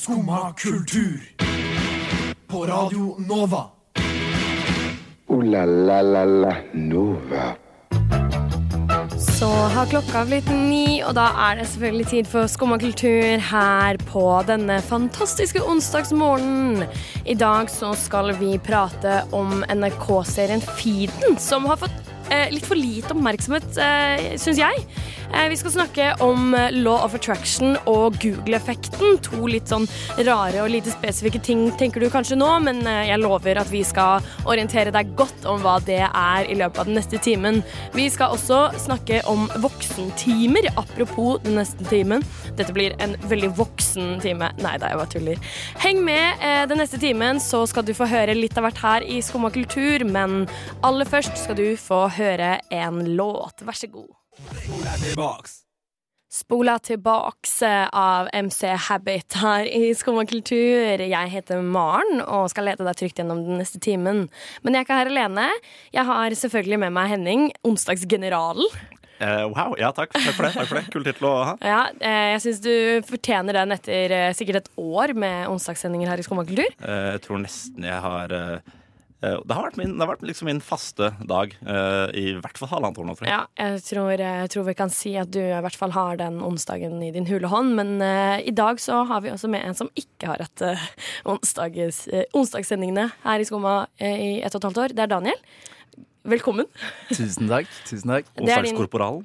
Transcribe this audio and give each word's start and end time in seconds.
Skumma 0.00 0.52
kultur. 0.56 1.20
På 2.46 2.66
Radio 2.66 3.16
Nova. 3.18 3.64
O-la-la-la-la 5.26 6.54
Nova. 6.72 7.52
Så 9.20 9.46
har 9.46 9.90
klokka 9.92 10.24
blitt 10.24 10.48
ni, 10.48 11.02
og 11.04 11.12
da 11.18 11.26
er 11.50 11.60
det 11.60 11.66
selvfølgelig 11.68 12.08
tid 12.14 12.30
for 12.32 12.48
Skumma 12.48 12.78
kultur 12.80 13.44
her 13.50 14.00
på 14.08 14.24
denne 14.48 14.80
fantastiske 14.88 15.60
onsdagsmorgenen. 15.68 16.88
I 17.26 17.36
dag 17.36 17.68
så 17.68 17.92
skal 17.92 18.32
vi 18.40 18.56
prate 18.56 19.20
om 19.36 19.60
NRK-serien 19.68 20.64
Feeden, 20.64 21.36
som 21.36 21.68
har 21.68 21.76
fått 21.84 22.12
eh, 22.32 22.48
litt 22.48 22.64
for 22.64 22.80
lite 22.80 23.12
oppmerksomhet, 23.12 23.68
eh, 23.76 24.30
syns 24.40 24.64
jeg. 24.64 24.86
Eh, 25.34 25.48
vi 25.48 25.56
skal 25.56 25.70
snakke 25.70 26.14
om 26.20 26.54
eh, 26.54 26.72
Law 26.72 27.04
of 27.04 27.14
Attraction 27.14 27.76
og 27.86 28.16
Google-effekten. 28.22 29.18
To 29.28 29.46
litt 29.46 29.70
sånn 29.70 29.86
rare 30.26 30.64
og 30.64 30.72
lite 30.72 30.90
spesifikke 30.90 31.40
ting, 31.46 31.68
tenker 31.78 32.02
du 32.02 32.08
kanskje 32.10 32.38
nå, 32.40 32.48
men 32.64 32.82
eh, 32.88 33.06
jeg 33.12 33.22
lover 33.22 33.60
at 33.62 33.70
vi 33.70 33.84
skal 33.86 34.26
orientere 34.50 34.92
deg 34.94 35.14
godt 35.18 35.46
om 35.48 35.62
hva 35.62 35.76
det 35.86 36.02
er 36.08 36.50
i 36.50 36.58
løpet 36.58 36.82
av 36.82 36.90
den 36.90 36.98
neste 36.98 37.20
timen. 37.22 37.62
Vi 37.94 38.08
skal 38.10 38.34
også 38.34 38.62
snakke 38.82 39.22
om 39.30 39.46
voksentimer, 39.62 40.70
apropos 40.74 41.38
den 41.46 41.60
neste 41.60 41.86
timen. 41.86 42.26
Dette 42.58 42.74
blir 42.74 42.96
en 42.98 43.14
veldig 43.30 43.52
voksen 43.60 44.18
time. 44.24 44.50
Nei 44.64 44.76
da, 44.82 44.90
jeg 44.90 45.00
bare 45.00 45.14
tuller. 45.14 45.50
Heng 45.84 46.02
med 46.04 46.42
den 46.70 46.82
neste 46.82 46.98
timen, 47.00 47.40
så 47.42 47.62
skal 47.70 47.86
du 47.86 47.94
få 47.96 48.08
høre 48.10 48.36
litt 48.36 48.58
av 48.58 48.66
hvert 48.66 48.82
her 48.82 49.06
i 49.06 49.20
Skumma 49.24 49.52
kultur, 49.54 50.04
men 50.08 50.42
aller 50.86 51.08
først 51.08 51.38
skal 51.44 51.58
du 51.58 51.68
få 51.80 52.08
høre 52.18 52.56
en 52.74 53.04
låt. 53.14 53.62
Vær 53.66 53.78
så 53.78 53.90
god. 53.92 54.19
Spola 56.30 56.78
tilbaks 56.78 57.62
eh, 57.62 57.88
av 57.92 58.28
MC 58.32 58.68
Habit 58.86 59.34
her 59.42 59.66
i 59.66 59.90
Skumma 59.98 60.22
kultur. 60.30 61.02
Jeg 61.02 61.32
heter 61.32 61.58
Maren 61.58 62.22
og 62.22 62.46
skal 62.52 62.68
lede 62.70 62.86
deg 62.86 63.00
trygt 63.00 63.18
gjennom 63.18 63.42
den 63.48 63.58
neste 63.58 63.80
timen. 63.82 64.28
Men 64.62 64.76
jeg 64.76 64.84
er 64.84 64.86
ikke 64.86 65.00
her 65.00 65.10
alene. 65.10 65.48
Jeg 65.90 66.06
har 66.06 66.38
selvfølgelig 66.42 66.78
med 66.84 66.94
meg 66.94 67.10
Henning, 67.16 67.50
onsdagsgeneralen. 67.66 68.70
Uh, 69.20 69.50
wow, 69.50 69.74
ja 69.76 69.90
takk. 69.92 70.14
takk 70.14 70.32
for 70.32 70.46
det. 70.46 70.54
takk 70.54 70.68
for 70.70 70.78
det 70.78 70.86
Kul 70.94 71.04
tittel 71.04 71.26
å 71.28 71.34
ha. 71.44 71.56
Ja, 71.66 71.80
uh, 71.92 72.26
jeg 72.30 72.44
syns 72.46 72.62
du 72.64 72.72
fortjener 73.10 73.58
den 73.58 73.74
etter 73.74 74.14
uh, 74.14 74.30
sikkert 74.38 74.62
et 74.62 74.70
år 74.80 75.12
med 75.18 75.50
onsdagssendinger 75.50 76.14
her 76.14 76.22
i 76.22 76.24
Skumma 76.24 76.46
kultur. 76.48 76.70
Jeg 76.78 77.24
tror 77.26 77.42
nesten 77.42 77.90
jeg 77.90 78.00
har 78.06 78.38
Det 79.20 79.52
har 79.52 79.66
vært, 79.66 79.76
min, 79.76 79.98
har 80.00 80.08
vært 80.08 80.22
liksom 80.24 80.48
min 80.48 80.62
faste 80.64 81.10
dag 81.28 81.52
eh, 81.60 82.06
i 82.16 82.24
hvert 82.40 82.56
fall 82.56 82.70
halvannet 82.70 83.00
år 83.02 83.08
nå. 83.08 83.16
Ja, 83.28 83.42
jeg 83.60 83.82
tror, 83.84 84.12
jeg 84.16 84.52
tror 84.52 84.64
vi 84.68 84.76
kan 84.78 84.92
si 84.92 85.12
at 85.20 85.32
du 85.34 85.40
i 85.42 85.60
hvert 85.60 85.76
fall 85.76 85.92
har 85.92 86.16
den 86.20 86.38
onsdagen 86.44 87.02
i 87.04 87.10
din 87.14 87.28
hule 87.28 87.50
hånd. 87.50 87.74
Men 87.76 87.98
uh, 88.02 88.38
i 88.40 88.54
dag 88.54 88.80
så 88.82 89.02
har 89.08 89.24
vi 89.24 89.32
også 89.32 89.50
med 89.52 89.66
en 89.66 89.76
som 89.76 89.90
ikke 89.98 90.30
har 90.30 90.44
hatt 90.44 90.64
uh, 90.64 90.86
onsdags, 91.28 92.04
uh, 92.12 92.24
onsdagssendingene 92.36 93.10
her 93.24 93.42
i 93.42 93.48
Skumma 93.48 93.82
eh, 94.00 94.16
i 94.20 94.32
ett 94.40 94.54
og 94.54 94.62
et 94.62 94.70
halvt 94.70 94.82
år. 94.84 94.96
Det 94.96 95.04
er 95.04 95.12
Daniel. 95.12 95.44
Velkommen. 96.20 96.66
Tusen 97.08 97.48
takk. 97.48 97.66
tusen 97.88 98.10
takk 98.12 98.26
Og 98.36 98.46
er 98.48 98.62
din- 98.62 98.76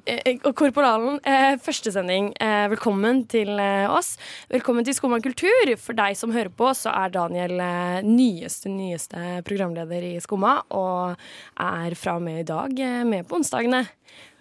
Eh, 0.06 0.38
Korporalen, 0.38 1.20
eh, 1.24 1.56
første 1.60 1.92
sending. 1.92 2.32
Eh, 2.40 2.68
velkommen 2.68 3.28
til 3.28 3.48
eh, 3.60 3.86
oss. 3.90 4.16
Velkommen 4.50 4.82
til 4.82 4.94
Skumma 4.94 5.20
kultur. 5.20 5.76
For 5.76 5.92
deg 5.92 6.16
som 6.16 6.32
hører 6.32 6.48
på, 6.48 6.70
så 6.74 6.90
er 6.96 7.10
Daniel 7.10 7.60
eh, 7.60 8.00
nyeste, 8.02 8.70
nyeste 8.72 9.44
programleder 9.44 10.16
i 10.16 10.20
Skumma. 10.20 10.62
Og 10.70 11.16
er 11.60 11.94
fra 11.94 12.16
og 12.16 12.22
med 12.22 12.40
i 12.40 12.44
dag 12.44 12.80
eh, 12.80 13.04
med 13.04 13.28
på 13.28 13.36
onsdagene. 13.36 13.86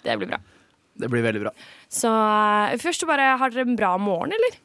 Det 0.01 0.17
blir 0.17 0.27
bra. 0.29 0.37
Det 0.97 1.09
blir 1.11 1.23
veldig 1.23 1.41
bra. 1.43 1.51
Så 1.91 2.07
eh, 2.07 2.77
først 2.77 3.03
så 3.03 3.05
bare 3.07 3.37
har 3.37 3.49
dere 3.49 3.67
en 3.67 3.75
bra 3.75 3.97
morgen, 3.97 4.31
eller? 4.31 4.55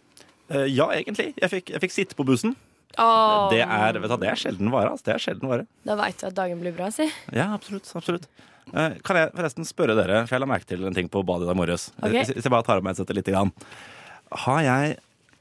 Eh, 0.50 0.66
ja, 0.70 0.86
egentlig. 0.94 1.34
Jeg 1.42 1.50
fikk, 1.50 1.70
jeg 1.74 1.80
fikk 1.80 1.91
sitte 1.91 2.14
på 2.14 2.24
bussen. 2.24 2.55
Åh, 2.98 3.50
Det 3.52 3.60
er, 3.62 3.98
vet 4.00 4.10
du, 4.10 4.16
det 4.24 4.30
er 4.33 4.41
sjelden 4.41 4.70
vare. 4.72 4.91
Altså. 4.94 5.05
Det 5.06 5.14
er 5.14 5.19
sjelden 5.27 5.48
vare. 5.52 5.66
Da 5.86 5.96
veit 6.00 6.19
du 6.20 6.27
at 6.27 6.34
dagen 6.34 6.60
blir 6.62 6.74
bra, 6.77 6.91
si. 6.94 7.06
Ja, 7.33 7.52
absolutt. 7.55 7.91
absolutt. 7.94 8.27
Eh, 8.74 8.90
kan 9.02 9.17
jeg 9.18 9.30
forresten 9.34 9.67
spørre 9.67 9.96
dere, 9.98 10.24
for 10.27 10.36
jeg 10.36 10.42
la 10.45 10.51
merke 10.51 10.67
til 10.70 10.84
en 10.86 10.95
ting 10.95 11.08
på 11.11 11.23
badet 11.27 11.46
i 11.46 11.51
dag 11.51 11.58
morges. 11.58 11.89
Ok. 12.02 12.12
Hvis 12.18 12.34
jeg 12.45 12.52
bare 12.52 12.67
tar 12.67 12.78
av 12.80 12.84
meg 12.86 12.95
headsetet 12.95 13.17
lite 13.18 13.34
Grann. 13.34 13.52
Har 14.46 14.61
jeg 14.62 14.98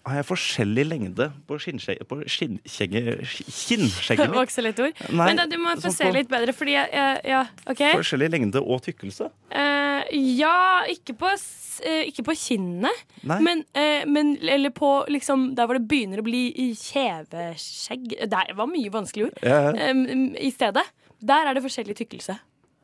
har 0.09 0.15
jeg 0.15 0.25
forskjellig 0.29 0.83
lengde 0.87 1.25
på 1.45 1.57
skinnskjegget 1.59 2.07
På 2.09 2.15
skinnskjegget 2.25 4.47
så 4.55 4.61
lett 4.63 4.79
ord. 4.81 5.01
Nei, 5.11 5.25
Men 5.27 5.35
da, 5.41 5.45
du 5.51 5.57
må 5.61 5.73
få 5.75 5.81
sånn 5.89 5.97
se 5.97 6.07
på- 6.07 6.15
litt 6.15 6.29
bedre, 6.31 6.51
fordi 6.55 6.73
jeg 6.77 6.87
Ja, 7.29 7.41
OK. 7.69 7.81
Forskjellig 7.99 8.29
lengde 8.33 8.59
og 8.63 8.79
tykkelse? 8.85 9.25
Eh, 9.51 9.78
ja, 10.11 10.83
ikke 10.89 11.15
på, 11.19 11.31
eh, 11.85 12.03
ikke 12.09 12.25
på 12.27 12.35
kinnet, 12.37 13.03
men, 13.23 13.63
eh, 13.73 14.05
men 14.09 14.37
Eller 14.41 14.69
på 14.75 15.05
liksom 15.11 15.55
der 15.55 15.67
hvor 15.67 15.77
det 15.79 15.87
begynner 15.87 16.21
å 16.21 16.27
bli 16.27 16.73
kjeveskjegg. 16.75 18.15
Det 18.29 18.55
var 18.55 18.69
mye 18.71 18.93
vanskelige 18.93 19.31
ord. 19.31 19.41
Ja, 19.43 19.71
ja. 19.71 19.93
I 20.39 20.51
stedet. 20.55 20.85
Der 21.19 21.49
er 21.49 21.53
det 21.53 21.63
forskjellig 21.65 21.97
tykkelse. 21.99 22.37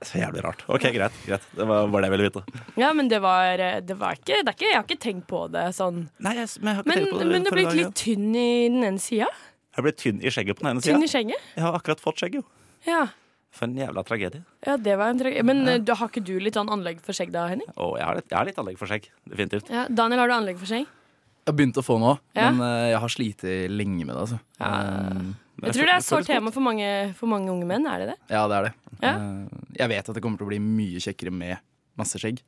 Så 0.03 0.19
jævlig 0.19 0.43
rart. 0.43 0.63
Ok, 0.67 0.89
greit. 0.91 1.13
greit. 1.25 1.43
Det 1.55 1.65
var 1.67 1.87
bare 1.87 2.03
det 2.03 2.09
jeg 2.09 2.13
ville 2.17 2.27
vite. 2.27 2.61
Ja, 2.77 2.91
men 2.93 3.07
det 3.07 3.21
var, 3.23 3.59
eh, 3.59 3.79
det 3.79 3.95
var 3.97 4.17
ikke, 4.19 4.41
det 4.43 4.55
ikke 4.57 4.67
Jeg 4.67 4.75
har 4.75 4.83
ikke 4.83 4.99
tenkt 4.99 5.27
på 5.27 5.45
det 5.51 5.69
sånn. 5.77 6.09
Nei, 6.19 6.35
jeg, 6.35 6.49
men 6.61 6.75
jeg 6.75 6.85
Men, 6.85 7.05
på 7.07 7.19
det 7.19 7.27
men 7.27 7.47
er 7.47 7.55
blitt 7.55 7.77
litt 7.79 7.95
tynn 7.95 8.35
i 8.35 8.67
den 8.67 8.83
ene 8.83 8.99
sida. 8.99 9.29
Jeg 9.75 9.83
ble 9.83 9.91
tynn 9.91 10.19
i 10.21 10.31
skjegget 10.31 10.59
på 10.59 10.65
den 10.65 10.75
ene 10.75 10.83
sida. 10.83 10.99
skjegget. 11.07 11.47
Jeg 11.55 11.63
har 11.63 11.77
akkurat 11.79 12.03
fått 12.03 12.19
skjegg, 12.19 12.35
jo. 12.41 12.43
Ja. 12.85 13.07
For 13.55 13.69
en 13.69 13.77
jævla 13.79 14.03
tragedie. 14.03 14.43
ja, 14.67 14.75
det 14.75 14.97
var 14.99 15.13
en 15.13 15.19
tragedie. 15.21 15.43
Men 15.47 15.61
ja. 15.63 15.77
du, 15.79 15.93
har 15.95 16.09
ikke 16.11 16.23
du 16.27 16.33
litt 16.43 16.57
sånn 16.59 16.67
anlegg 16.73 16.99
for 17.05 17.15
skjegg 17.15 17.31
da, 17.31 17.45
Henning? 17.47 17.69
Og 17.79 17.93
jeg 17.97 18.03
har, 18.05 18.17
litt, 18.19 18.27
jeg 18.29 18.37
har 18.37 18.49
litt 18.49 18.57
anlegg 18.59 18.77
for 18.81 18.91
skjegg. 18.91 19.07
Definitivt. 19.31 19.71
Ja, 19.71 19.85
Daniel, 19.87 20.19
har 20.25 20.31
du 20.31 20.35
anlegg 20.41 20.59
for 20.59 20.67
skjegg? 20.67 20.83
Jeg 20.89 21.53
har 21.53 21.55
begynt 21.59 21.77
å 21.79 21.83
få 21.85 21.95
nå, 22.01 22.11
Ja. 22.35 22.49
men 22.51 22.59
uh, 22.65 22.87
jeg 22.89 22.99
har 23.03 23.11
slitt 23.13 23.43
lenge 23.71 24.03
med 24.03 24.11
det. 24.15 24.21
Altså. 24.25 24.39
Ja. 24.59 24.71
Eh, 24.81 25.33
Jeg 25.69 25.75
tror 25.77 25.85
det 25.87 25.93
er 25.93 26.01
et 26.01 26.07
sårt 26.09 26.27
tema 26.27 26.51
for 26.51 26.65
mange, 26.65 26.87
for 27.15 27.31
mange 27.31 27.51
unge 27.53 27.67
menn. 27.69 27.85
Er 27.87 28.01
det 28.01 28.07
det? 28.11 28.17
ja, 28.33 28.41
det 28.51 28.57
er 28.59 28.67
det. 28.67 28.73
Ja. 28.99 29.13
Uh, 29.15 29.67
jeg 29.77 29.91
vet 29.93 30.09
at 30.09 30.17
det 30.17 30.23
kommer 30.25 30.41
til 30.41 30.47
å 30.47 30.51
bli 30.51 30.59
mye 30.63 31.03
kjekkere 31.05 31.31
med 31.31 31.61
masse 31.95 32.19
skjegg, 32.19 32.41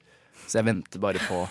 så 0.47 0.59
jeg 0.59 0.67
venter 0.67 0.99
bare 0.99 1.21
på 1.23 1.45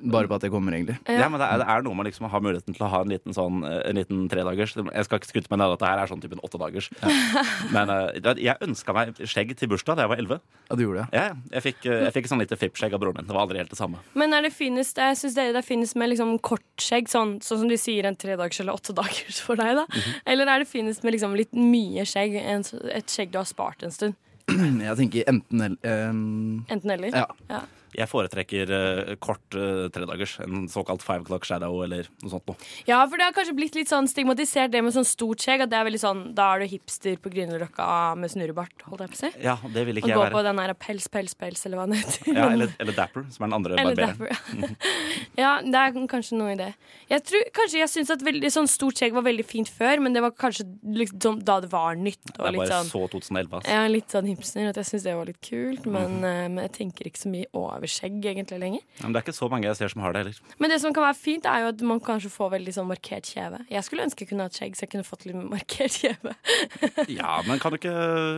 Bare 0.00 0.28
på 0.30 0.36
at 0.38 0.44
det 0.44 0.50
kommer, 0.52 0.74
egentlig. 0.74 0.96
Ja, 1.04 1.28
men 1.28 1.40
det 1.42 1.46
er, 1.46 1.60
det 1.60 1.66
er 1.68 1.82
noe 1.84 1.96
med 1.98 2.08
liksom 2.08 2.26
å 2.26 2.30
ha 2.32 2.40
muligheten 2.40 2.76
til 2.76 2.84
å 2.86 2.90
ha 2.90 3.02
en 3.04 3.12
liten 3.12 3.36
sånn 3.36 3.60
eh, 3.68 3.82
En 3.90 3.98
liten 3.98 4.22
tredagers. 4.32 4.72
Jeg 4.76 5.06
skal 5.06 5.20
ikke 5.20 5.28
skryte 5.28 5.52
meg 5.52 5.60
ned 5.60 5.74
at 5.74 5.82
det 5.82 5.90
her 5.90 6.02
er 6.02 6.10
sånn 6.10 6.22
typen 6.22 6.40
åttedagers. 6.46 6.88
Ja. 7.02 7.44
Men 7.74 7.92
uh, 7.92 8.32
jeg 8.40 8.56
ønska 8.64 8.94
meg 8.96 9.20
skjegg 9.20 9.52
til 9.58 9.70
bursdag 9.72 9.98
da 9.98 10.06
jeg 10.06 10.12
var 10.14 10.22
elleve. 10.22 10.40
Ja, 10.70 10.78
du 10.78 10.84
gjorde 10.86 11.04
det? 11.04 11.18
Ja, 11.18 11.26
ja. 11.30 11.36
jeg 11.56 11.66
fikk, 11.68 11.82
eh, 11.84 12.06
jeg 12.06 12.16
fikk 12.16 12.30
sånn 12.32 12.42
lite 12.42 12.58
fippskjegg 12.60 12.96
av 12.96 13.02
broren 13.02 13.20
min. 13.20 13.28
Det 13.28 13.36
var 13.36 13.44
aldri 13.44 13.60
helt 13.60 13.72
det 13.74 13.80
samme. 13.80 14.00
Men 14.18 14.36
er 14.36 14.46
det 14.46 14.52
finest, 14.54 15.00
jeg 15.00 15.20
synes 15.20 15.36
dere 15.36 15.54
det 15.56 15.62
er 15.62 15.68
finest 15.68 15.98
med 16.00 16.12
liksom 16.12 16.32
kortskjegg, 16.46 17.10
sånn, 17.12 17.36
sånn 17.44 17.64
som 17.64 17.70
du 17.70 17.76
sier 17.80 18.08
en 18.08 18.18
tredagers 18.18 18.62
eller 18.64 18.80
åttedagers 18.80 19.42
for 19.44 19.60
deg, 19.60 19.82
da? 19.82 20.02
Eller 20.30 20.48
er 20.48 20.64
det 20.64 20.70
finest 20.70 21.04
med 21.04 21.16
liksom 21.16 21.36
litt 21.38 21.52
mye 21.56 22.06
skjegg, 22.08 22.38
en, 22.40 22.64
et 22.94 23.12
skjegg 23.12 23.34
du 23.34 23.40
har 23.42 23.48
spart 23.48 23.84
en 23.86 23.94
stund? 23.94 24.18
Jeg 24.86 24.96
tenker 24.98 25.28
enten 25.30 25.66
eller. 25.66 26.08
Um... 26.10 26.64
Enten 26.70 26.96
eller? 26.96 27.14
Ja. 27.14 27.26
ja. 27.50 27.60
Jeg 27.96 28.08
foretrekker 28.10 28.70
uh, 28.70 29.12
kort 29.22 29.56
uh, 29.58 29.88
tredagers. 29.92 30.36
En 30.44 30.66
såkalt 30.70 31.02
five 31.04 31.24
o'clock 31.24 31.44
shadow 31.48 31.80
eller 31.84 32.08
noe 32.22 32.32
sånt 32.32 32.46
noe. 32.50 32.56
Ja, 32.88 33.00
for 33.10 33.20
det 33.20 33.28
har 33.28 33.34
kanskje 33.36 33.54
blitt 33.58 33.74
litt 33.78 33.90
sånn 33.90 34.08
stigmatisert, 34.10 34.70
det 34.72 34.82
med 34.84 34.94
sånn 34.94 35.08
stort 35.08 35.42
skjegg. 35.42 35.64
At 35.64 35.72
det 35.72 35.78
er 35.80 35.86
veldig 35.88 36.02
sånn, 36.02 36.22
Da 36.38 36.50
er 36.54 36.62
du 36.64 36.70
hipster 36.70 37.16
på 37.20 37.32
Grünerløkka 37.32 37.88
med 38.20 38.32
snurrebart, 38.32 38.84
holdt 38.88 39.04
jeg 39.06 39.12
på 39.14 39.18
å 39.18 39.22
si. 39.24 39.30
Ja, 39.42 39.56
det 39.74 39.86
vil 39.88 39.98
Og 39.98 40.04
ikke 40.04 40.16
gå 40.16 40.26
på 40.30 40.38
være. 40.38 40.46
den 40.50 40.62
der 40.62 40.74
pels, 40.74 41.08
pels, 41.12 41.34
pels, 41.38 41.64
eller 41.66 41.80
hva 41.80 41.88
den 41.90 41.98
heter. 42.00 42.30
Ja, 42.34 42.48
eller, 42.54 42.74
eller 42.78 42.96
Dapper, 42.96 43.26
som 43.34 43.44
er 43.44 43.50
den 43.50 43.56
andre 43.58 43.80
Eller 43.80 43.98
barberen. 43.98 44.76
ja, 45.42 45.52
det 45.64 45.82
er 45.82 45.96
kanskje 46.10 46.38
noe 46.38 46.54
i 46.54 46.58
det. 46.60 46.70
Jeg 47.10 47.24
tror 47.26 47.50
kanskje 47.56 47.80
jeg 47.82 47.92
syns 47.92 48.12
at 48.14 48.22
veldig, 48.24 48.50
sånn 48.54 48.68
stort 48.70 49.00
skjegg 49.00 49.14
var 49.16 49.26
veldig 49.26 49.46
fint 49.46 49.70
før, 49.70 50.00
men 50.04 50.16
det 50.16 50.22
var 50.24 50.34
kanskje 50.38 50.66
liksom 50.84 51.40
da 51.46 51.58
det 51.64 51.70
var 51.72 51.98
nytt. 51.98 52.22
Det 52.30 52.38
Og 52.38 52.48
er 52.50 52.58
bare 52.60 52.70
sånn, 52.70 52.90
så 52.92 53.04
2011. 53.12 53.56
ass. 53.58 53.68
jeg 53.70 53.84
er 53.84 53.92
litt 53.92 54.14
sånn 54.14 54.28
hipster 54.30 54.68
at 54.70 54.80
jeg 54.80 54.90
syns 54.90 55.06
det 55.06 55.16
var 55.18 55.26
litt 55.30 55.40
kult, 55.44 55.86
men, 55.86 56.18
mm 56.20 56.28
eh, 56.30 56.48
men 56.50 56.64
jeg 56.66 56.72
tenker 56.78 57.08
ikke 57.08 57.20
så 57.22 57.30
mye 57.32 57.46
over 57.56 57.79
skjegg 57.88 58.18
egentlig 58.20 58.58
lenger. 58.60 58.82
Men 59.00 59.14
det 59.14 59.20
er 59.20 59.24
ikke 59.24 59.36
så 59.38 59.48
mange 59.48 59.68
jeg 59.68 59.78
ser 59.78 59.92
som 59.92 60.02
har 60.04 60.12
det 60.12 60.24
heller. 60.24 60.40
Men 60.60 60.70
det 60.74 60.80
som 60.82 60.92
kan 60.96 61.06
være 61.06 61.18
fint, 61.18 61.48
er 61.48 61.64
jo 61.64 61.70
at 61.72 61.84
man 61.86 62.02
kanskje 62.04 62.32
får 62.34 62.52
veldig 62.56 62.74
sånn 62.76 62.90
markert 62.90 63.30
kjeve. 63.32 63.62
Jeg 63.70 63.86
skulle 63.86 64.04
ønske 64.04 64.26
jeg 64.26 64.32
kunne 64.32 64.48
hatt 64.48 64.58
skjegg, 64.58 64.76
så 64.76 64.84
jeg 64.84 64.92
kunne 64.96 65.08
fått 65.08 65.24
litt 65.28 65.38
markert 65.40 65.96
kjeve. 65.96 66.36
Ja, 67.20 67.40
men 67.46 67.58
kan 67.62 67.72
du 67.72 67.78
ikke 67.78 67.94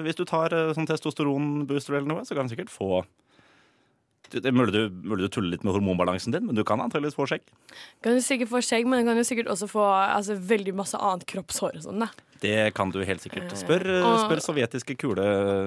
Hvis 0.07 0.17
du 0.19 0.25
tar 0.29 0.55
eh, 0.55 0.71
sånn 0.77 0.87
testosteronbooster 0.89 1.99
eller 1.99 2.09
noe, 2.09 2.25
så 2.29 2.37
kan 2.37 2.47
du 2.47 2.55
sikkert 2.55 2.73
få 2.73 3.03
det 4.33 4.49
er 4.49 4.55
mulig 4.57 4.73
du, 4.73 4.87
mulig 5.05 5.27
du 5.27 5.33
tuller 5.35 5.53
litt 5.53 5.65
med 5.67 5.75
hormonbalansen 5.77 6.33
din, 6.33 6.47
men 6.49 6.57
du 6.57 6.63
kan 6.65 6.81
antakeligvis 6.81 7.19
få 7.19 7.27
skjegg. 7.29 7.45
Kan 8.05 8.17
du 8.17 8.23
sikkert 8.25 8.49
få 8.49 8.63
skjegg, 8.65 8.87
men 8.89 9.03
du 9.03 9.11
kan 9.11 9.19
jo 9.21 9.27
sikkert 9.29 9.51
også 9.53 9.69
få 9.69 9.85
altså, 9.85 10.39
veldig 10.53 10.73
masse 10.79 10.97
annet 10.97 11.27
kroppshår 11.29 11.77
og 11.81 11.85
sånn, 11.85 12.07
da. 12.07 12.09
Det 12.43 12.73
kan 12.77 12.91
du 12.95 13.03
helt 13.05 13.23
sikkert. 13.23 13.53
Spør, 13.59 13.85
eh, 13.99 14.09
spør 14.25 14.43
sovjetiske 14.43 14.97
kule, 14.99 15.27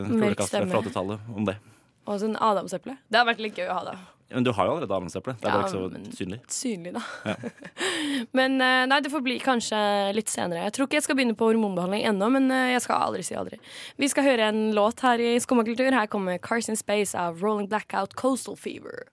kulekastere 0.10 0.66
fra 0.72 0.82
80-tallet 0.82 1.30
om 1.36 1.46
det. 1.48 1.60
Og 2.06 2.20
sånn 2.22 2.36
adamseple. 2.38 2.98
Det 3.10 3.18
har 3.18 3.26
vært 3.26 3.40
litt 3.42 3.56
gøy 3.58 3.70
å 3.70 3.80
ha, 3.80 3.84
da. 3.92 3.96
Men 4.34 4.44
du 4.44 4.50
har 4.52 4.66
jo 4.66 4.72
allerede 4.74 4.94
adamseple. 4.96 5.36
Det 5.40 5.46
er 5.46 5.52
Ja, 5.54 5.58
bare 5.58 5.68
ikke 5.68 5.78
så 5.78 5.92
men- 5.92 6.12
synlig. 6.18 6.40
Synlig, 6.50 6.94
da. 6.98 7.36
men 8.40 8.56
eh, 8.62 8.86
nei, 8.90 9.00
det 9.06 9.12
får 9.14 9.22
bli 9.24 9.36
kanskje 9.40 9.80
litt 10.18 10.30
senere. 10.34 10.64
Jeg 10.66 10.74
tror 10.74 10.88
ikke 10.88 10.98
jeg 10.98 11.06
skal 11.06 11.16
begynne 11.20 11.38
på 11.38 11.50
hormonbehandling 11.52 12.04
ennå, 12.10 12.30
men 12.34 12.50
eh, 12.52 12.72
jeg 12.74 12.82
skal 12.88 13.06
aldri 13.08 13.24
si 13.26 13.36
aldri. 13.38 13.60
Vi 14.02 14.10
skal 14.12 14.26
høre 14.26 14.50
en 14.50 14.72
låt 14.78 15.02
her 15.06 15.22
i 15.22 15.36
Skummakultur. 15.40 15.94
Her 15.94 16.10
kommer 16.12 16.38
Carson 16.42 16.76
Space 16.76 17.14
av 17.18 17.42
Rolling 17.42 17.70
Blackout 17.70 18.16
Coastal 18.18 18.58
Fever. 18.58 19.06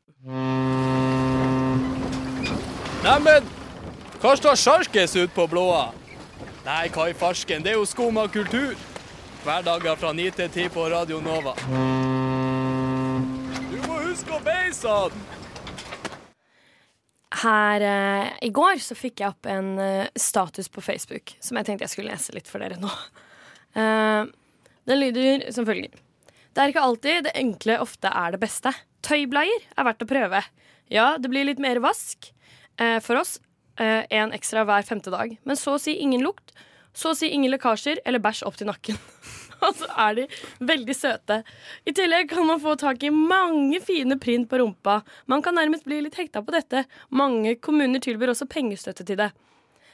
Neimen, 3.03 3.45
Hva 4.23 4.37
står 4.39 4.55
sjarkes 4.57 5.17
ut 5.19 5.33
på 5.35 5.49
blåa? 5.51 5.89
Nei, 6.65 6.87
hva 6.95 7.09
i 7.11 7.15
farsken, 7.19 7.63
det 7.65 7.73
er 7.73 7.81
jo 7.81 7.85
Skummakultur. 7.91 8.75
kultur. 8.75 8.89
Hverdager 9.43 9.97
fra 9.99 10.13
9 10.15 10.31
til 10.31 10.49
10 10.49 10.69
på 10.71 10.87
Radio 10.93 11.21
Nova. 11.21 11.57
Huske 14.13 14.35
å 14.37 14.43
beise 14.45 14.93
den! 15.09 15.21
Her 17.43 17.85
eh, 17.87 18.27
i 18.45 18.51
går 18.53 18.77
så 18.85 18.93
fikk 18.93 19.23
jeg 19.23 19.33
opp 19.33 19.49
en 19.49 19.71
eh, 19.81 20.11
status 20.21 20.69
på 20.69 20.85
Facebook 20.85 21.33
som 21.41 21.57
jeg 21.57 21.65
tenkte 21.65 21.87
jeg 21.87 21.93
skulle 21.95 22.13
lese 22.13 22.35
litt 22.37 22.51
for 22.51 22.61
dere 22.61 22.77
nå. 22.83 22.91
Eh, 23.73 24.29
den 24.91 25.01
lyder 25.01 25.47
som 25.57 25.65
følger. 25.65 25.97
Det 26.53 26.61
er 26.61 26.75
ikke 26.75 26.85
alltid 26.85 27.25
det 27.25 27.33
enkle 27.41 27.79
ofte 27.81 28.13
er 28.13 28.37
det 28.37 28.43
beste. 28.43 28.75
Tøybleier 29.01 29.65
er 29.73 29.89
verdt 29.89 30.05
å 30.05 30.11
prøve. 30.13 30.45
Ja, 30.93 31.07
det 31.17 31.33
blir 31.33 31.49
litt 31.49 31.63
mer 31.65 31.81
vask 31.81 32.29
eh, 32.77 32.99
for 33.01 33.23
oss. 33.23 33.39
Én 33.81 34.37
ekstra 34.37 34.67
hver 34.69 34.85
femte 34.85 35.09
dag. 35.09 35.33
Men 35.49 35.57
så 35.57 35.79
å 35.79 35.81
si 35.81 35.97
ingen 36.05 36.21
lukt. 36.21 36.53
Så 36.93 37.15
å 37.15 37.17
si 37.17 37.33
ingen 37.33 37.49
lekkasjer 37.55 38.05
eller 38.05 38.21
bæsj 38.21 38.45
opp 38.45 38.61
til 38.61 38.69
nakken. 38.69 39.01
Og 39.67 39.79
så 39.79 39.89
er 40.07 40.19
de 40.19 40.27
veldig 40.73 40.97
søte. 40.97 41.43
I 41.87 41.95
tillegg 41.97 42.31
kan 42.33 42.47
man 42.49 42.61
få 42.63 42.75
tak 42.81 43.05
i 43.07 43.13
mange 43.15 43.81
fine 43.85 44.19
print 44.23 44.51
på 44.51 44.59
rumpa. 44.63 45.01
Man 45.31 45.45
kan 45.45 45.57
nærmest 45.59 45.87
bli 45.87 46.01
litt 46.05 46.19
hekta 46.19 46.43
på 46.43 46.55
dette. 46.55 46.85
Mange 47.15 47.55
kommuner 47.63 48.03
tilbyr 48.03 48.35
også 48.35 48.51
pengestøtte 48.51 49.07
til 49.07 49.21
det. 49.21 49.31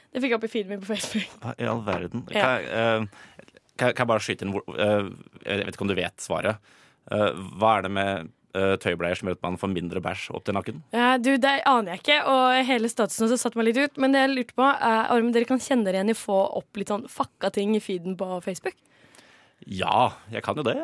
Det 0.09 0.23
fikk 0.23 0.33
jeg 0.33 0.39
opp 0.39 0.47
i 0.47 0.51
feeden 0.51 0.73
min 0.73 0.81
på 0.81 0.89
Facebook. 0.89 1.29
I 1.61 1.69
all 1.69 1.83
verden? 1.85 2.25
Kan, 2.31 2.41
jeg, 2.41 2.65
eh, 2.73 3.45
kan, 3.77 3.93
kan 3.93 4.03
jeg 4.03 4.09
bare 4.09 4.25
skyte 4.25 4.47
inn 4.47 4.57
eh, 4.57 5.13
Jeg 5.45 5.63
vet 5.67 5.75
ikke 5.75 5.85
om 5.85 5.91
du 5.91 5.97
vet 5.99 6.23
svaret. 6.23 6.75
Eh, 7.13 7.29
hva 7.61 7.77
er 7.77 7.87
det 7.87 7.95
med 8.01 8.35
tøybleier 8.49 9.13
som 9.13 9.27
gjør 9.29 9.35
at 9.37 9.43
man 9.45 9.59
får 9.61 9.69
mindre 9.69 10.01
bæsj 10.01 10.23
opp 10.33 10.41
til 10.47 10.55
nakken? 10.57 10.79
Ja, 10.89 11.11
du, 11.21 11.35
Det 11.37 11.51
aner 11.69 11.93
jeg 11.93 12.01
ikke, 12.01 12.15
og 12.25 12.65
hele 12.65 12.89
statusen 12.89 13.27
også 13.27 13.37
satte 13.37 13.59
meg 13.59 13.67
litt 13.67 13.77
ut. 13.77 13.99
Men 14.01 14.15
det 14.15 14.23
jeg 14.23 14.31
lurte 14.31 14.55
på, 14.57 14.65
er 14.65 15.11
om 15.13 15.29
dere 15.35 15.45
kan 15.47 15.61
kjenne 15.61 15.85
dere 15.85 15.99
igjen 15.99 16.09
i 16.09 16.15
å 16.17 16.17
få 16.17 16.39
opp 16.57 16.79
litt 16.81 16.89
sånn 16.89 17.05
fucka 17.13 17.53
ting 17.53 17.75
i 17.77 17.83
feeden 17.83 18.17
på 18.17 18.39
Facebook. 18.41 18.73
Ja, 19.67 20.11
jeg 20.31 20.43
kan 20.43 20.55
jo 20.55 20.63
det. 20.63 20.77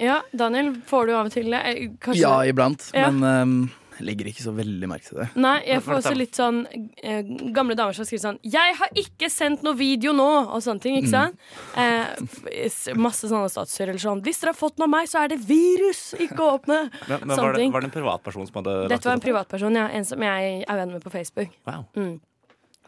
Ja, 0.00 0.22
Daniel, 0.34 0.74
får 0.88 1.06
du 1.06 1.12
av 1.14 1.26
og 1.26 1.32
til 1.32 1.50
det? 1.52 1.60
Eh, 1.68 1.88
Kanskje 2.00 2.20
Ja, 2.24 2.40
iblant. 2.48 2.90
Ja. 2.94 3.10
Men 3.10 3.22
um, 3.22 3.70
jeg 3.98 4.06
legger 4.08 4.26
ikke 4.30 4.42
så 4.42 4.54
veldig 4.56 4.88
merke 4.88 5.04
til 5.06 5.18
det. 5.20 5.26
Nei, 5.36 5.58
jeg 5.68 5.82
får 5.84 5.98
også 6.00 6.14
litt 6.16 6.34
sånn 6.34 6.62
eh, 7.04 7.20
gamle 7.54 7.76
damer 7.78 7.92
som 7.94 8.04
skriver 8.08 8.22
sånn 8.24 8.38
'Jeg 8.42 8.74
har 8.80 8.88
ikke 8.96 9.28
sendt 9.30 9.62
noe 9.62 9.76
video 9.76 10.12
nå!' 10.16 10.48
og 10.48 10.62
sånne 10.64 10.80
ting. 10.80 10.96
ikke 10.96 11.10
sant? 11.12 11.36
Eh, 11.76 12.06
s- 12.66 12.88
masse 12.96 13.28
sånne 13.28 13.50
statuser 13.52 13.90
eller 13.92 14.00
sånn. 14.00 14.22
'Hvis 14.24 14.40
dere 14.40 14.54
har 14.56 14.58
fått 14.58 14.78
noe 14.78 14.88
av 14.88 14.94
meg, 14.96 15.06
så 15.06 15.22
er 15.22 15.28
det 15.28 15.38
virus! 15.46 16.14
Ikke 16.18 16.40
åpne!' 16.40 16.90
Men, 17.08 17.20
men 17.28 17.36
Sånne 17.36 17.52
var, 17.52 17.52
det, 17.52 17.70
var 17.72 17.80
det 17.80 17.90
en 17.92 17.96
privatperson 18.02 18.46
som 18.48 18.54
hadde 18.64 18.74
lagt 18.80 18.88
Dette 18.88 19.04
var 19.04 19.12
en 19.12 19.20
det 19.20 19.26
privatperson, 19.28 19.74
ja. 19.76 19.86
En 19.92 20.04
som 20.04 20.18
jeg 20.20 20.64
er 20.66 20.76
venn 20.76 20.90
med 20.90 21.02
på 21.04 21.10
Facebook. 21.12 21.50
Wow. 21.66 21.84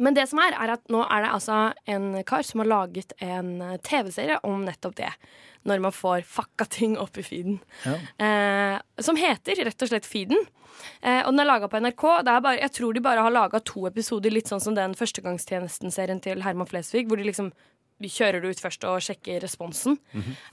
Men 0.03 0.15
det 0.17 0.25
som 0.31 0.41
er, 0.43 0.57
er 0.59 0.73
at 0.75 0.89
nå 0.91 1.05
er 1.07 1.23
det 1.23 1.33
altså 1.37 1.59
en 1.87 2.09
kar 2.27 2.43
som 2.47 2.63
har 2.65 2.71
laget 2.71 3.13
en 3.23 3.53
eh, 3.63 3.77
TV-serie 3.87 4.41
om 4.47 4.65
nettopp 4.67 4.97
det. 4.99 5.11
Når 5.65 5.81
man 5.81 5.95
får 5.97 6.25
fucka 6.29 6.67
ting 6.69 6.97
opp 7.01 7.17
i 7.17 7.23
feeden. 7.25 7.61
Eh, 8.21 8.75
som 9.01 9.17
heter 9.17 9.63
rett 9.65 9.85
og 9.87 9.89
slett 9.89 10.05
Feeden. 10.09 10.43
Eh, 11.01 11.23
og 11.23 11.31
den 11.33 11.41
er 11.45 11.49
laga 11.49 11.71
på 11.73 11.79
NRK. 11.81 12.05
Er 12.21 12.27
bare, 12.45 12.59
jeg 12.61 12.73
tror 12.77 12.93
de 12.97 13.01
bare 13.05 13.23
har 13.25 13.33
laga 13.33 13.61
to 13.65 13.87
episoder, 13.89 14.35
litt 14.35 14.51
sånn 14.51 14.61
som 14.61 14.77
den 14.77 14.97
Førstegangstjenesten-serien 14.99 16.21
til 16.25 16.43
Herman 16.45 16.69
Flesvig, 16.69 17.07
hvor 17.09 17.17
de 17.21 17.25
liksom 17.31 17.53
kjører 18.05 18.43
det 18.43 18.51
ut 18.57 18.61
først 18.61 18.85
og 18.91 19.01
sjekker 19.07 19.41
responsen. 19.41 19.97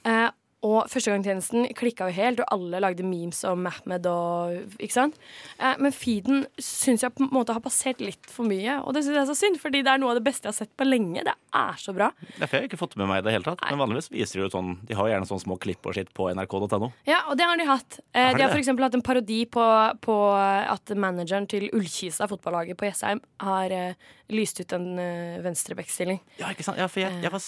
eh, 0.05 0.29
og 0.61 0.85
Førstegangstjenesten 0.91 1.71
klikka 1.77 2.09
jo 2.09 2.15
helt, 2.15 2.41
og 2.43 2.51
alle 2.53 2.81
lagde 2.83 3.05
memes 3.05 3.39
om 3.49 3.63
Mahmed 3.65 4.05
og 4.09 4.77
Ikke 4.77 4.93
sant? 4.93 5.17
Eh, 5.57 5.73
men 5.81 5.93
feeden 5.95 6.43
syns 6.61 7.01
jeg 7.05 7.15
på 7.17 7.25
en 7.25 7.31
måte 7.33 7.55
har 7.55 7.63
passert 7.65 8.01
litt 8.03 8.29
for 8.29 8.45
mye, 8.49 8.77
og 8.85 8.93
det 8.93 9.01
syns 9.05 9.17
jeg 9.17 9.23
er 9.23 9.29
så 9.31 9.37
synd, 9.39 9.57
fordi 9.61 9.81
det 9.85 9.93
er 9.93 10.01
noe 10.01 10.13
av 10.13 10.19
det 10.19 10.25
beste 10.27 10.45
jeg 10.45 10.53
har 10.53 10.59
sett 10.59 10.73
på 10.77 10.85
lenge. 10.85 11.23
Det 11.25 11.33
er 11.33 11.81
så 11.81 11.95
bra. 11.97 12.11
Det 12.35 12.45
har 12.45 12.61
jeg 12.61 12.69
ikke 12.69 12.81
fått 12.81 12.93
med 13.01 13.09
meg 13.09 13.23
i 13.23 13.25
det 13.25 13.35
hele 13.35 13.47
tatt. 13.47 13.63
Men 13.69 13.81
vanligvis 13.81 14.11
viser 14.13 14.39
de 14.39 14.45
jo 14.45 14.51
sånn 14.53 14.75
De 14.87 14.97
har 14.97 15.07
jo 15.09 15.15
gjerne 15.15 15.29
sånne 15.29 15.45
små 15.45 15.57
klipp 15.61 15.89
og 15.89 15.97
sitt 15.97 16.13
på 16.17 16.29
nrk.no. 16.35 16.91
Ja, 17.09 17.23
og 17.31 17.39
det 17.39 17.49
har 17.49 17.57
de 17.57 17.67
hatt. 17.69 17.99
Eh, 18.13 18.29
Har 18.29 18.37
de 18.37 18.41
de 18.41 18.45
har 18.45 18.53
f.eks. 18.53 18.71
hatt 18.85 18.99
en 18.99 19.05
parodi 19.05 19.41
på, 19.49 19.65
på 20.05 20.17
at 20.35 20.93
manageren 20.97 21.49
til 21.49 21.69
Ullkisa, 21.73 22.29
fotballaget 22.29 22.77
på 22.77 22.85
Jessheim, 22.89 23.21
har 23.41 23.73
eh, 23.73 24.13
lyst 24.31 24.61
ut 24.61 24.77
en 24.77 24.87
uh, 24.95 25.41
venstrebackstilling. 25.43 26.21
Ja, 26.39 26.53
ikke 26.53 26.63
sant? 26.63 26.79
Ja, 26.79 26.87
for 26.91 27.03
jeg, 27.03 27.17
jeg, 27.23 27.33
var, 27.33 27.43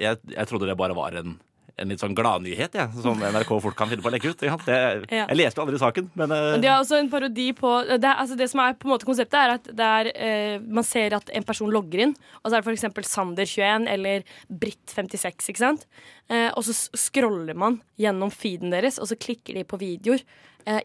jeg, 0.00 0.20
jeg 0.34 0.50
trodde 0.50 0.68
det 0.70 0.78
bare 0.80 0.96
var 0.98 1.14
en 1.20 1.36
en 1.80 1.92
litt 1.92 2.02
sånn 2.02 2.14
gladnyhet, 2.16 2.76
ja, 2.76 2.86
som 2.92 3.20
NRK 3.20 3.52
fort 3.64 3.76
kan 3.78 3.88
finne 3.90 4.04
på 4.04 4.10
å 4.10 4.14
legge 4.14 4.32
ut. 4.32 4.44
Ja. 4.46 4.58
Det, 4.66 4.78
Ja. 5.10 5.24
Jeg 5.30 5.38
leste 5.38 5.60
jo 5.60 5.64
aldri 5.64 5.80
saken, 5.80 6.10
men 6.18 6.32
uh... 6.32 6.58
De 6.60 6.68
har 6.68 6.82
også 6.82 6.98
en 7.00 7.10
parodi 7.12 7.50
på 7.56 7.70
det, 7.88 7.98
er, 7.98 8.18
altså 8.20 8.36
det 8.38 8.50
som 8.52 8.62
er 8.62 8.76
på 8.78 8.88
en 8.88 8.94
måte 8.94 9.08
konseptet, 9.08 9.38
er 9.38 9.54
at 9.56 9.70
det 9.80 9.88
er, 10.00 10.10
uh, 10.14 10.66
man 10.80 10.86
ser 10.86 11.16
at 11.16 11.32
en 11.34 11.46
person 11.46 11.72
logger 11.72 12.04
inn, 12.06 12.14
og 12.42 12.50
så 12.50 12.58
er 12.58 12.64
det 12.64 12.76
f.eks. 12.76 13.10
Sander21 13.10 13.88
eller 13.90 14.28
Britt56, 14.62 15.50
ikke 15.52 15.62
sant? 15.62 15.88
Uh, 16.30 16.50
og 16.54 16.62
så 16.68 16.76
scroller 16.98 17.58
man 17.58 17.80
gjennom 18.00 18.32
feeden 18.34 18.74
deres, 18.74 19.00
og 19.00 19.10
så 19.10 19.18
klikker 19.18 19.58
de 19.58 19.66
på 19.66 19.80
videoer 19.80 20.24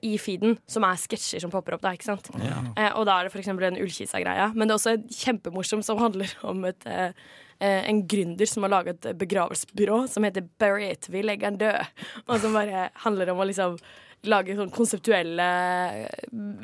i 0.07 0.13
feeden 0.18 0.53
som 0.71 0.86
er 0.88 0.95
sketsjer 0.97 1.42
som 1.44 1.51
popper 1.51 1.75
opp 1.75 1.81
da, 1.83 1.92
ikke 1.94 2.07
sant? 2.07 2.30
Eh, 2.39 2.92
og 2.95 3.03
da 3.09 3.18
er 3.19 3.27
det 3.27 3.33
f.eks. 3.33 3.50
en 3.51 3.80
Ullkisa-greia. 3.83 4.45
Men 4.56 4.69
det 4.69 4.71
er 4.71 4.80
også 4.80 5.25
kjempemorsomt 5.25 5.83
som 5.86 6.00
handler 6.00 6.31
om 6.47 6.63
et 6.69 6.88
en 7.60 8.02
gründer 8.07 8.50
som 8.50 8.66
har 8.66 8.74
laget 8.74 9.06
et 9.06 9.19
begravelsesbyrå 9.22 10.02
som 10.12 10.25
heter 10.28 10.48
Bury 10.60 10.90
It, 10.92 11.07
vi 11.10 11.22
legger 11.24 11.54
den 11.54 11.62
død. 11.62 12.02
Og 12.28 12.42
som 12.44 12.57
bare 12.57 12.90
handler 13.06 13.31
om 13.31 13.40
å 13.40 13.48
liksom 13.48 13.78
lage 14.25 14.56
sånn 14.57 14.72
konseptuelle 14.74 15.46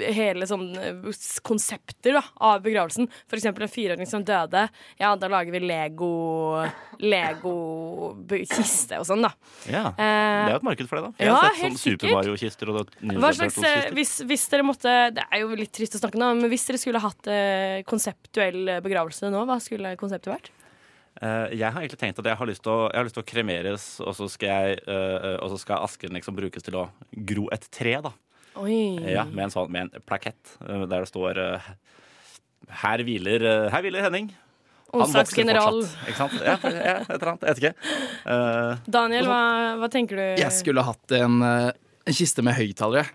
Hele 0.02 0.48
sånn 0.50 0.68
eh, 0.80 1.10
konsepter 1.46 2.16
da, 2.18 2.24
av 2.42 2.62
begravelsen. 2.66 3.08
For 3.30 3.38
eksempel 3.38 3.68
en 3.68 3.72
fireåring 3.72 4.10
som 4.10 4.24
døde. 4.26 4.64
Ja, 5.00 5.14
da 5.20 5.30
lager 5.32 5.54
vi 5.54 5.62
Lego 5.64 6.12
Lego-kiste 7.02 9.00
og 9.02 9.08
sånn, 9.10 9.26
da. 9.26 9.32
ja. 9.70 9.84
Eh, 9.92 9.98
Det 10.02 10.52
er 10.52 10.56
jo 10.56 10.62
et 10.62 10.68
marked 10.72 10.90
for 10.90 11.00
det, 11.00 11.04
da. 11.10 11.12
Jeg 11.22 11.30
ja, 11.32 11.36
har 11.38 11.58
sett 11.58 11.66
sånn 11.68 11.82
Super. 11.82 12.16
Mario-kister 12.18 12.72
og 12.74 12.96
Hva 13.02 13.34
slags, 13.38 13.60
eh, 13.68 13.92
hvis, 13.98 14.16
hvis 14.28 14.48
dere 14.52 14.66
måtte 14.68 14.96
Det 15.16 15.26
er 15.28 15.44
jo 15.44 15.54
litt 15.58 15.74
trist 15.76 15.98
å 15.98 16.02
snakke 16.02 16.20
nå, 16.22 16.34
men 16.40 16.52
hvis 16.52 16.66
dere 16.70 16.82
skulle 16.82 17.04
hatt 17.04 17.30
eh, 17.32 17.82
konseptuell 17.90 18.78
begravelse 18.84 19.32
nå, 19.34 19.46
hva 19.50 19.60
skulle 19.64 19.96
konseptet 20.02 20.34
vært? 20.34 20.52
Eh, 21.19 21.54
jeg 21.60 21.68
har 21.68 21.81
egentlig 21.81 22.00
tenkt 22.00 22.22
at 22.22 22.30
jeg 22.31 22.40
har 22.40 22.50
lyst 22.50 22.63
til 22.66 22.72
å, 22.72 22.90
lyst 23.04 23.18
til 23.18 23.25
å 23.25 23.28
kremeres, 23.28 23.88
og 24.04 24.16
så 24.18 24.30
skal, 24.31 24.52
jeg, 24.52 24.84
eh, 24.88 25.38
og 25.42 25.52
så 25.54 25.60
skal 25.62 25.88
asken 25.88 26.16
liksom 26.16 26.38
brukes 26.38 26.63
til 26.66 26.80
å 26.80 26.86
gro 27.12 27.50
et 27.52 27.68
tre, 27.74 27.98
da. 28.06 28.13
Oi. 28.62 29.00
Ja, 29.08 29.25
med 29.28 29.48
en, 29.48 29.54
sånn, 29.54 29.72
med 29.72 29.88
en 29.88 30.06
plakett 30.08 30.56
eh, 30.66 30.86
der 30.86 31.04
det 31.04 31.10
står 31.12 31.40
eh, 31.40 31.69
her, 32.84 33.04
hviler, 33.08 33.46
eh, 33.48 33.68
her 33.74 33.86
hviler 33.86 34.08
Henning. 34.08 34.31
Onsdagsgeneral. 34.92 35.85
Ikke 36.09 36.18
sant? 36.18 36.35
Ja, 36.44 36.57
ja, 36.68 36.97
et 37.06 37.14
eller 37.16 37.31
annet. 37.31 37.45
Jeg 37.47 37.56
vet 37.56 37.62
ikke. 37.62 37.74
Uh, 38.26 38.92
Daniel, 38.92 39.30
hva, 39.30 39.44
hva 39.80 39.90
tenker 39.92 40.19
du? 40.19 40.24
Jeg 40.42 40.52
skulle 40.57 40.83
hatt 40.83 41.16
en, 41.16 41.40
eh, 41.47 41.69
en 42.12 42.18
kiste 42.18 42.44
med 42.44 42.57
høyttalere. 42.57 43.07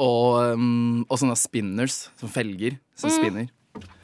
Og, 0.00 0.56
um, 0.56 1.02
og 1.06 1.18
sånne 1.20 1.36
spinners, 1.36 2.08
som 2.18 2.30
felger, 2.32 2.78
som 2.98 3.12
spinner. 3.12 3.50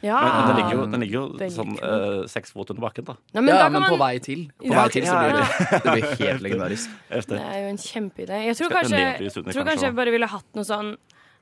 Ja. 0.00 0.20
men, 0.20 0.32
men 0.36 0.46
den 0.48 0.56
ligger 0.56 0.76
jo, 0.76 0.84
den 0.92 1.02
ligger 1.02 1.16
jo 1.18 1.24
den 1.40 1.50
sånn 1.50 1.72
uh, 1.80 2.22
seks 2.30 2.54
fot 2.54 2.70
under 2.70 2.84
bakken, 2.84 3.06
da. 3.08 3.16
Nei, 3.34 3.42
men 3.42 3.50
ja, 3.50 3.58
da 3.64 3.66
kan 3.66 3.80
men 3.80 3.88
på 3.90 3.98
vei 4.00 4.12
til. 4.22 4.46
På 4.60 4.68
Ja, 4.68 4.78
vei 4.78 4.86
til 4.94 5.08
så 5.08 5.16
ja, 5.16 5.24
blir 5.24 5.36
det, 5.40 5.48
det 5.86 5.96
blir 5.96 6.22
helt 6.22 6.46
legendarisk. 6.46 6.94
Det 7.32 7.40
er 7.42 7.58
jo 7.64 7.72
en 7.72 7.82
kjempeidé. 7.82 8.40
Jeg 8.46 8.58
tror 8.60 8.72
kanskje, 8.76 9.02
jeg 9.02 9.34
tror 9.34 9.46
kanskje, 9.48 9.66
kanskje 9.72 9.88
jeg 9.88 9.96
bare 9.98 10.14
ville 10.14 10.28
hatt 10.30 10.58
noe 10.58 10.66
sånn 10.68 10.92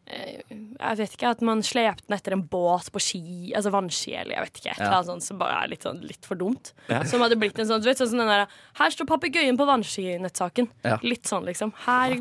eh, 0.09 0.40
Jeg 0.49 0.99
vet 1.02 1.16
ikke, 1.19 1.33
at 1.37 1.45
man 1.45 1.64
slepte 1.66 2.07
den 2.07 2.16
etter 2.16 2.37
en 2.38 2.45
båt 2.54 2.88
på 2.95 3.02
ski, 3.02 3.25
altså 3.57 3.73
vannski 3.75 4.14
eller 4.16 4.38
jeg 4.38 4.49
vet 4.49 4.62
ikke. 4.62 4.73
Et 4.73 4.81
eller 4.81 4.99
annet 5.00 5.11
sånt 5.12 5.28
som 5.28 5.40
bare 5.43 5.61
er 5.61 5.73
litt, 5.75 5.85
sånn, 5.85 6.00
litt 6.09 6.28
for 6.28 6.40
dumt. 6.40 6.73
Ja. 6.88 7.02
Som 7.11 7.25
hadde 7.25 7.38
blitt 7.40 7.61
en 7.61 7.69
sånn, 7.69 7.85
du 7.85 7.90
vet, 7.90 8.00
sånn 8.00 8.14
som 8.14 8.25
den 8.25 8.33
der 8.33 8.47
Her 8.81 8.97
står 8.97 9.11
papegøyen 9.12 9.61
på 9.61 9.69
vannskinettsaken. 9.69 10.71
Ja. 10.87 11.00
Litt 11.04 11.28
sånn, 11.28 11.45
liksom. 11.50 11.75
Her 11.85 12.16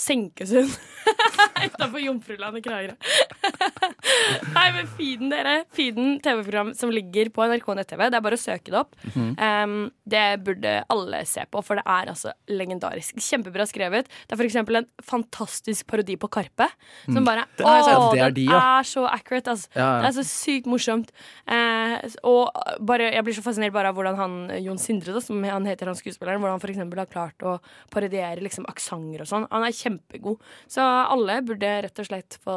senkes 0.00 0.52
hun. 0.56 0.70
Utafor 1.66 2.00
Jomfruland 2.00 2.56
i 2.60 2.62
Kragerø. 2.64 2.94
Nei, 4.56 4.66
men 4.74 4.88
Feeden, 4.96 5.30
dere. 5.32 5.54
Feeden, 5.76 6.14
TV-program 6.24 6.72
som 6.78 6.92
ligger 6.92 7.30
på 7.34 7.44
NRK 7.50 7.68
nett-TV. 7.78 8.06
Det 8.12 8.18
er 8.18 8.24
bare 8.24 8.38
å 8.38 8.40
søke 8.40 8.72
det 8.72 8.78
opp. 8.80 8.96
Mhm. 9.10 9.30
um, 9.36 9.76
det 10.10 10.24
burde 10.42 10.72
alle 10.90 11.20
se 11.28 11.44
på, 11.46 11.60
for 11.62 11.78
det 11.78 11.84
er 11.86 12.08
altså 12.10 12.32
legendarisk. 12.50 13.20
Kjempebra 13.22 13.62
skrevet. 13.68 14.08
Det 14.26 14.34
er 14.34 14.40
for 14.40 14.48
eksempel 14.48 14.80
en 14.80 14.88
fantastisk 15.06 15.86
parodi 15.90 16.16
på 16.20 16.30
Karpe. 16.32 16.66
Som 17.06 17.24
bare 17.28 17.40
Mm. 17.50 17.56
Det 17.56 17.64
er 17.66 17.96
Å, 17.96 18.08
den 18.14 18.34
de, 18.36 18.44
ja. 18.50 18.58
er 18.80 18.86
så 18.88 19.02
accurate, 19.08 19.52
altså. 19.52 19.68
Ja, 19.74 19.80
ja. 19.80 20.00
Det 20.02 20.08
er 20.10 20.14
så 20.18 20.24
sykt 20.26 20.66
morsomt. 20.70 21.10
Uh, 21.48 21.96
og 22.26 22.50
bare, 22.86 23.10
jeg 23.14 23.24
blir 23.26 23.36
så 23.36 23.44
fascinert 23.44 23.72
bare 23.74 23.90
av 23.92 23.96
hvordan 23.96 24.18
han 24.18 24.34
Jon 24.64 24.80
Sindre, 24.80 25.14
da, 25.16 25.22
som 25.24 25.40
han 25.44 25.66
heter, 25.68 25.88
han 25.90 25.98
skuespilleren, 25.98 26.40
hvordan 26.42 26.56
han 26.58 26.62
for 26.62 26.72
eksempel 26.72 27.00
har 27.02 27.10
klart 27.10 27.44
å 27.46 27.56
parodiere 27.92 28.42
liksom 28.44 28.66
aksenter 28.70 29.24
og 29.24 29.30
sånn. 29.30 29.46
Han 29.52 29.66
er 29.66 29.76
kjempegod. 29.90 30.40
Så 30.70 30.82
alle 30.82 31.40
burde 31.46 31.70
rett 31.86 31.98
og 32.02 32.08
slett 32.08 32.38
få, 32.44 32.56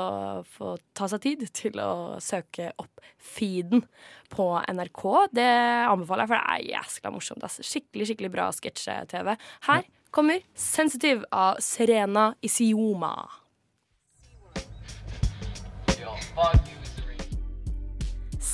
få 0.56 0.76
ta 0.94 1.10
seg 1.12 1.24
tid 1.26 1.46
til 1.56 1.80
å 1.82 2.20
søke 2.24 2.72
opp 2.82 3.04
feeden 3.18 3.86
på 4.34 4.48
NRK. 4.70 5.04
Det 5.34 5.50
anbefaler 5.90 6.26
jeg, 6.26 6.32
for 6.32 6.40
det 6.40 6.56
er 6.56 6.72
jæskla 6.74 7.14
morsomt. 7.14 7.44
Altså. 7.46 7.66
Skikkelig, 7.66 8.10
skikkelig 8.12 8.34
bra 8.34 8.50
sketsje-TV. 8.56 9.36
Her 9.70 9.88
kommer 10.14 10.42
'Sensitiv' 10.56 11.26
av 11.32 11.58
Serena 11.60 12.34
Isioma. 12.42 13.16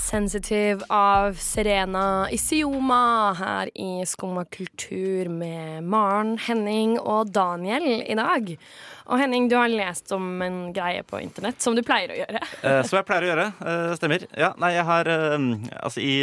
Sensitive 0.09 0.81
av 0.89 1.33
Serena 1.37 2.25
Isioma 2.33 3.33
her 3.37 3.69
i 3.77 4.01
Skumma 4.09 4.41
kultur 4.49 5.29
med 5.29 5.83
Maren, 5.85 6.31
Henning 6.41 6.95
og 6.99 7.29
Daniel 7.35 7.85
i 8.01 8.15
dag. 8.17 8.49
Og 9.09 9.21
Henning, 9.21 9.45
du 9.51 9.53
har 9.59 9.69
lest 9.69 10.09
om 10.15 10.41
en 10.41 10.57
greie 10.73 11.03
på 11.05 11.19
internett, 11.21 11.61
som 11.61 11.77
du 11.77 11.83
pleier 11.85 12.15
å 12.15 12.17
gjøre. 12.23 12.41
Eh, 12.65 12.81
Som 12.89 12.97
jeg 12.99 13.07
pleier 13.11 13.27
å 13.27 13.29
gjøre. 13.29 13.45
eh, 13.61 13.93
Stemmer. 13.99 14.25
Ja, 14.37 14.49
nei, 14.61 14.71
jeg 14.79 14.87
har 14.89 15.11
eh, 15.13 15.37
Altså, 15.83 16.01
i, 16.01 16.15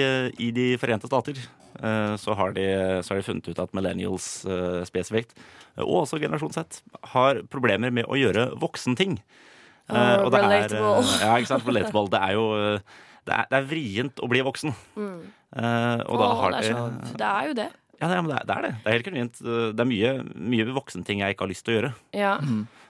i 0.42 0.50
De 0.56 0.66
forente 0.82 1.06
stater 1.10 1.38
eh, 1.38 2.12
så 2.20 2.34
har, 2.38 2.56
de, 2.58 2.66
så 3.06 3.14
har 3.14 3.22
de 3.22 3.28
funnet 3.30 3.48
ut 3.52 3.62
at 3.62 3.74
millennials 3.76 4.28
eh, 4.50 4.82
spesifikt, 4.88 5.38
eh, 5.76 5.84
og 5.86 6.02
også 6.02 6.18
generasjon 6.26 6.54
Z, 6.58 6.82
har 7.14 7.44
problemer 7.54 7.94
med 7.94 8.10
å 8.10 8.18
gjøre 8.18 8.50
voksenting. 8.58 9.20
Eh, 9.22 9.94
Ah, 9.94 10.24
og 10.26 10.32
det 10.34 10.40
er, 10.42 10.46
eh, 10.50 10.54
relatable. 10.74 11.18
ja, 11.22 11.34
ikke 11.38 11.52
sant. 11.54 11.66
Relatable. 11.70 12.08
Det 12.10 12.18
er 12.26 12.32
jo 12.34 12.46
eh, 12.58 12.96
det 13.26 13.34
er, 13.34 13.50
det 13.50 13.58
er 13.58 13.66
vrient 13.70 14.22
å 14.22 14.28
bli 14.30 14.42
voksen. 14.46 14.72
Eh, 14.96 16.00
og 16.06 16.20
da 16.20 16.28
Åh, 16.30 16.40
har 16.42 16.56
det, 16.56 16.62
er 16.62 16.72
så, 16.72 17.12
det 17.18 17.28
er 17.28 17.50
jo 17.50 17.58
det. 17.58 17.68
Ja, 17.96 18.08
det 18.10 18.16
er, 18.16 18.26
det 18.28 18.56
er 18.56 18.66
det. 18.66 18.72
Det 18.76 18.90
er 18.90 18.98
helt 18.98 19.06
genuint. 19.08 19.38
Det 19.42 19.84
er 19.84 19.88
mye, 19.88 20.10
mye 20.54 20.66
voksenting 20.76 21.22
jeg 21.24 21.34
ikke 21.34 21.46
har 21.46 21.52
lyst 21.52 21.64
til 21.66 21.74
å 21.74 21.78
gjøre. 21.78 21.92
Ja. 22.16 22.34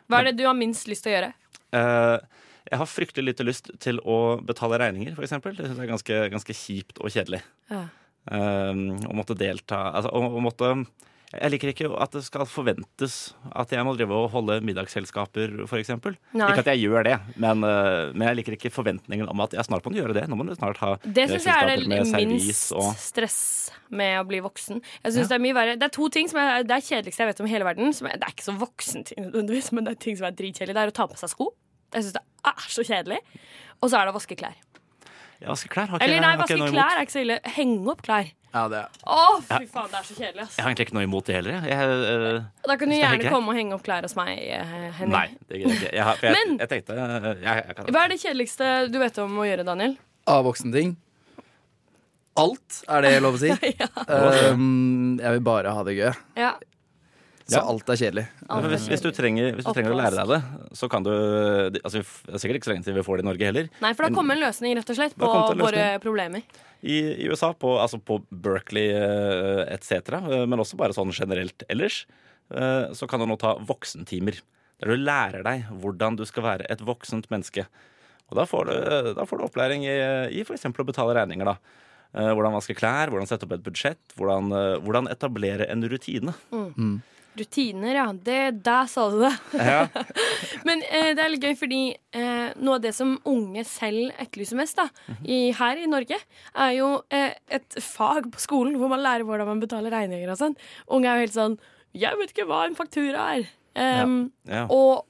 Hva 0.07 0.23
er 0.23 0.31
det 0.31 0.39
du 0.41 0.47
har 0.49 0.57
minst 0.59 0.91
lyst 0.91 1.07
til 1.07 1.13
å 1.13 1.17
gjøre? 1.17 1.31
Uh, 1.75 2.19
jeg 2.67 2.81
har 2.81 2.91
fryktelig 2.91 3.31
lite 3.31 3.47
lyst 3.47 3.71
til 3.83 4.01
å 4.03 4.17
betale 4.43 4.81
regninger, 4.83 5.15
for 5.15 5.27
eksempel. 5.27 5.55
Det 5.55 5.69
syns 5.69 5.79
jeg 5.79 5.87
er 5.87 5.93
ganske, 5.93 6.19
ganske 6.35 6.57
kjipt 6.59 6.99
og 6.99 7.15
kjedelig. 7.15 7.43
Ja. 7.71 7.85
Eh, 8.27 8.79
å 9.07 9.15
måtte 9.15 9.37
delta 9.39 9.85
altså, 9.95 10.11
å, 10.11 10.33
å 10.35 10.41
måtte 10.43 10.73
Jeg 11.35 11.51
liker 11.51 11.73
ikke 11.73 11.89
at 12.01 12.13
det 12.15 12.23
skal 12.23 12.47
forventes 12.47 13.17
at 13.51 13.73
jeg 13.75 13.83
må 13.85 13.97
drive 13.97 14.15
og 14.15 14.29
holde 14.31 14.61
middagsselskaper, 14.65 15.57
eksempel. 15.81 16.15
Ikke 16.33 16.63
at 16.63 16.71
jeg 16.71 16.85
gjør 16.87 17.03
det, 17.09 17.17
men, 17.35 17.65
eh, 17.67 18.13
men 18.15 18.29
jeg 18.29 18.39
liker 18.41 18.57
ikke 18.57 18.71
forventningen 18.71 19.29
om 19.29 19.43
at 19.43 19.57
jeg 19.57 19.67
snart 19.67 19.85
må 19.85 19.93
gjøre 19.97 20.15
det. 20.15 20.29
Nå 20.31 20.39
må 20.39 20.47
du 20.47 20.55
snart 20.55 20.79
ha 20.85 20.95
Det 21.03 21.27
syns 21.33 21.49
jeg 21.49 21.67
er 21.67 21.83
det 21.83 22.29
minst 22.31 22.73
og 22.77 22.95
stress 23.01 23.41
med 23.91 24.21
å 24.21 24.25
bli 24.29 24.41
voksen. 24.45 24.81
Jeg 25.03 25.13
synes 25.13 25.27
Ja. 25.27 25.37
Det 25.37 25.41
er 25.41 25.43
mye 25.43 25.55
verre 25.59 25.77
Det 25.77 25.83
er 25.83 25.95
to 25.97 26.09
ting 26.09 26.29
som 26.31 26.39
er 26.41 26.63
det 26.63 26.71
er 26.77 26.87
kjedeligste 26.87 27.25
jeg 27.25 27.33
vet 27.33 27.41
om 27.41 27.47
i 27.47 27.51
hele 27.51 27.67
verden. 27.67 27.93
Som 27.93 28.07
er, 28.07 28.17
det 28.17 28.23
er 28.29 28.33
ikke 28.35 28.47
så 28.47 28.57
voksent, 28.59 29.13
men 29.17 29.85
det 29.85 29.93
er 29.93 29.99
ting 29.99 30.17
som 30.17 30.27
er 30.31 30.37
dritkjedelig. 30.39 30.75
Det 30.75 30.83
er 30.87 30.95
å 30.95 30.97
ta 30.97 31.07
på 31.11 31.19
seg 31.19 31.35
sko. 31.35 31.51
Jeg 31.93 32.07
syns 32.07 32.17
det 32.17 32.25
er 32.47 32.71
så 32.71 32.87
kjedelig. 32.87 33.21
Og 33.83 33.91
så 33.91 33.99
er 33.99 34.07
det 34.07 34.15
å 34.15 34.19
vaske 34.19 34.39
klær. 34.39 34.55
Ja, 35.41 35.51
vaske 35.53 35.69
klær 35.69 35.91
har 35.91 35.99
ikke, 35.99 36.07
Eller 36.07 36.23
nei, 36.25 36.37
vaske 36.41 36.71
klær 36.71 36.97
er 36.97 37.03
ikke 37.05 37.17
så 37.19 37.23
ille. 37.27 37.41
Henge 37.59 37.91
opp 37.93 38.03
klær. 38.07 38.31
Ja, 38.57 38.63
det 38.73 38.79
er. 38.81 39.01
Å, 39.05 39.23
fy 39.45 39.67
faen, 39.69 39.89
det 39.93 39.99
er 40.01 40.05
så 40.09 40.15
kjedelig, 40.17 40.45
ass. 40.47 40.55
Jeg 40.57 40.65
har 40.65 40.71
egentlig 40.73 40.87
ikke 40.87 40.97
noe 40.97 41.05
imot 41.05 41.27
det 41.29 41.35
heller. 41.37 41.57
jeg. 41.59 41.73
Jeg, 41.77 41.97
eh, 42.09 42.37
Da 42.71 42.77
kan 42.81 42.89
du 42.89 42.95
Synes 42.95 42.97
det 42.97 42.97
er 42.97 42.97
helt 42.97 43.03
gjerne 43.05 43.23
greit. 43.27 43.35
komme 43.37 43.53
og 43.53 43.59
henge 43.61 43.75
opp 43.77 43.83
klær 43.85 44.07
hos 44.07 44.15
meg, 44.17 44.31
eh, 44.39 44.71
Henning. 44.97 45.13
nei, 45.13 45.27
det 45.51 45.59
gidder 45.61 45.75
jeg 45.75 45.83
ikke. 45.83 45.91
Jeg, 45.99 46.05
har- 46.09 46.17
for 46.17 46.27
jeg, 46.31 46.37
Men- 46.39 46.59
jeg 46.63 46.69
tenkte 46.73 46.97
eh, 46.97 47.27
jeg, 47.43 47.65
jeg 47.67 47.77
kan, 47.77 47.91
Hva 47.93 48.05
er 48.05 48.09
det 48.15 48.19
kjedeligste 48.23 48.71
du 48.95 48.99
vet 49.03 49.19
om 49.27 49.37
å 49.37 49.45
gjøre, 49.51 49.67
Daniel? 49.69 49.97
Av 50.27 50.45
voksenting. 50.49 50.97
Alt, 52.37 52.83
er 52.93 53.01
det 53.07 53.13
lov 53.25 53.37
å 53.37 53.41
si? 53.41 53.49
um, 54.53 55.19
jeg 55.21 55.31
vil 55.37 55.45
bare 55.47 55.73
ha 55.73 55.85
det 55.89 55.95
gøy. 55.97 56.11
Ja, 56.37 56.55
Så 57.47 57.61
Ja. 57.61 57.63
alt 57.71 57.89
er 57.89 57.95
kjedelig. 57.95 58.27
alt 58.51 58.65
er 58.65 58.73
hvis, 58.73 58.89
hvis, 58.91 59.03
du 59.05 59.13
trenger, 59.15 59.53
hvis 59.55 59.67
du 59.69 59.71
trenger 59.71 59.95
å 59.95 59.99
lære 60.01 60.19
deg 60.19 60.31
det, 60.35 60.39
så 60.75 60.89
kan 60.91 61.05
du 61.07 61.13
altså, 61.79 62.03
Det 62.03 62.35
er 62.35 62.43
sikkert 62.43 62.59
ikke 62.59 62.67
så 62.67 62.73
lenge 62.73 62.87
til 62.89 62.97
vi 62.97 63.05
får 63.07 63.21
det 63.21 63.23
i 63.23 63.29
Norge 63.29 63.47
heller. 63.47 63.69
Nei, 63.85 63.93
for 63.95 64.07
det 64.07 64.17
kommer 64.19 64.35
en 64.35 64.43
løsning, 64.43 64.75
rett 64.75 64.91
og 64.91 64.99
slett, 64.99 65.15
på 65.15 65.31
våre 65.63 65.85
problemer. 66.03 66.43
I, 66.83 66.99
i 67.23 67.29
USA, 67.31 67.53
på, 67.55 67.77
altså 67.79 68.01
på 68.03 68.19
Berkeley 68.31 68.91
eh, 68.91 69.63
etc., 69.77 70.11
eh, 70.19 70.45
men 70.51 70.59
også 70.59 70.79
bare 70.79 70.97
sånn 70.97 71.15
generelt 71.15 71.63
ellers, 71.71 72.03
eh, 72.51 72.91
så 72.99 73.07
kan 73.07 73.23
du 73.23 73.31
nå 73.31 73.39
ta 73.41 73.55
voksentimer. 73.63 74.43
Der 74.83 74.93
du 74.93 75.01
lærer 75.01 75.47
deg 75.47 75.71
hvordan 75.81 76.19
du 76.19 76.27
skal 76.29 76.51
være 76.51 76.67
et 76.69 76.83
voksent 76.85 77.31
menneske. 77.31 77.65
Og 78.27 78.37
da 78.37 78.45
får 78.45 78.69
du, 78.69 78.77
da 79.17 79.25
får 79.25 79.39
du 79.39 79.47
opplæring 79.47 79.87
i, 79.87 79.97
i 80.35 80.43
f.eks. 80.43 80.67
å 80.67 80.85
betale 80.85 81.15
regninger. 81.15 81.47
da. 81.47 81.85
Hvordan 82.17 82.55
vaske 82.57 82.75
klær, 82.75 83.11
hvordan 83.13 83.29
sette 83.29 83.47
opp 83.47 83.55
et 83.55 83.63
budsjett, 83.65 84.01
hvordan, 84.19 84.51
hvordan 84.83 85.09
etablere 85.13 85.69
en 85.71 85.85
rutine. 85.87 86.35
Rutiner, 87.39 87.95
ja. 87.99 88.07
Det, 88.13 88.39
der 88.65 88.87
sa 88.91 89.07
du 89.13 89.19
det. 89.23 89.33
Ja. 89.61 89.83
Men 90.67 90.83
eh, 90.89 91.11
det 91.17 91.23
er 91.25 91.33
litt 91.33 91.45
gøy, 91.45 91.55
fordi 91.59 91.81
eh, 92.17 92.53
noe 92.59 92.79
av 92.79 92.85
det 92.85 92.93
som 92.97 93.17
unge 93.29 93.65
selv 93.69 94.11
etterlyser 94.23 94.59
mest 94.61 94.79
da, 94.81 94.89
i, 95.25 95.51
her 95.57 95.81
i 95.83 95.89
Norge, 95.91 96.19
er 96.55 96.73
jo 96.79 96.93
eh, 97.15 97.35
et 97.53 97.79
fag 97.83 98.31
på 98.35 98.43
skolen 98.43 98.79
hvor 98.81 98.91
man 98.93 99.05
lærer 99.05 99.27
hvordan 99.29 99.51
man 99.55 99.61
betaler 99.63 99.93
regninger 99.95 100.33
og 100.33 100.41
sånn. 100.41 100.57
Unge 100.89 101.11
er 101.11 101.21
jo 101.21 101.27
helt 101.27 101.37
sånn 101.37 101.59
Jeg 101.97 102.19
vet 102.21 102.33
ikke 102.35 102.49
hva 102.49 102.65
en 102.69 102.77
faktura 102.79 103.29
er. 103.37 103.47
Um, 103.77 104.17
Ja. 104.49 104.65
Og, 104.73 105.05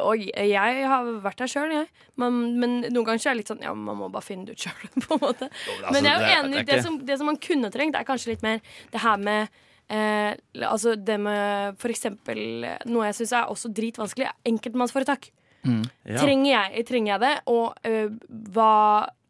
og 0.00 0.22
jeg 0.24 0.86
har 0.88 1.08
vært 1.22 1.38
der 1.42 1.50
sjøl, 1.52 1.70
jeg. 1.74 1.86
Men, 2.18 2.38
men 2.58 2.78
noen 2.88 3.04
ganger 3.06 3.20
er 3.28 3.36
det 3.36 3.42
litt 3.42 3.50
sånn 3.52 3.60
Ja, 3.62 3.74
man 3.76 3.98
må 4.00 4.08
bare 4.12 4.24
finne 4.24 4.48
det 4.48 4.56
ut 4.56 4.64
sjøl, 4.66 4.88
på 5.04 5.18
en 5.18 5.22
måte. 5.22 5.50
altså, 5.52 5.92
men 5.92 6.08
jeg 6.08 6.16
er 6.16 6.24
jo 6.24 6.40
enig. 6.40 6.56
det 6.64 6.66
Det, 6.72 6.80
som, 6.86 6.96
det 7.06 7.18
som 7.20 7.28
man 7.30 7.38
kunne 7.40 7.70
trengt, 7.74 7.94
er 7.98 8.08
kanskje 8.08 8.32
litt 8.34 8.44
mer 8.46 8.64
det 8.94 9.04
her 9.04 9.20
med 9.20 9.52
Eh, 9.86 10.34
altså 10.66 10.96
det 10.98 11.14
med 11.22 11.76
for 11.78 11.92
eksempel 11.94 12.64
Noe 12.90 13.04
jeg 13.06 13.14
syns 13.20 13.34
er 13.38 13.52
også 13.52 13.70
dritvanskelig, 13.70 14.26
er 14.26 14.50
enkeltmannsforetak. 14.50 15.30
Ja. 15.66 16.20
Trenger, 16.20 16.50
jeg, 16.50 16.84
trenger 16.86 17.12
jeg 17.14 17.22
det? 17.24 17.34
Og 17.50 17.86
eh, 17.86 18.10
hva, 18.54 18.72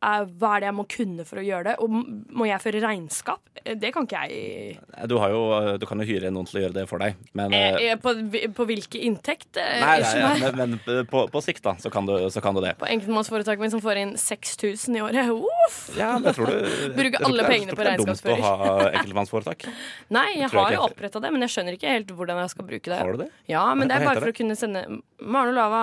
hva 0.03 0.51
er 0.57 0.61
det 0.61 0.67
jeg 0.69 0.75
må 0.77 0.85
kunne 0.93 1.25
for 1.27 1.41
å 1.41 1.43
gjøre 1.47 1.65
det? 1.71 1.75
Og 1.83 1.89
må 2.37 2.45
jeg 2.47 2.61
føre 2.61 2.83
regnskap? 2.85 3.41
Eh, 3.65 3.75
Det 3.81 3.93
kan 3.95 4.05
ikke 4.07 4.21
jeg. 4.29 4.77
Du, 5.09 5.17
har 5.19 5.31
jo, 5.33 5.41
du 5.81 5.87
kan 5.89 5.99
jo 5.99 6.07
hyre 6.07 6.29
noen 6.31 6.47
til 6.47 6.61
å 6.61 6.63
gjøre 6.67 6.77
det 6.77 6.85
for 6.91 7.01
deg, 7.03 7.17
men 7.33 7.55
Eh, 7.57 7.79
eh, 7.93 7.97
på, 7.97 8.13
på 8.55 8.67
hvilke 8.69 9.01
inntekt? 9.01 9.57
Nei, 9.57 9.97
Nei, 10.05 10.21
nei, 10.21 10.51
men, 10.53 10.77
men 10.85 11.07
på, 11.09 11.25
på 11.33 11.43
sikt, 11.43 11.63
da, 11.65 11.75
så 11.81 11.91
kan, 11.91 12.05
du, 12.07 12.13
så 12.31 12.43
kan 12.45 12.55
du 12.55 12.61
det. 12.61 12.75
På 12.79 12.87
enkeltmannsforetaket 12.91 13.65
mitt 13.65 13.73
som 13.75 13.81
får 13.83 14.03
inn 14.03 14.13
6000 14.21 14.99
i 15.01 15.03
året. 15.07 15.33
Uff! 15.33 15.79
Ja, 15.97 16.13
men 16.19 16.29
jeg 16.31 16.37
tror 16.39 16.53
du 16.53 16.93
Bruke 16.97 17.23
alle 17.25 17.27
ikke 17.27 17.33
det 17.33 17.47
er- 17.47 17.51
pengene 17.55 17.73
jeg 17.73 17.77
tror 17.77 17.81
på 17.81 17.83
ikke 17.83 17.89
det 17.89 17.95
er 17.97 18.05
dumt 18.05 18.27
å 18.27 18.37
ha 18.45 18.91
enkeltmannsforetak. 18.93 19.67
Nei, 20.19 20.27
jeg 20.37 20.45
jeg 20.47 20.53
har 20.61 20.77
jo 20.77 20.85
oppretta 20.91 21.21
det, 21.25 21.33
men 21.35 21.43
jeg 21.47 21.55
skjønner 21.57 21.77
ikke 21.81 21.91
helt 21.97 22.13
hvordan 22.21 22.43
jeg 22.45 22.53
skal 22.53 22.69
bruke 22.69 22.93
det. 22.93 23.01
Har 23.01 23.17
du 23.17 23.25
det? 23.25 23.31
Ja, 23.51 23.65
men 23.75 23.89
det 23.89 23.97
er 23.97 24.05
bare 24.07 24.21
for 24.23 24.31
å 24.35 24.37
kunne 24.37 24.57
sende 24.61 24.85
Maren 25.25 25.55
Olava. 25.57 25.83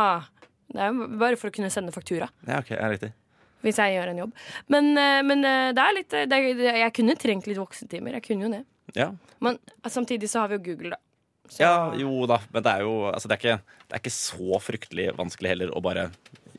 Det 0.74 0.82
er 0.82 0.94
jo 0.94 1.08
bare 1.22 1.38
for 1.38 1.52
å 1.52 1.54
kunne 1.54 1.70
sende 1.74 1.92
faktura. 1.94 2.30
Ja, 2.48 2.62
ok, 2.64 2.72
ja, 2.78 2.88
riktig. 2.94 3.12
Hvis 3.64 3.80
jeg 3.80 3.96
gjør 3.96 4.12
en 4.12 4.22
jobb. 4.26 4.36
Men, 4.74 4.92
eh, 5.00 5.22
men 5.26 5.48
eh, 5.48 5.72
det 5.76 5.84
er 5.84 5.98
litt 5.98 6.14
det, 6.14 6.42
det, 6.60 6.76
Jeg 6.82 6.96
kunne 6.98 7.18
trengt 7.20 7.50
litt 7.50 7.62
voksentimer. 7.62 8.18
Jeg 8.20 8.28
kunne 8.28 8.48
jo 8.48 8.52
det. 8.54 8.64
Ja. 8.98 9.10
Men 9.44 9.60
samtidig 9.88 10.30
så 10.32 10.44
har 10.44 10.52
vi 10.52 10.60
jo 10.60 10.66
Google, 10.72 10.96
da. 10.96 11.02
Så, 11.50 11.60
ja, 11.60 11.76
jo 12.00 12.24
da, 12.30 12.38
men 12.54 12.64
det 12.64 12.72
er 12.72 12.86
jo 12.86 12.94
altså, 13.10 13.28
det, 13.28 13.36
er 13.36 13.42
ikke, 13.42 13.80
det 13.90 13.96
er 13.98 14.02
ikke 14.02 14.14
så 14.16 14.60
fryktelig 14.64 15.08
vanskelig 15.18 15.52
heller 15.52 15.74
å 15.76 15.82
bare 15.84 16.06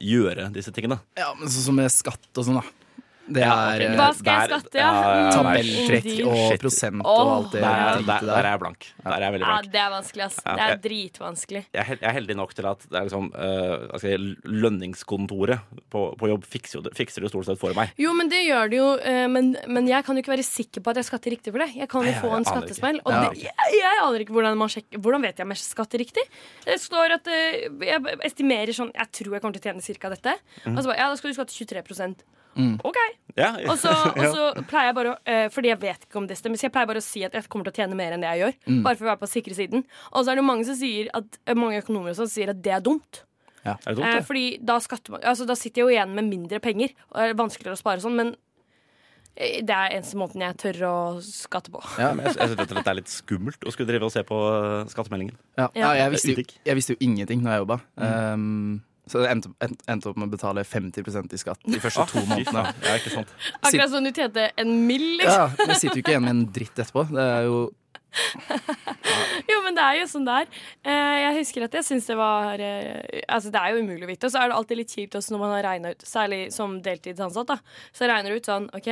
gjøre 0.03 0.51
disse 0.55 0.75
tingene. 0.77 0.99
Ja, 1.17 1.31
men 1.39 1.49
sånn 1.49 1.69
som 1.71 1.79
med 1.79 1.93
skatt 1.93 2.29
og 2.37 2.45
sånn, 2.47 2.61
da. 2.61 2.84
Det 3.25 3.41
er 3.41 3.49
ja, 3.49 3.89
okay. 3.89 3.97
Hva 3.97 4.07
skal 4.19 4.35
jeg 4.35 4.49
skatte, 4.51 4.81
ja? 4.83 4.89
tabelltrekk 5.33 6.09
og 6.29 6.35
Shit. 6.51 6.61
prosent 6.61 7.01
og 7.09 7.31
alt 7.35 7.55
det 7.55 7.63
Der, 7.65 7.71
der, 7.71 8.03
der 8.05 8.27
der. 8.29 8.39
er 8.45 8.49
jeg 8.51 8.61
blank. 8.61 8.87
Der 9.01 9.15
er 9.15 9.25
jeg 9.25 9.35
veldig 9.37 9.49
Ja, 9.49 9.55
det 9.75 9.81
er 9.81 9.93
vanskelig, 9.95 10.25
ass. 10.27 10.37
Det 10.45 10.67
er 10.67 10.81
dritvanskelig. 10.85 11.63
Jeg 11.73 11.81
er, 11.81 12.01
jeg 12.03 12.09
er 12.11 12.17
heldig 12.19 12.37
nok 12.37 12.53
til 12.59 12.69
at 12.69 12.85
det 12.85 12.99
er 13.01 13.09
liksom, 13.09 13.31
uh, 13.33 13.97
si, 14.03 14.13
lønningskontoret 14.65 15.81
på, 15.95 16.03
på 16.21 16.31
jobb 16.35 16.45
fikser, 16.53 16.79
jo 16.79 16.85
det, 16.85 16.93
fikser 16.99 17.23
det 17.25 17.31
jo 17.31 17.33
stort 17.33 17.49
sett 17.49 17.63
for 17.63 17.77
meg. 17.79 17.95
Jo, 18.01 18.13
men 18.19 18.29
det 18.33 18.43
gjør 18.45 18.73
det 18.75 18.81
jo. 18.83 18.91
uh, 19.01 19.25
Men, 19.33 19.55
men 19.73 19.89
jeg 19.89 20.05
kan 20.05 20.19
jo 20.19 20.25
ikke 20.25 20.35
være 20.35 20.47
sikker 20.47 20.85
på 20.85 20.93
at 20.93 21.01
jeg 21.01 21.09
skatter 21.09 21.37
riktig 21.39 21.55
for 21.55 21.65
det. 21.65 21.71
Jeg 21.81 21.89
kan 21.93 22.05
jo 22.05 22.15
få 22.21 22.35
en 22.37 22.49
skattesmell. 22.49 23.01
Og 23.07 23.13
det, 23.17 23.45
jeg, 23.47 23.73
jeg 23.79 24.03
aner 24.05 24.27
ikke 24.27 24.37
hvordan 24.37 24.61
man 24.61 24.73
sjekker 24.73 25.01
Hvordan 25.05 25.25
vet 25.25 25.41
jeg 25.41 25.49
om 25.49 25.53
jeg 25.57 25.65
skatter 25.65 26.01
riktig? 26.05 26.25
Det 26.69 26.77
står 26.83 27.17
at 27.19 27.33
uh, 27.33 27.83
jeg 27.89 28.19
estimerer 28.29 28.77
sånn 28.77 28.93
Jeg 28.95 29.11
tror 29.17 29.37
jeg 29.39 29.45
kommer 29.45 29.57
til 29.57 29.65
å 29.65 29.69
tjene 29.71 29.85
cirka 29.89 30.13
dette. 30.13 30.37
Og 30.69 30.81
så 30.83 30.89
bare 30.93 31.01
Ja, 31.01 31.09
da 31.09 31.17
skal 31.19 31.33
du 31.33 31.39
skatte 31.41 31.57
23 31.57 32.15
Mm. 32.57 32.77
OK. 32.87 32.99
Ja, 33.37 33.49
Og 33.73 33.79
så, 33.83 33.91
og 33.91 34.25
så 34.31 34.43
pleier 34.71 34.93
jeg 34.93 34.95
bare 34.95 35.13
å 35.13 35.17
eh, 35.27 35.49
Fordi 35.51 35.73
jeg 35.73 35.81
vet 35.83 36.05
ikke 36.07 36.21
om 36.21 36.27
det 36.31 36.37
stemmer, 36.39 36.61
så 36.61 36.69
jeg 36.69 36.75
pleier 36.77 36.87
bare 36.93 37.03
å 37.03 37.07
si 37.07 37.25
at 37.27 37.35
jeg 37.35 37.49
kommer 37.51 37.67
til 37.67 37.75
å 37.75 37.79
tjene 37.83 37.99
mer 37.99 38.15
enn 38.15 38.23
det 38.23 38.31
jeg 38.31 38.43
gjør. 38.45 38.57
Mm. 38.71 38.81
Bare 38.87 38.99
for 39.01 39.09
å 39.09 39.11
være 39.11 39.23
på 39.25 39.31
sikre 39.33 39.57
siden. 39.59 39.83
Og 40.13 40.23
så 40.23 40.31
er 40.35 40.39
det 40.39 40.47
mange 40.47 40.67
som 40.69 40.79
sier 40.79 41.11
at 41.19 41.41
eh, 41.47 41.57
Mange 41.59 41.83
økonomer 41.83 42.15
sånn 42.15 42.31
sier 42.31 42.55
at 42.55 42.63
det 42.63 42.77
er 42.79 42.85
dumt. 42.85 43.25
er 43.65 43.79
det 43.83 43.97
dumt, 43.99 44.07
Eh, 44.07 44.23
fordi 44.29 44.47
da, 44.63 44.79
skatter 44.85 45.17
man, 45.17 45.25
altså, 45.25 45.47
da 45.51 45.59
sitter 45.59 45.83
jeg 45.83 45.89
jo 45.89 45.95
igjen 45.97 46.15
med 46.15 46.31
mindre 46.31 46.61
penger, 46.63 46.95
og 47.11 47.19
det 47.19 47.29
er 47.33 47.39
vanskeligere 47.43 47.75
å 47.79 47.81
spare 47.83 48.05
sånn, 48.05 48.19
men 48.21 48.35
det 49.35 49.75
er 49.75 49.97
eneste 49.97 50.15
måten 50.21 50.43
jeg 50.45 50.55
tør 50.63 50.77
å 50.87 50.97
skatte 51.27 51.73
på. 51.75 51.81
Ja, 51.99 52.13
men 52.15 52.29
jeg, 52.29 52.37
jeg 52.39 52.53
synes 52.53 52.71
det 52.71 52.87
er 52.87 52.99
litt 53.01 53.11
skummelt 53.11 53.65
å 53.67 53.73
skulle 53.75 53.89
drive 53.91 54.07
og 54.07 54.13
se 54.15 54.23
på 54.23 54.37
skattemeldingen. 54.93 55.35
Ja, 55.59 55.67
Ja. 55.75 55.89
ja, 55.89 55.95
jeg, 56.05 56.13
visste 56.15 56.35
jo, 56.37 56.45
jeg 56.69 56.79
visste 56.79 56.95
jo 56.95 57.01
ingenting 57.03 57.43
når 57.43 57.57
jeg 57.57 57.65
jobba. 57.65 57.79
Um, 57.99 58.85
så 59.11 59.21
jeg 59.21 59.37
endte, 59.37 59.51
endte 59.91 60.09
opp 60.09 60.17
med 60.17 60.31
å 60.31 60.33
betale 60.33 60.63
50% 60.65 61.35
i 61.37 61.41
skatt 61.41 61.65
de 61.69 61.81
første 61.83 62.07
to 62.09 62.23
månedene. 62.25 62.63
Ja, 62.87 62.95
ikke 62.97 63.13
sant? 63.13 63.33
Akkurat 63.61 63.91
som 63.93 64.07
du 64.07 64.11
tjente 64.17 64.47
en 64.57 64.75
mill, 64.89 65.19
liksom. 65.21 65.35
Ja, 65.35 65.49
men 65.61 65.73
jeg 65.75 65.83
sitter 65.83 65.99
jo 66.01 66.05
ikke 66.05 66.15
igjen 66.15 66.25
med 66.25 66.33
en 66.33 66.45
dritt 66.57 66.79
etterpå. 66.81 67.05
Det 67.13 67.27
er 67.35 67.49
jo 67.51 67.59
Jo, 69.51 69.59
men 69.65 69.75
det 69.77 69.85
er 69.85 69.99
jo 69.99 70.07
sånn 70.09 70.25
det 70.27 70.37
er. 70.45 70.49
Eh, 70.87 71.17
jeg 71.25 71.37
husker 71.41 71.67
at 71.67 71.77
jeg 71.79 71.87
syns 71.89 72.07
det 72.09 72.17
var 72.19 72.63
eh, 72.63 73.21
Altså, 73.27 73.51
det 73.53 73.61
er 73.61 73.75
jo 73.75 73.83
umulig 73.85 74.07
å 74.07 74.11
vite. 74.11 74.29
Og 74.29 74.33
så 74.33 74.41
er 74.41 74.51
det 74.51 74.59
alltid 74.61 74.81
litt 74.81 74.97
kjipt 74.97 75.19
også 75.19 75.35
når 75.35 75.43
man 75.43 75.55
har 75.57 75.67
regna 75.69 75.93
ut, 75.95 76.07
særlig 76.09 76.41
som 76.55 76.79
deltidsansatt, 76.85 77.51
da. 77.51 77.59
Så 77.97 78.09
regner 78.11 78.33
du 78.33 78.41
ut 78.41 78.51
sånn 78.51 78.71
OK, 78.77 78.91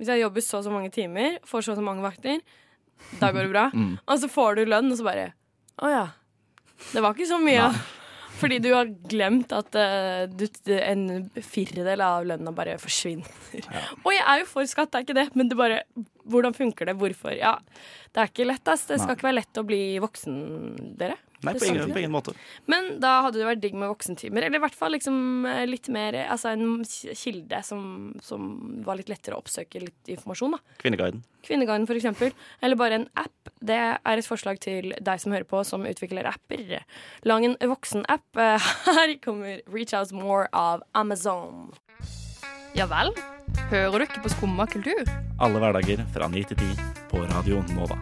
hvis 0.00 0.12
jeg 0.14 0.22
jobber 0.24 0.46
så 0.46 0.60
og 0.62 0.66
så 0.68 0.74
mange 0.74 0.92
timer, 0.94 1.36
får 1.50 1.66
så 1.66 1.74
og 1.74 1.80
så 1.82 1.84
mange 1.84 2.04
vakter, 2.06 2.40
da 3.20 3.32
går 3.34 3.48
det 3.48 3.52
bra. 3.52 3.68
Og 4.06 4.22
så 4.22 4.28
får 4.30 4.60
du 4.60 4.66
lønn, 4.70 4.90
og 4.92 5.00
så 5.00 5.06
bare 5.06 5.30
Å 5.80 5.92
ja. 5.92 6.06
Det 6.92 7.02
var 7.04 7.12
ikke 7.16 7.28
så 7.28 7.40
mye. 7.42 7.68
Fordi 8.38 8.60
du 8.62 8.70
har 8.72 8.90
glemt 9.10 9.52
at 9.56 9.76
uh, 9.76 10.24
du, 10.30 10.46
en 10.76 11.04
firedel 11.42 12.02
av 12.04 12.28
lønna 12.28 12.52
bare 12.56 12.76
forsvinner. 12.80 13.66
Og 14.04 14.12
jeg 14.14 14.24
er 14.24 14.42
jo 14.42 14.48
for 14.50 14.70
skatt, 14.70 14.92
det 14.92 15.00
er 15.00 15.06
ikke 15.08 15.18
det, 15.18 15.28
men 15.38 15.50
det 15.50 15.58
bare 15.60 15.82
Hvordan 16.30 16.54
funker 16.54 16.86
det? 16.86 16.94
Hvorfor? 17.00 17.32
Ja, 17.34 17.56
det 18.14 18.20
er 18.22 18.28
ikke 18.28 18.44
lett, 18.46 18.68
ass. 18.70 18.84
Det 18.86 19.00
skal 19.00 19.08
Nei. 19.08 19.16
ikke 19.16 19.26
være 19.26 19.38
lett 19.40 19.58
å 19.58 19.64
bli 19.66 19.82
voksen, 20.04 20.36
dere. 21.00 21.16
Nei, 21.46 21.54
på 21.56 21.64
ingen, 21.70 21.92
på 21.92 22.00
ingen 22.02 22.12
måte. 22.12 22.34
Men 22.68 22.98
da 23.00 23.22
hadde 23.24 23.40
det 23.40 23.46
vært 23.48 23.62
digg 23.62 23.76
med 23.78 23.88
voksentimer. 23.88 24.44
Eller 24.44 24.60
i 24.60 24.62
hvert 24.64 24.76
fall 24.76 24.92
liksom 24.92 25.46
eh, 25.48 25.62
litt 25.68 25.88
mer 25.92 26.18
Altså 26.26 26.52
en 26.52 26.82
kilde 26.84 27.62
som, 27.64 27.82
som 28.24 28.48
var 28.84 28.98
litt 29.00 29.08
lettere 29.12 29.38
å 29.38 29.40
oppsøke 29.40 29.80
litt 29.82 30.12
informasjon. 30.12 30.56
da 30.56 30.78
Kvinneguiden. 30.82 31.22
Kvinneguiden, 31.46 31.86
for 31.88 31.96
eksempel. 31.96 32.34
Eller 32.60 32.76
bare 32.80 33.00
en 33.00 33.08
app. 33.20 33.52
Det 33.60 33.78
er 33.80 34.20
et 34.20 34.28
forslag 34.28 34.60
til 34.60 34.92
deg 35.00 35.22
som 35.22 35.32
hører 35.32 35.48
på, 35.48 35.62
som 35.64 35.86
utvikler 35.88 36.28
apper. 36.28 36.80
Lag 37.24 37.48
en 37.48 37.56
voksen-app. 37.72 38.28
Eh, 38.36 38.70
Her 39.00 39.16
kommer 39.24 39.62
Reach 39.72 39.96
Out 39.96 40.12
More 40.12 40.48
av 40.52 40.84
Amazon. 40.92 41.70
Ja 42.76 42.86
vel? 42.90 43.14
Hører 43.72 43.98
du 43.98 44.06
ikke 44.06 44.22
på 44.22 44.30
Skumma 44.36 44.66
kultur? 44.70 45.02
Alle 45.42 45.62
hverdager 45.62 46.04
fra 46.14 46.28
9 46.30 46.50
til 46.52 46.60
10 46.70 46.90
på 47.10 47.24
Radio 47.32 47.64
Nova. 47.74 47.98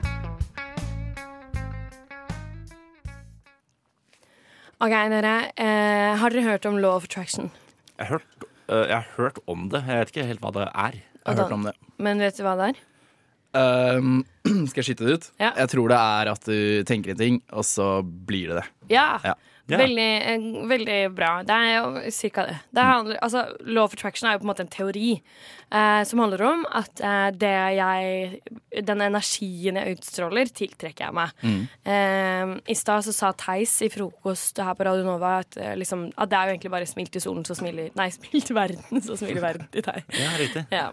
OK, 4.79 4.93
dere. 5.11 5.35
Eh, 5.59 6.13
har 6.21 6.31
dere 6.31 6.45
hørt 6.47 6.67
om 6.69 6.77
Law 6.79 6.95
of 7.01 7.09
Attraction? 7.09 7.49
Jeg 7.99 8.07
har, 8.07 8.21
hørt, 8.21 8.45
øh, 8.71 8.85
jeg 8.87 8.95
har 8.95 9.09
hørt 9.17 9.41
om 9.51 9.65
det. 9.73 9.81
Jeg 9.89 9.99
vet 9.99 10.13
ikke 10.13 10.27
helt 10.29 10.45
hva 10.45 10.53
det 10.55 10.67
er. 10.71 10.99
Jeg 11.19 11.25
har 11.27 11.41
hørt 11.43 11.55
om 11.57 11.65
det. 11.67 11.73
Men 11.99 12.23
vet 12.23 12.39
du 12.39 12.45
hva 12.47 12.55
det 12.61 12.69
er? 12.69 12.79
Um, 13.59 14.21
skal 14.71 14.85
jeg 14.85 14.87
skyte 14.87 15.09
det 15.09 15.17
ut? 15.17 15.27
Ja. 15.41 15.51
Jeg 15.65 15.73
tror 15.73 15.91
det 15.91 15.99
er 15.99 16.31
at 16.31 16.47
du 16.47 16.87
tenker 16.87 17.11
en 17.17 17.19
ting, 17.19 17.41
og 17.51 17.67
så 17.67 17.89
blir 18.05 18.53
det 18.53 18.61
det. 18.61 18.67
Ja. 18.95 19.09
Ja. 19.27 19.35
Ja. 19.69 19.77
Veldig, 19.83 20.09
eh, 20.33 20.67
veldig 20.69 20.99
bra. 21.15 21.43
Det 21.45 21.55
er 21.55 21.75
jo 21.77 22.11
cirka 22.15 22.47
det. 22.49 22.57
det 22.73 22.85
handler, 22.89 23.19
altså, 23.23 23.45
law 23.61 23.85
of 23.85 23.93
attraction 23.93 24.29
er 24.29 24.37
jo 24.37 24.41
på 24.43 24.49
en 24.49 24.53
måte 24.55 24.65
en 24.65 24.73
teori 24.73 25.11
eh, 25.71 26.05
som 26.09 26.23
handler 26.23 26.43
om 26.49 26.65
at 26.73 27.03
eh, 27.05 27.29
det 27.37 27.53
jeg 27.77 28.41
Den 28.89 29.03
energien 29.03 29.77
jeg 29.77 29.97
utstråler, 29.97 30.49
tiltrekker 30.55 31.09
jeg 31.09 31.15
meg. 31.17 31.33
Eh, 31.85 32.55
I 32.73 32.77
stad 32.79 33.05
så 33.05 33.13
sa 33.13 33.33
Theis 33.37 33.75
i 33.85 33.91
frokost 33.93 34.61
her 34.63 34.77
på 34.79 34.87
Radio 34.87 35.05
Nova 35.05 35.39
at, 35.43 35.57
eh, 35.61 35.75
liksom, 35.77 36.07
at 36.17 36.31
det 36.31 36.39
er 36.39 36.49
jo 36.49 36.55
egentlig 36.57 36.73
bare 36.73 36.89
smil 36.89 37.11
til 37.13 37.25
solen, 37.25 37.45
så 37.49 37.57
smiler 37.59 37.91
Nei, 37.99 38.09
smil 38.17 38.45
til 38.45 38.57
verden, 38.57 39.03
så 39.05 39.17
smiler 39.19 39.43
verden 39.45 39.69
til 39.75 39.85
deg. 39.85 40.05
Ja, 40.17 40.31
riktig. 40.41 40.65
Ja. 40.73 40.87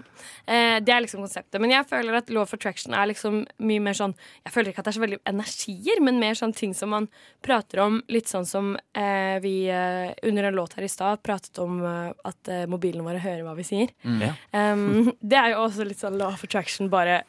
Eh, 0.48 0.80
det 0.84 0.96
er 0.96 1.04
liksom 1.06 1.24
konseptet. 1.24 1.60
Men 1.62 1.72
jeg 1.76 1.88
føler 1.90 2.20
at 2.20 2.32
law 2.34 2.44
of 2.44 2.54
attraction 2.58 2.96
er 2.98 3.12
liksom 3.12 3.44
mye 3.60 3.84
mer 3.84 3.96
sånn 3.98 4.16
Jeg 4.46 4.54
føler 4.56 4.72
ikke 4.72 4.84
at 4.84 4.90
det 4.90 4.94
er 4.96 5.00
så 5.00 5.06
veldig 5.06 5.22
energier, 5.32 6.02
men 6.04 6.20
mer 6.20 6.36
sånn 6.40 6.56
ting 6.56 6.74
som 6.76 6.92
man 6.96 7.08
prater 7.46 7.84
om, 7.86 8.02
litt 8.12 8.32
sånn 8.32 8.48
som 8.50 8.65
eh, 8.94 9.38
vi 9.44 9.54
eh, 9.72 10.12
under 10.28 10.48
en 10.48 10.58
låt 10.58 10.74
her 10.78 10.86
i 10.86 10.92
stad 10.92 11.22
pratet 11.26 11.58
om 11.64 11.78
eh, 11.86 12.12
at 12.28 12.52
eh, 12.52 12.66
mobilene 12.72 13.06
våre 13.06 13.22
hører 13.24 13.44
hva 13.46 13.56
vi 13.58 13.66
sier. 13.68 13.94
Ja. 14.04 14.34
Um, 14.52 15.12
det 15.30 15.40
er 15.40 15.54
jo 15.54 15.64
også 15.66 15.88
litt 15.88 16.02
sånn 16.02 16.18
law 16.20 16.36
of 16.36 16.44
attraction, 16.48 16.90
bare 16.94 17.22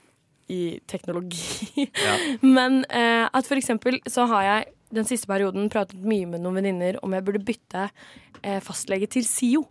i 0.53 0.79
teknologi. 0.91 1.89
Men 2.57 2.85
eh, 2.89 3.27
at 3.27 3.49
for 3.49 3.59
eksempel 3.59 4.01
så 4.11 4.29
har 4.31 4.49
jeg 4.49 4.73
den 4.97 5.09
siste 5.09 5.29
perioden 5.31 5.71
pratet 5.73 6.05
mye 6.07 6.29
med 6.31 6.45
noen 6.45 6.61
venninner 6.61 7.01
om 7.05 7.17
jeg 7.17 7.27
burde 7.27 7.45
bytte 7.47 7.89
eh, 8.43 8.61
fastlege 8.65 9.11
til 9.17 9.27
SIO 9.27 9.65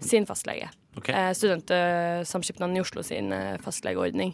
sin 0.00 0.28
fastlege. 0.28 0.68
Okay. 0.98 1.34
Studentsamskipnaden 1.36 2.76
i 2.76 2.82
Oslo 2.82 3.02
sin 3.06 3.30
fastlegeordning. 3.62 4.32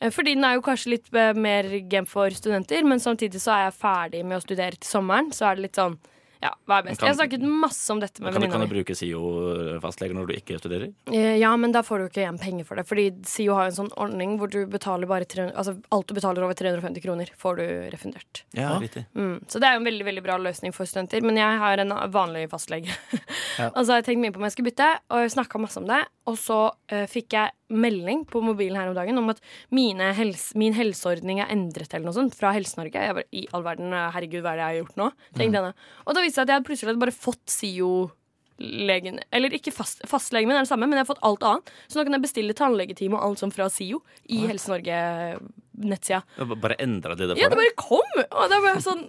Eh, 0.00 0.10
fordi 0.12 0.34
den 0.36 0.44
er 0.44 0.54
jo 0.58 0.64
kanskje 0.66 0.92
litt 0.96 1.08
eh, 1.14 1.32
mer 1.34 1.68
game 1.88 2.06
for 2.06 2.28
studenter, 2.30 2.84
men 2.84 2.98
samtidig 3.02 3.40
så 3.40 3.54
er 3.56 3.64
jeg 3.70 3.78
ferdig 3.80 4.24
med 4.24 4.38
å 4.40 4.44
studere 4.44 4.76
til 4.76 4.90
sommeren. 4.90 5.32
Så 5.32 5.48
er 5.50 5.56
det 5.56 5.68
litt 5.70 5.80
sånn 5.80 5.98
ja, 6.42 6.50
hva 6.68 6.78
er 6.78 6.82
best? 6.84 7.00
kan- 7.00 7.08
Jeg 7.08 7.16
har 7.16 7.22
snakket 7.26 7.44
masse 7.48 7.90
om 7.90 7.98
dette 7.98 8.20
med 8.20 8.30
Kan, 8.34 8.42
du- 8.42 8.46
kan 8.46 8.60
venninna 8.60 8.68
du 8.68 8.74
bruke 8.84 8.94
SIO-fastleger 8.94 10.14
når 10.14 10.26
du 10.28 10.34
ikke 10.34 10.58
studerer? 10.60 10.92
Eh, 11.10 11.38
Ja, 11.40 11.56
men 11.56 11.72
da 11.72 11.80
får 11.82 11.98
du 11.98 12.04
ikke 12.10 12.22
igjen 12.26 12.38
penger 12.38 12.64
for 12.66 12.76
det. 12.76 12.84
Fordi 12.86 13.06
SIO 13.24 13.54
har 13.54 13.66
en 13.66 13.72
sånn 13.72 13.90
ordning 13.96 14.36
hvor 14.38 14.50
du 14.50 14.66
betaler 14.66 15.06
bare 15.08 15.24
300, 15.24 15.54
altså 15.56 15.82
alt 15.90 16.06
du 16.06 16.14
betaler 16.14 16.44
over 16.44 16.52
350 16.54 17.00
kroner, 17.02 17.30
får 17.40 17.56
du 17.56 17.90
refundert. 17.90 18.42
Ja, 18.52 18.78
riktig. 18.78 19.06
Mm. 19.16 19.40
Så 19.48 19.58
det 19.58 19.64
er 19.64 19.78
jo 19.78 19.80
en 19.80 19.88
veldig 19.88 20.04
veldig 20.04 20.22
bra 20.22 20.36
løsning 20.36 20.74
for 20.74 20.84
studenter. 20.84 21.22
Men 21.22 21.36
jeg 21.36 21.58
har 21.58 21.78
en 21.78 21.88
vanlig 22.12 22.48
fastlege. 22.50 22.92
og 23.74 23.80
så 23.84 23.86
har 23.96 24.02
jeg 24.02 24.08
tenkt 24.12 24.20
mye 24.26 24.32
på 24.32 24.36
om 24.36 24.42
jeg 24.44 24.52
skulle 24.52 24.70
bytte, 24.70 24.90
og 25.10 25.30
snakka 25.32 25.58
masse 25.60 25.78
om 25.78 25.86
det. 25.88 26.04
Og 26.26 26.36
så 26.36 26.70
uh, 26.92 27.06
fikk 27.06 27.30
jeg 27.32 27.50
melding 27.72 28.24
på 28.30 28.40
mobilen 28.44 28.78
her 28.78 28.90
om 28.90 28.96
dagen 28.96 29.18
om 29.18 29.32
at 29.32 29.40
mine 29.74 30.12
helse, 30.16 30.54
min 30.58 30.76
helseordning 30.76 31.40
er 31.42 31.50
endret 31.52 31.92
eller 31.94 32.08
noe 32.08 32.16
sånt 32.16 32.36
fra 32.38 32.52
Helse-Norge. 32.54 33.02
Jeg 33.08 33.16
bare, 33.18 33.28
I 33.34 33.46
all 33.56 33.64
verden, 33.66 33.90
herregud, 33.92 34.42
hva 34.44 34.54
er 34.54 34.60
det 34.60 34.62
jeg 34.62 34.70
har 34.70 34.78
gjort 34.82 35.00
nå? 35.00 35.08
Da. 35.56 35.72
Og 36.06 36.14
da 36.16 36.22
viste 36.22 36.30
det 36.30 36.38
seg 36.38 36.46
at 36.46 36.54
jeg 36.54 36.66
plutselig 36.68 36.90
hadde 36.92 37.02
bare 37.02 37.16
fått 37.16 37.52
SIO-legen 37.52 39.20
Eller 39.34 39.56
ikke 39.56 39.74
fast, 39.74 40.00
fastlegen 40.08 40.48
min 40.48 40.56
er 40.56 40.64
det 40.64 40.70
samme, 40.70 40.86
men 40.88 40.98
jeg 41.00 41.06
har 41.06 41.10
fått 41.10 41.26
alt 41.26 41.46
annet. 41.48 41.74
Så 41.90 41.98
nå 41.98 42.06
kan 42.06 42.16
jeg 42.18 42.26
bestille 42.28 42.56
tannlegetime 42.56 43.18
og 43.18 43.26
alt 43.26 43.42
sånt 43.42 43.56
fra 43.56 43.68
SIO 43.72 44.02
i 44.30 44.44
Helse-Norge-nettsida. 44.46 46.22
Bare 46.54 46.78
endra 46.82 47.18
de 47.18 47.26
det 47.26 47.34
for 47.34 47.40
deg? 47.40 47.44
Ja, 47.44 47.52
det 47.52 47.60
bare 47.60 47.78
kom! 47.82 48.24
Og 48.30 48.52
det 48.52 48.62
var 48.64 48.82
sånn 48.84 49.06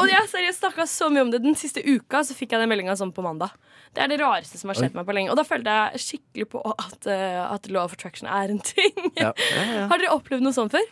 og 0.00 0.10
jeg 0.10 0.30
seriøst 0.32 0.62
snakka 0.62 0.86
så 0.90 1.10
mye 1.12 1.24
om 1.26 1.30
det 1.32 1.42
Den 1.44 1.56
siste 1.58 1.82
uka 1.84 2.24
så 2.26 2.36
fikk 2.36 2.54
jeg 2.54 2.64
den 2.64 2.70
meldinga 2.70 2.96
sånn 2.98 3.12
på 3.14 3.24
mandag. 3.24 3.54
Det 3.94 4.02
er 4.02 4.10
det 4.10 4.18
rareste 4.22 4.58
som 4.58 4.72
har 4.72 4.78
skjedd 4.78 4.96
meg 4.96 5.06
på 5.06 5.14
lenge. 5.14 5.30
Og 5.30 5.38
da 5.38 5.44
følte 5.46 5.74
jeg 5.76 6.02
skikkelig 6.02 6.48
på 6.50 6.62
at, 6.72 7.06
uh, 7.06 7.44
at 7.52 7.68
law 7.70 7.86
of 7.86 7.94
attraction 7.94 8.26
er 8.30 8.50
en 8.50 8.58
ting. 8.64 8.90
Ja. 9.20 9.30
Har 9.90 10.00
dere 10.00 10.16
opplevd 10.16 10.42
noe 10.42 10.56
sånt 10.56 10.74
før? 10.74 10.88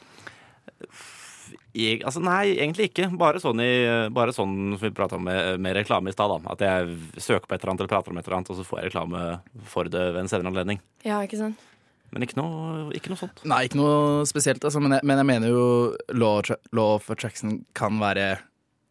Jeg, 1.73 2.03
altså, 2.05 2.21
nei, 2.21 2.53
egentlig 2.53 2.91
ikke. 2.91 3.09
Bare 3.19 3.41
sånn, 3.43 3.61
i, 3.65 3.73
bare 4.13 4.35
sånn 4.37 4.77
som 4.77 4.85
vi 4.85 4.93
prata 4.95 5.17
om 5.17 5.27
med, 5.27 5.59
med 5.63 5.75
reklame 5.79 6.13
i 6.13 6.15
stad. 6.15 6.35
At 6.53 6.63
jeg 6.63 6.97
søker 7.17 7.49
på 7.49 7.57
et 7.57 7.63
eller 7.63 7.73
annet 7.73 7.85
eller 7.85 7.93
prater 7.95 8.15
om 8.15 8.21
et 8.21 8.29
eller 8.29 8.39
annet, 8.39 8.53
og 8.53 8.61
så 8.61 8.69
får 8.69 8.81
jeg 8.83 8.93
reklame 8.93 9.27
for 9.73 9.91
det 9.91 10.07
ved 10.13 10.23
en 10.23 10.31
senere 10.31 10.53
anledning. 10.53 10.83
Ja, 11.09 11.23
ikke 11.25 11.41
sant? 11.41 11.69
Men 12.13 12.27
ikke 12.27 12.37
noe, 12.37 12.91
ikke 12.93 13.09
noe 13.09 13.19
sånt. 13.23 13.41
Nei, 13.49 13.65
ikke 13.67 13.81
noe 13.81 14.27
spesielt, 14.29 14.63
altså, 14.69 14.83
men, 14.85 14.99
jeg, 14.99 15.09
men 15.09 15.23
jeg 15.23 15.29
mener 15.31 15.53
jo 15.55 15.67
law, 16.13 16.43
law 16.77 16.99
of 16.99 17.09
attraction 17.13 17.63
kan 17.79 17.97
være 18.03 18.35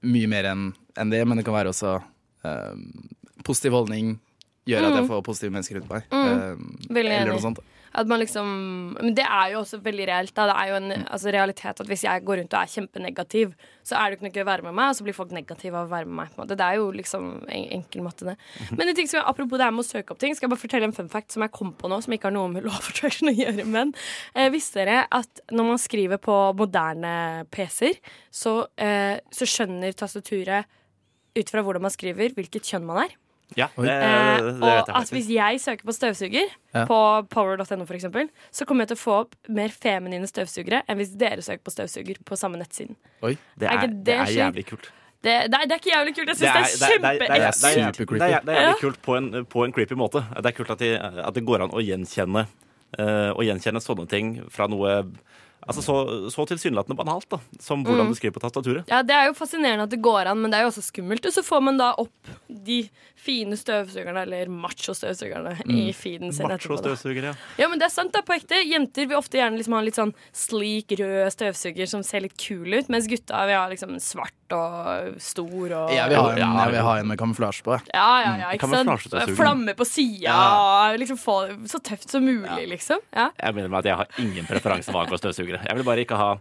mye 0.02 0.30
mer 0.32 0.50
enn 0.52 0.68
en 1.00 1.14
det, 1.14 1.22
men 1.28 1.40
det 1.40 1.46
kan 1.48 1.56
være 1.56 1.72
også 1.72 1.96
um, 2.44 2.86
positiv 3.48 3.76
holdning. 3.78 4.16
Gjøre 4.70 4.92
at 4.92 5.00
jeg 5.00 5.10
får 5.10 5.22
positive 5.26 5.54
mennesker 5.56 5.80
rundt 5.80 5.90
meg. 5.90 6.08
Um, 6.14 6.74
Veldig 6.90 7.14
eller 7.16 7.34
noe 7.34 7.44
sånt. 7.44 7.62
At 7.94 8.08
man 8.08 8.22
liksom 8.22 8.48
Men 8.98 9.16
det 9.18 9.26
er 9.26 9.52
jo 9.54 9.62
også 9.62 9.82
veldig 9.84 10.08
reelt. 10.08 10.34
Da. 10.36 10.48
Det 10.50 10.56
er 10.58 10.70
jo 10.72 10.78
en 10.80 10.92
altså, 11.02 11.32
realitet 11.34 11.82
at 11.84 11.90
hvis 11.90 12.06
jeg 12.06 12.26
går 12.28 12.42
rundt 12.42 12.56
og 12.56 12.60
er 12.62 12.72
kjempenegativ, 12.72 13.54
så 13.84 13.98
er 13.98 14.10
det 14.10 14.18
ikke 14.18 14.28
noe 14.28 14.36
gøy 14.36 14.44
å 14.44 14.50
være 14.52 14.66
med 14.68 14.76
meg, 14.78 14.92
og 14.92 14.98
så 14.98 15.06
blir 15.06 15.18
folk 15.18 15.34
negative 15.36 15.78
av 15.78 15.90
å 15.90 15.92
være 15.92 16.08
med 16.08 16.18
meg. 16.22 16.32
På 16.32 16.40
en 16.40 16.44
måte. 16.46 16.58
Det 16.60 16.68
er 16.68 16.80
jo 16.80 16.90
liksom 16.96 17.30
en, 17.42 17.68
enkel 17.80 18.06
måte, 18.06 18.28
det. 18.32 18.36
Men 18.78 18.92
en 18.92 18.98
ting 18.98 19.10
som 19.12 19.20
jeg, 19.20 19.28
apropos 19.34 19.60
det 19.60 19.68
her 19.68 19.76
med 19.76 19.86
å 19.86 19.90
søke 19.90 20.16
opp 20.16 20.22
ting, 20.24 20.36
skal 20.38 20.48
jeg 20.48 20.54
bare 20.56 20.64
fortelle 20.64 20.90
en 20.90 20.96
fun 20.96 21.12
fact 21.12 21.36
som 21.36 21.46
jeg 21.46 21.56
kom 21.56 21.74
på 21.78 21.92
nå, 21.92 22.02
som 22.06 22.16
ikke 22.16 22.30
har 22.30 22.38
noe 22.38 22.52
med 22.54 22.68
law 22.68 22.78
of 22.78 22.92
attraction 22.94 23.32
å 23.32 23.36
gjøre. 23.36 23.68
Men 23.68 23.96
eh, 24.36 24.52
visste 24.54 24.84
dere 24.84 25.06
at 25.12 25.44
når 25.52 25.72
man 25.74 25.82
skriver 25.82 26.22
på 26.22 26.38
moderne 26.60 27.16
PC-er, 27.52 28.00
så, 28.32 28.62
eh, 28.80 29.18
så 29.34 29.50
skjønner 29.50 29.98
tastaturet 29.98 30.70
ut 31.36 31.52
fra 31.52 31.64
hvordan 31.64 31.86
man 31.86 31.94
skriver, 31.94 32.34
hvilket 32.36 32.68
kjønn 32.68 32.88
man 32.88 33.06
er. 33.06 33.21
Ja, 33.60 33.68
det, 33.76 33.90
Eh, 33.92 34.38
det 34.38 34.46
vet 34.46 34.62
og 34.62 34.68
jeg 34.70 34.80
at 34.80 34.88
faktisk. 34.88 35.12
hvis 35.18 35.30
jeg 35.36 35.60
søker 35.60 35.84
på 35.90 35.96
støvsuger 35.98 36.48
Ja. 36.74 36.86
på 36.88 37.00
power.no, 37.30 37.86
for 37.86 37.94
eksempel, 37.98 38.30
så 38.52 38.66
kommer 38.66 38.86
jeg 38.86 38.94
til 38.94 38.98
å 38.98 39.04
få 39.04 39.16
opp 39.26 39.36
mer 39.50 39.70
feminine 39.70 40.28
støvsugere 40.30 40.84
enn 40.88 40.98
hvis 41.02 41.12
dere 41.20 41.42
søker 41.44 41.64
på 41.66 41.74
støvsuger 41.76 42.22
på 42.24 42.38
samme 42.40 42.58
nettsiden. 42.62 42.96
Oi. 43.24 43.38
Det 43.60 43.68
er 43.68 43.74
er, 43.76 43.88
det 43.88 44.04
det 44.06 44.16
er 44.16 44.32
jævlig 44.38 44.66
kult. 44.72 44.92
Det, 45.22 45.52
det, 45.52 45.54
er, 45.54 45.66
det 45.68 45.76
er 45.76 45.80
ikke 45.84 45.92
jævlig 45.94 46.16
kult. 46.16 46.28
Jeg 46.32 46.38
syns 46.38 46.80
det, 46.80 46.80
det 46.80 46.96
er 46.96 46.98
er, 46.98 47.20
det 47.20 47.28
det 47.28 47.74
kjempeekkelt. 47.76 48.20
det 48.48 48.56
er 48.56 48.62
jævlig 48.62 48.80
kult 48.82 49.02
på 49.06 49.18
en, 49.20 49.46
på 49.46 49.66
en 49.68 49.74
creepy 49.76 49.94
måte. 50.00 50.24
Det 50.38 50.46
er 50.50 50.56
kult 50.58 50.72
at, 50.74 50.80
de, 50.80 50.96
at 50.98 51.36
det 51.36 51.44
går 51.46 51.62
an 51.68 51.76
å 51.76 51.84
gjenkjenne, 51.84 52.48
uh, 52.98 53.30
å 53.36 53.44
gjenkjenne 53.46 53.84
sånne 53.84 54.08
ting 54.10 54.32
fra 54.50 54.66
noe 54.72 54.96
Altså 55.68 55.82
så, 55.86 55.96
så 56.34 56.46
tilsynelatende 56.50 56.98
banalt 56.98 57.28
da, 57.30 57.38
som 57.62 57.84
hvordan 57.86 58.08
Mm. 58.08 58.14
du 58.14 58.16
skriver 58.18 58.34
på 58.34 58.42
tastaturet. 58.42 58.88
Ja, 58.90 59.04
Det 59.04 59.14
er 59.14 59.28
jo 59.30 59.34
fascinerende 59.38 59.84
at 59.84 59.90
det 59.94 60.02
går 60.02 60.26
an, 60.32 60.40
men 60.42 60.50
det 60.52 60.58
er 60.58 60.64
jo 60.66 60.72
også 60.72 60.82
skummelt. 60.82 61.26
Og 61.26 61.32
så 61.36 61.44
får 61.46 61.62
man 61.62 61.78
da 61.78 61.92
opp 62.02 62.32
de 62.50 62.90
fine 63.16 63.54
støvsugerne, 63.56 64.24
eller 64.26 64.50
macho-støvsugerne, 64.50 65.54
i 65.70 65.92
feeden 65.94 66.34
sin 66.34 66.48
macho 66.50 66.74
etterpå. 66.74 67.24
ja. 67.30 67.34
Ja, 67.60 67.68
men 67.70 67.78
det 67.80 67.86
er 67.86 67.94
sant, 67.94 68.16
er 68.18 68.26
på 68.26 68.34
ekte. 68.34 68.58
Jenter 68.66 69.06
vil 69.08 69.18
ofte 69.18 69.38
gjerne 69.38 69.58
liksom 69.60 69.74
ha 69.74 69.80
en 69.80 69.86
litt 69.86 70.00
sånn 70.00 70.14
sleek, 70.34 70.88
rød 70.98 71.30
støvsuger 71.36 71.88
som 71.88 72.04
ser 72.04 72.22
litt 72.26 72.38
kul 72.38 72.74
ut, 72.74 72.90
mens 72.90 73.08
gutta 73.08 73.46
vil 73.46 73.56
ha 73.62 73.68
liksom 73.70 73.96
svart 74.02 74.34
og 74.56 75.20
stor 75.22 75.74
og 75.78 75.92
Jeg 75.94 76.10
vil 76.12 76.18
ha 76.20 76.32
en, 76.32 76.38
Ja, 76.42 76.50
jeg 76.66 76.72
vil 76.76 76.86
ha 76.88 76.96
en 77.00 77.08
med 77.12 77.18
kamuflasje 77.22 77.64
på. 77.66 77.78
Ja, 77.94 78.08
ja, 78.26 78.34
ja, 78.44 78.50
ikke 78.58 78.70
sant? 78.72 79.36
Flamme 79.38 79.76
på 79.78 79.86
sida, 79.88 80.30
Ja. 80.32 80.98
liksom 80.98 81.18
få 81.18 81.38
det 81.48 81.72
så 81.72 81.80
tøft 81.80 82.10
som 82.10 82.24
mulig, 82.26 82.68
liksom. 82.70 83.00
Ja. 83.14 83.30
Jeg 83.40 83.56
mener 83.56 83.70
med 83.70 83.80
at 83.80 83.86
jeg 83.92 83.96
har 84.02 84.08
ingen 84.20 84.46
preferanse 84.50 84.92
For 84.92 85.06
å 85.06 85.22
støvsugere. 85.22 85.64
Jeg 85.68 85.76
vil 85.76 85.84
bare 85.88 86.04
ikke 86.06 86.18
ha 86.20 86.32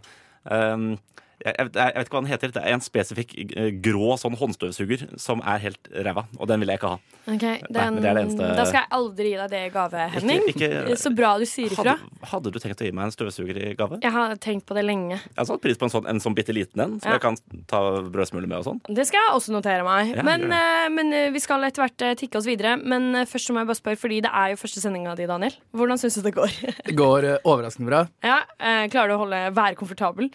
ehm, 0.51 0.97
jeg, 1.45 1.55
jeg, 1.57 1.71
vet 1.73 2.05
ikke 2.07 2.15
hva 2.15 2.21
den 2.21 2.31
heter. 2.31 2.51
Det 2.55 2.61
er 2.63 2.73
en 2.75 2.83
spesifikk 2.85 3.31
eh, 3.57 3.69
grå 3.83 4.15
sånn 4.21 4.35
håndstøvsuger 4.37 5.05
som 5.21 5.41
er 5.47 5.61
helt 5.63 5.89
ræva, 6.05 6.25
og 6.37 6.47
den 6.51 6.61
vil 6.63 6.71
jeg 6.73 6.81
ikke 6.81 6.91
ha. 6.93 6.99
Ok, 7.31 7.41
den, 7.41 7.61
Nei, 7.71 8.01
det 8.01 8.09
er 8.09 8.15
det 8.17 8.23
eneste- 8.25 8.49
Da 8.57 8.65
skal 8.65 8.79
jeg 8.81 8.89
aldri 8.97 9.29
gi 9.31 9.37
deg 9.37 9.49
det 9.51 9.61
i 9.67 9.69
gave, 9.73 10.05
Henning. 10.15 10.41
ikke- 10.51 10.97
Så 10.97 11.13
bra 11.15 11.37
du 11.37 11.45
sier 11.45 11.69
ifra. 11.69 11.95
Hadde, 11.97 12.27
hadde 12.31 12.51
du 12.51 12.59
tenkt 12.59 12.81
å 12.81 12.85
gi 12.85 12.91
meg 12.91 13.05
en 13.05 13.11
støvsuger 13.11 13.57
i 13.61 13.73
gave? 13.75 13.99
Jeg 14.01 14.11
har 14.11 14.35
tenkt 14.37 14.65
på 14.65 14.73
det 14.75 14.85
lenge. 14.85 15.17
Jeg 15.21 15.37
har 15.37 15.45
satt 15.45 15.61
pris 15.61 15.77
på 15.77 15.83
en 15.89 15.93
sånn, 15.93 16.09
en 16.09 16.19
sånn 16.19 16.35
bitte 16.35 16.53
liten 16.53 16.79
en, 16.81 16.99
som 16.99 17.11
Ja. 17.11 17.17
jeg 17.17 17.21
kan 17.21 17.37
ta 17.67 17.81
brødsmuler 18.01 18.47
med 18.47 18.57
og 18.57 18.65
sånn. 18.65 18.81
Det 18.93 19.05
skal 19.07 19.19
jeg 19.21 19.35
også 19.37 19.51
notere 19.53 19.83
meg. 19.83 20.15
Ja, 20.15 20.23
men, 20.23 20.51
eh, 20.51 20.89
men 20.89 21.13
eh, 21.13 21.29
vi 21.31 21.39
skal 21.39 21.61
etter 21.63 21.85
hvert 21.87 22.17
tikke 22.17 22.37
oss 22.37 22.45
videre. 22.45 22.77
Men 22.83 23.13
først 23.25 23.49
må 23.51 23.59
jeg 23.61 23.67
bare 23.67 23.81
spørre, 23.81 23.97
fordi 23.97 24.21
det 24.21 24.31
er 24.33 24.49
jo 24.53 24.55
første 24.61 24.81
sendinga 24.81 25.15
di, 25.15 25.25
Daniel. 25.25 25.53
Hvordan 25.73 25.97
syns 26.01 26.15
du 26.15 26.21
det 26.21 26.33
går? 26.35 26.49
Det 26.85 26.95
går 26.95 27.41
overraskende 27.45 27.87
bra. 27.87 28.07
ja, 28.23 28.41
eh, 28.59 28.87
Klarer 28.87 29.09
du 29.09 29.15
å 29.15 29.21
holde, 29.25 29.53
være 29.53 29.75
komfortabel? 29.75 30.29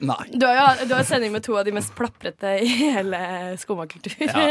Nei. 0.00 0.30
Du 0.32 0.46
har 0.46 0.56
jo 0.80 0.88
du 0.88 0.94
har 0.96 1.04
sending 1.04 1.32
med 1.34 1.44
to 1.44 1.58
av 1.60 1.64
de 1.68 1.74
mest 1.76 1.92
plaprete 1.96 2.54
i 2.64 2.68
hele 2.96 3.20
skomakultur. 3.60 4.16
Ja. 4.24 4.44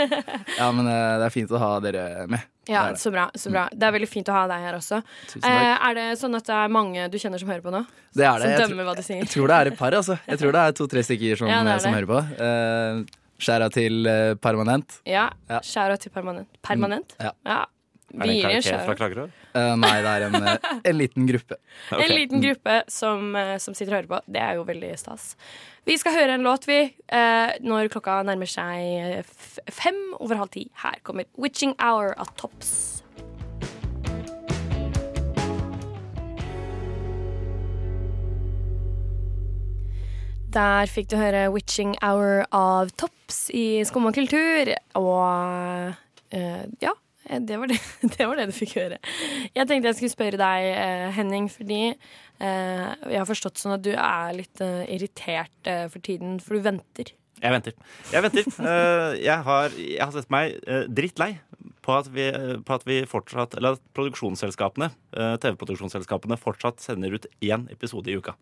Ja, 0.60 0.68
men 0.76 0.86
eh, 0.86 1.16
det 1.22 1.28
er 1.30 1.34
fint 1.34 1.52
å 1.52 1.62
ha 1.62 1.72
dere 1.84 2.28
med. 2.30 2.46
Ja, 2.70 2.84
Det 2.86 2.98
det. 2.98 3.02
så 3.02 3.12
bra, 3.12 3.30
så 3.34 3.50
bra. 3.50 3.64
Det 3.74 3.88
er 3.88 3.94
veldig 3.96 4.10
fint 4.10 4.30
å 4.30 4.36
ha 4.36 4.44
deg 4.52 4.66
her 4.68 4.78
også. 4.78 5.00
Eh, 5.42 5.48
er 5.50 5.96
det 5.98 6.06
sånn 6.22 6.38
at 6.38 6.46
det 6.46 6.58
er 6.58 6.74
mange 6.74 7.08
du 7.10 7.18
kjenner 7.22 7.42
som 7.42 7.50
hører 7.50 7.64
på 7.66 7.74
nå? 7.74 7.82
Det 8.14 8.28
er 8.30 8.44
det. 8.44 8.52
Som 8.60 8.76
dømmer 8.76 8.92
hva 8.92 8.98
du 9.00 9.02
sier? 9.06 9.24
jeg 9.24 9.32
tror 9.34 9.50
det 9.50 9.58
er 9.58 9.72
et 9.72 9.80
par, 9.80 9.98
altså. 9.98 10.20
Jeg 10.30 10.42
tror 10.44 10.54
det 10.54 10.66
er 10.68 10.78
to-tre 10.78 11.06
stykker 11.08 11.42
som, 11.42 11.50
Ja, 11.50 11.64
det 11.66 11.74
er 11.80 11.84
som 11.88 11.98
hører 11.98 12.12
på. 12.14 12.22
Uh, 12.38 13.18
Skjæra 13.40 13.70
til 13.72 14.06
eh, 14.12 14.36
Permanent. 14.36 15.00
Ja. 15.08 15.30
Ja. 15.48 15.62
Skjæra 15.64 15.96
til 15.98 16.12
permanent. 16.12 16.50
Permanent? 16.66 17.16
Ja. 17.24 17.32
ja. 17.48 17.62
Er 18.10 18.26
det 18.26 18.36
en 18.36 18.42
karakter 18.42 18.86
fra. 18.86 18.96
Kragerø? 18.98 19.26
Uh, 19.54 19.76
nei, 19.78 19.96
det 20.02 20.12
er 20.12 20.26
en, 20.28 20.36
eh, 20.50 20.70
en 20.90 20.98
liten 20.98 21.28
gruppe. 21.30 21.58
Okay. 21.90 22.06
En 22.06 22.14
liten 22.16 22.42
gruppe 22.42 22.76
som, 22.92 23.36
eh, 23.36 23.58
som 23.62 23.74
sitter 23.74 23.94
og 23.94 23.98
hører 24.00 24.10
på. 24.10 24.20
Det 24.34 24.42
er 24.42 24.58
jo 24.58 24.66
veldig 24.68 24.92
stas. 25.00 25.34
Vi 25.86 25.98
skal 25.98 26.14
høre 26.14 26.38
en 26.38 26.46
låt, 26.46 26.68
vi, 26.70 26.80
uh, 27.14 27.52
når 27.66 27.90
klokka 27.94 28.20
nærmer 28.26 28.50
seg 28.50 29.24
f 29.24 29.60
fem 29.74 29.98
over 30.20 30.42
halv 30.42 30.54
ti. 30.54 30.70
Her 30.84 31.02
kommer 31.04 31.26
'Witching 31.38 31.76
Hour' 31.80 32.18
av 32.18 32.34
Tops. 32.38 33.04
Der 40.50 40.90
fikk 40.90 41.10
du 41.10 41.18
høre 41.18 41.50
'Witching 41.54 41.96
Hour' 42.02 42.46
av 42.52 42.90
Tops 42.98 43.50
i 43.54 43.84
Skumma 43.86 44.14
kultur. 44.14 44.74
Og 44.98 45.94
uh, 46.34 46.66
ja, 46.82 46.94
det 47.30 47.60
var 47.62 47.70
det, 47.70 47.78
det 48.16 48.28
var 48.28 48.40
det 48.40 48.50
du 48.50 48.56
fikk 48.56 48.76
høre. 48.80 49.00
Jeg 49.54 49.70
tenkte 49.70 49.92
jeg 49.92 50.00
skulle 50.00 50.16
spørre 50.16 50.42
deg, 50.42 50.68
eh, 50.74 51.06
Henning, 51.16 51.50
fordi 51.54 51.82
eh, 51.92 52.88
jeg 53.06 53.20
har 53.20 53.30
forstått 53.30 53.62
sånn 53.62 53.78
at 53.78 53.86
du 53.86 53.94
er 53.94 54.36
litt 54.38 54.64
eh, 54.66 54.84
irritert 54.96 55.70
eh, 55.70 55.86
for 55.92 56.02
tiden, 56.06 56.40
for 56.44 56.58
du 56.58 56.66
venter. 56.66 57.14
Jeg 57.40 57.56
venter. 57.56 57.76
Jeg 58.12 58.26
venter. 58.26 58.48
Eh, 58.60 59.14
jeg, 59.24 59.38
har, 59.46 59.76
jeg 59.80 60.04
har 60.04 60.16
sett 60.16 60.32
meg 60.34 60.58
eh, 60.68 60.88
drittlei 60.92 61.34
på 61.86 61.96
at 61.96 62.10
vi, 62.12 62.28
eh, 62.28 62.56
på 62.66 62.76
at 62.76 62.86
vi 62.88 63.02
fortsatt 63.08 63.56
Eller 63.58 63.78
at 63.78 63.84
produksjonsselskapene, 63.98 64.92
eh, 65.16 65.36
TV-produksjonsselskapene 65.44 66.40
fortsatt 66.40 66.84
sender 66.84 67.16
ut 67.16 67.30
én 67.42 67.68
episode 67.72 68.12
i 68.12 68.18
uka. 68.20 68.36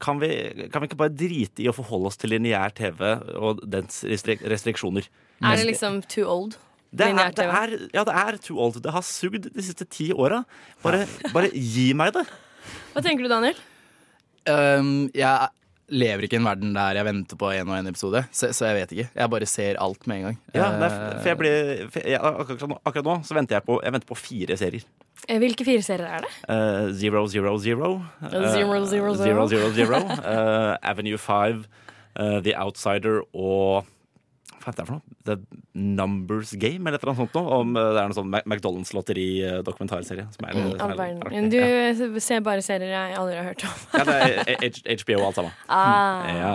Kan 0.00 0.20
vi, 0.20 0.30
kan 0.72 0.80
vi 0.80 0.88
ikke 0.88 1.00
bare 1.00 1.12
drite 1.12 1.60
i 1.60 1.68
å 1.68 1.76
forholde 1.76 2.08
oss 2.08 2.16
til 2.20 2.32
lineær 2.32 2.72
TV 2.72 3.02
og 3.36 3.60
dens 3.68 4.00
restrik 4.08 4.40
restriksjoner? 4.48 5.08
Er 5.44 5.60
det 5.60 5.66
liksom 5.68 6.00
too 6.08 6.24
old? 6.24 6.56
Det 6.90 7.06
er, 7.06 7.30
det 7.38 7.44
er, 7.46 7.72
ja, 7.94 8.02
det 8.08 8.14
er 8.18 8.38
too 8.42 8.58
old. 8.58 8.80
Det 8.82 8.90
har 8.90 9.04
sugd 9.06 9.46
de 9.54 9.62
siste 9.62 9.86
ti 9.86 10.08
åra. 10.12 10.42
Bare, 10.82 11.04
bare 11.30 11.50
gi 11.54 11.92
meg 11.94 12.12
det. 12.16 12.24
Hva 12.94 13.02
tenker 13.04 13.22
du, 13.26 13.30
Daniel? 13.30 13.58
Um, 14.50 15.10
jeg 15.14 15.50
lever 15.90 16.24
ikke 16.26 16.38
i 16.38 16.40
en 16.40 16.46
verden 16.46 16.72
der 16.74 16.98
jeg 17.00 17.06
venter 17.06 17.38
på 17.38 17.48
en 17.50 17.68
og 17.70 17.74
en 17.76 17.90
episode, 17.90 18.20
så, 18.34 18.50
så 18.54 18.68
jeg 18.70 18.76
vet 18.78 18.92
ikke. 18.94 19.06
Jeg 19.18 19.30
bare 19.34 19.48
ser 19.50 19.78
alt 19.82 20.06
med 20.10 20.20
en 20.20 20.26
gang. 20.28 20.36
Ja, 20.54 20.68
nei, 20.78 20.88
Eh, 20.90 21.16
for 21.20 21.28
jeg 21.32 21.38
blir, 21.40 21.70
for 21.90 22.06
jeg, 22.12 22.20
akkurat, 22.22 22.74
akkurat 22.86 23.08
nå 23.08 23.16
så 23.26 23.36
venter 23.38 23.58
jeg 23.58 23.66
på, 23.66 23.78
jeg 23.84 23.94
venter 23.96 24.10
på 24.10 24.18
fire 24.18 24.56
serier. 24.60 24.84
Eh, 25.28 25.38
Hvilke 25.42 25.66
fire 25.66 25.82
serier 25.84 26.06
er 26.18 26.24
det? 26.26 26.30
Uh, 26.46 26.90
zero, 26.96 27.24
zero, 27.30 27.54
zero. 27.62 27.90
Uh, 28.22 28.30
Zero, 28.54 28.78
zero, 28.86 29.14
zero. 29.18 29.46
zero, 29.46 29.46
zero, 29.50 29.70
zero. 29.78 30.02
Uh, 30.30 30.76
Avenue 30.92 31.18
5, 31.18 31.64
eh, 32.22 32.38
The 32.46 32.54
Outsider 32.62 33.20
og 33.34 33.84
Hva 34.60 34.68
er 34.68 34.76
det 34.76 34.84
for 34.86 34.98
noe? 34.98 35.14
The 35.24 35.36
Numbers 35.74 36.50
Game, 36.60 36.84
eller 36.86 36.98
et 36.98 37.04
eller 37.04 37.14
annet 37.14 37.22
sånt 37.22 37.36
noe. 37.38 37.58
Om, 37.60 37.70
eh, 37.80 37.92
det 37.94 38.00
er 38.02 38.10
noe 38.10 38.16
sånn 38.18 38.26
som 38.26 38.34
all 40.84 40.90
er 40.92 41.00
verden. 41.00 41.22
artig. 41.24 42.10
Du 42.12 42.20
ser 42.20 42.40
bare 42.44 42.62
serier 42.66 42.92
jeg 42.92 43.16
aldri 43.16 43.36
har 43.38 43.48
hørt 43.48 43.64
om. 43.64 43.78
Ja, 43.94 44.04
det 44.04 44.18
er 44.90 45.00
HBO 45.04 45.24
alt 45.26 45.40
sammen. 45.40 45.52
Ah. 45.80 46.28
Ja. 46.36 46.52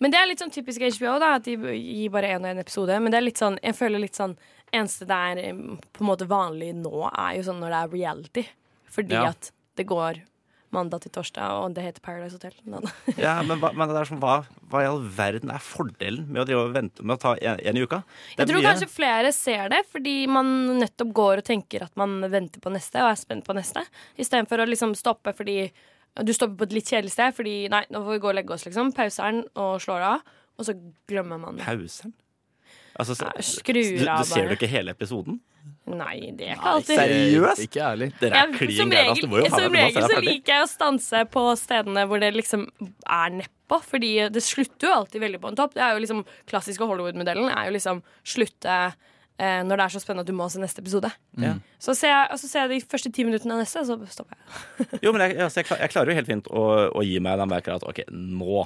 Men 0.00 0.10
det 0.10 0.18
er 0.18 0.26
litt 0.26 0.42
sånn 0.42 0.50
typisk 0.54 0.82
HBO, 0.98 1.18
da, 1.22 1.34
at 1.38 1.44
de 1.46 1.54
gir 1.56 2.10
bare 2.10 2.32
én 2.34 2.42
og 2.42 2.50
én 2.50 2.60
episode. 2.64 2.98
Men 3.00 3.12
det 3.14 3.18
er 3.20 3.26
litt 3.28 3.38
sånn, 3.40 3.58
jeg 3.62 3.74
føler 3.78 4.02
litt 4.02 4.18
sånn 4.18 4.36
Eneste 4.74 5.06
det 5.06 5.14
er 5.14 5.38
eh, 5.38 5.58
på 5.94 6.02
en 6.02 6.08
måte 6.08 6.26
vanlig 6.26 6.72
nå, 6.74 7.04
er 7.14 7.36
jo 7.36 7.44
sånn 7.46 7.60
når 7.62 7.70
det 7.70 7.80
er 7.84 7.92
reality. 7.92 8.42
Fordi 8.90 9.12
Ja. 9.14 9.28
at 9.30 9.52
det 9.76 9.86
går 9.86 10.18
mandag 10.74 11.04
til 11.04 11.12
torsdag, 11.14 11.54
og 11.62 11.74
det 11.76 11.84
heter 11.86 12.02
Paradise 12.04 12.36
Hotel. 12.36 12.54
Ja, 13.24 13.36
men, 13.46 13.62
men 13.62 13.90
det 13.92 14.00
er 14.02 14.10
sånn, 14.10 14.20
hva, 14.22 14.34
hva 14.72 14.82
i 14.84 14.88
all 14.90 15.00
verden 15.16 15.52
er 15.54 15.62
fordelen 15.62 16.26
med 16.28 16.42
å, 16.42 16.46
drive 16.50 16.66
og 16.66 16.74
vente 16.76 17.06
med 17.06 17.16
å 17.16 17.20
ta 17.22 17.32
en, 17.38 17.62
en 17.62 17.78
i 17.78 17.84
uka? 17.86 18.02
Jeg 18.36 18.50
tror 18.50 18.60
mye- 18.60 18.68
kanskje 18.68 18.90
flere 18.92 19.32
ser 19.36 19.70
det, 19.72 19.80
fordi 19.94 20.16
man 20.30 20.52
nettopp 20.82 21.14
går 21.16 21.42
og 21.44 21.48
tenker 21.48 21.86
at 21.86 21.94
man 22.00 22.18
venter 22.32 22.62
på 22.64 22.72
neste 22.74 23.00
og 23.04 23.12
er 23.14 23.20
spent 23.22 23.46
på 23.46 23.56
neste, 23.56 23.86
istedenfor 24.20 24.62
å 24.64 24.68
liksom 24.68 24.92
stoppe 24.98 25.32
fordi 25.38 25.58
du 26.22 26.30
stopper 26.36 26.60
på 26.60 26.68
et 26.68 26.76
litt 26.76 26.90
kjedelig 26.92 27.10
sted 27.16 27.34
fordi 27.34 27.54
nei, 27.72 27.80
nå 27.90 28.04
får 28.04 28.14
vi 28.18 28.20
gå 28.22 28.28
og 28.30 28.36
legge 28.38 28.54
oss, 28.54 28.66
liksom. 28.68 28.92
Pauser 28.94 29.32
den 29.32 29.40
og 29.58 29.80
slår 29.82 30.04
av, 30.12 30.28
og 30.54 30.68
så 30.68 30.74
glemmer 31.10 31.40
man 31.42 31.56
det. 31.58 31.64
Pausen? 31.66 32.12
Altså, 32.94 33.16
så, 33.18 33.26
Ja, 33.26 33.42
skrur 33.42 33.80
du, 33.82 34.04
av 34.06 34.20
du 34.22 34.28
ser 34.30 34.44
jo 34.46 34.52
du 34.52 34.58
ikke 34.60 34.68
hele 34.70 34.92
episoden? 34.94 35.40
Nei, 35.84 36.32
det 36.32 36.46
er 36.48 36.54
ikke 36.56 36.70
alltid. 36.70 36.96
Seriøst? 36.96 37.64
Ikke 37.66 37.80
ærlig. 37.84 38.06
Dere 38.20 38.40
er 38.40 38.52
klin 38.54 38.76
som 38.78 38.92
gærne. 38.94 39.28
må 39.28 39.40
jo 39.40 39.44
regel, 39.44 39.52
som 39.52 39.74
regel 39.76 40.06
så 40.08 40.20
liker 40.24 40.54
jeg 40.54 40.64
å 40.64 40.68
stanse 40.70 41.24
på 41.34 41.42
stedene 41.60 42.04
hvor 42.08 42.22
det 42.22 42.30
liksom 42.32 42.64
er 43.04 43.34
nedpå. 43.40 43.80
Fordi 43.84 44.12
det 44.32 44.42
slutter 44.44 44.88
jo 44.88 44.94
alltid 44.94 45.24
veldig 45.26 45.42
på 45.42 45.50
en 45.52 45.58
topp. 45.60 45.74
Det 45.76 45.84
er 45.84 45.92
jo 45.92 46.04
liksom 46.06 46.22
Klassiske 46.48 46.88
Hollywood-modellen 46.88 47.50
er 47.52 47.68
jo 47.68 47.76
liksom 47.76 48.00
slutte 48.24 48.78
eh, 48.80 49.60
når 49.66 49.76
det 49.76 49.84
er 49.84 49.94
så 49.94 50.02
spennende 50.02 50.24
at 50.24 50.32
du 50.32 50.36
må 50.40 50.48
se 50.52 50.62
neste 50.62 50.80
episode. 50.84 51.12
Mm. 51.36 51.60
Så 51.82 51.96
ser 51.98 52.14
jeg, 52.14 52.40
så 52.40 52.48
ser 52.48 52.64
jeg 52.64 52.72
de 52.72 52.90
første 52.96 53.12
ti 53.12 53.28
minuttene 53.28 53.58
av 53.58 53.64
neste, 53.64 53.84
så 53.84 53.98
stopper 54.08 54.40
jeg. 54.40 54.88
Jo, 55.04 55.12
men 55.12 55.26
jeg, 55.26 55.36
altså, 55.36 55.60
jeg, 55.60 55.68
klar, 55.68 55.84
jeg 55.84 55.92
klarer 55.92 56.12
jo 56.12 56.20
helt 56.22 56.32
fint 56.32 56.48
å, 56.48 56.66
å 56.96 57.04
gi 57.04 57.20
meg 57.24 57.40
den 57.42 57.52
merker 57.52 57.76
at 57.76 57.84
ok, 57.84 58.06
nå, 58.08 58.64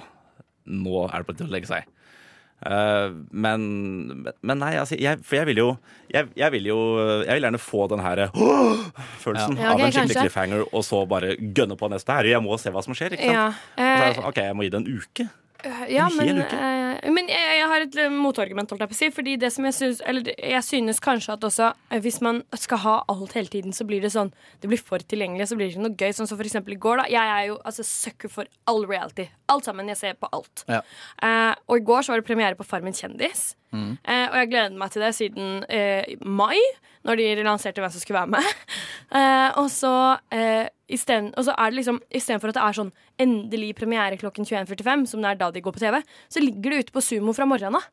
nå 0.70 1.06
er 1.08 1.16
det 1.18 1.26
på 1.26 1.34
tide 1.34 1.50
å 1.50 1.56
legge 1.58 1.70
seg. 1.74 1.94
Eh, 2.66 3.10
men, 3.30 3.66
men 4.42 4.58
nei, 4.58 4.72
altså, 4.80 4.96
jeg, 4.98 5.20
for 5.22 5.36
jeg 5.38 5.46
vil 5.46 5.60
jo 5.60 5.66
jeg, 6.10 6.26
jeg 6.34 6.50
vil 6.56 6.64
jo 6.66 6.78
Jeg 7.22 7.36
vil 7.36 7.44
gjerne 7.46 7.60
få 7.62 7.84
den 7.92 8.00
her 8.02 8.24
følelsen 9.22 9.58
Ja, 9.60 9.74
ok, 9.74 9.78
av 9.78 9.84
en 9.84 9.92
skikkelig 9.92 9.94
kanskje. 10.00 10.20
cliffhanger, 10.24 10.64
og 10.74 10.82
så 10.86 11.04
bare 11.06 11.36
gønne 11.38 11.76
på 11.78 11.90
neste 11.92 12.16
her. 12.16 12.24
Jeg 12.32 12.42
må 12.42 12.58
se 12.58 12.72
hva 12.74 12.82
som 12.82 12.96
skjer. 12.98 13.14
ikke 13.14 13.30
sant? 13.30 13.36
Ja, 13.38 13.46
Og 13.48 13.78
så 13.78 13.84
det 13.86 14.08
eh, 14.08 14.16
sånn, 14.18 14.28
ok, 14.32 14.40
jeg 14.48 14.56
må 14.58 14.66
gi 14.66 14.72
det 14.74 14.80
en 14.82 14.90
uke. 14.98 15.28
Ja 15.90 16.06
men, 16.14 16.38
uh, 16.38 16.52
eh, 16.54 17.10
men 17.10 17.26
jeg, 17.26 17.54
jeg 17.58 17.66
har 17.70 17.82
et 17.82 17.96
eh, 17.98 18.12
motargument, 18.14 18.70
holdt 18.70 18.84
jeg 18.84 18.90
på 18.92 18.94
å 18.94 18.98
si. 18.98 19.08
Fordi 19.14 19.34
det 19.42 19.50
som 19.50 19.66
jeg 19.66 19.74
synes, 19.74 20.02
Eller 20.06 20.30
jeg 20.36 20.62
synes 20.62 21.02
kanskje 21.02 21.34
at 21.34 21.46
også 21.48 21.72
eh, 21.90 21.98
hvis 22.04 22.20
man 22.22 22.44
skal 22.54 22.82
ha 22.84 22.94
alt 23.10 23.34
hele 23.34 23.50
tiden, 23.50 23.74
så 23.74 23.86
blir 23.88 24.04
det 24.04 24.12
sånn 24.14 24.30
Det 24.62 24.70
blir 24.70 24.78
for 24.78 25.02
tilgjengelig, 25.02 25.48
så 25.50 25.58
blir 25.58 25.66
det 25.66 25.74
ikke 25.74 25.86
noe 25.88 25.98
gøy. 25.98 26.14
Sånn 26.14 26.30
som 26.30 26.38
for 26.38 26.46
eksempel 26.46 26.76
i 26.76 26.80
går, 26.86 27.02
da. 27.02 27.08
Jeg 27.10 27.34
er 27.34 27.48
jo 27.50 27.58
altså 27.66 27.86
sucker 27.86 28.30
for 28.32 28.50
all 28.70 28.86
reality. 28.86 29.26
Alt 29.50 29.66
sammen. 29.66 29.90
Jeg 29.90 30.00
ser 30.00 30.18
på 30.20 30.30
alt. 30.30 30.62
Ja. 30.70 30.82
Uh, 31.18 31.54
og 31.66 31.80
i 31.80 31.86
går 31.90 32.06
så 32.06 32.14
var 32.14 32.22
det 32.22 32.28
premiere 32.28 32.58
på 32.58 32.66
Farmen 32.68 32.94
kjendis. 32.94 33.52
Mm. 33.72 33.98
Uh, 34.08 34.26
og 34.30 34.36
jeg 34.40 34.50
gleder 34.52 34.78
meg 34.80 34.92
til 34.92 35.04
det 35.04 35.10
siden 35.16 35.48
eh, 35.68 36.14
mai, 36.24 36.56
når 37.04 37.20
de 37.20 37.44
lanserte 37.44 37.82
hvem 37.82 37.92
som 37.92 38.04
skulle 38.04 38.22
være 38.22 38.38
med. 38.38 38.52
Eh, 39.08 39.50
og 39.56 39.70
så 39.72 39.90
uh, 40.20 40.66
isteden- 40.92 41.30
og 41.32 41.46
så 41.46 41.54
er 41.56 41.70
det 41.70 41.78
liksom 41.78 41.96
istedenfor 42.12 42.50
at 42.50 42.58
det 42.58 42.64
er 42.66 42.76
sånn 42.76 42.90
endelig 43.18 43.74
premiere 43.78 44.16
klokken 44.20 44.46
21.45, 44.46 45.06
som 45.10 45.20
det 45.24 45.30
er 45.32 45.40
da 45.40 45.50
de 45.50 45.60
går 45.64 45.74
på 45.74 45.82
TV, 45.82 45.98
så 46.30 46.42
ligger 46.42 46.70
det 46.70 46.78
ute 46.86 46.94
på 46.94 47.02
Sumo 47.02 47.34
fra 47.36 47.44
morgenen 47.50 47.76
av. 47.80 47.88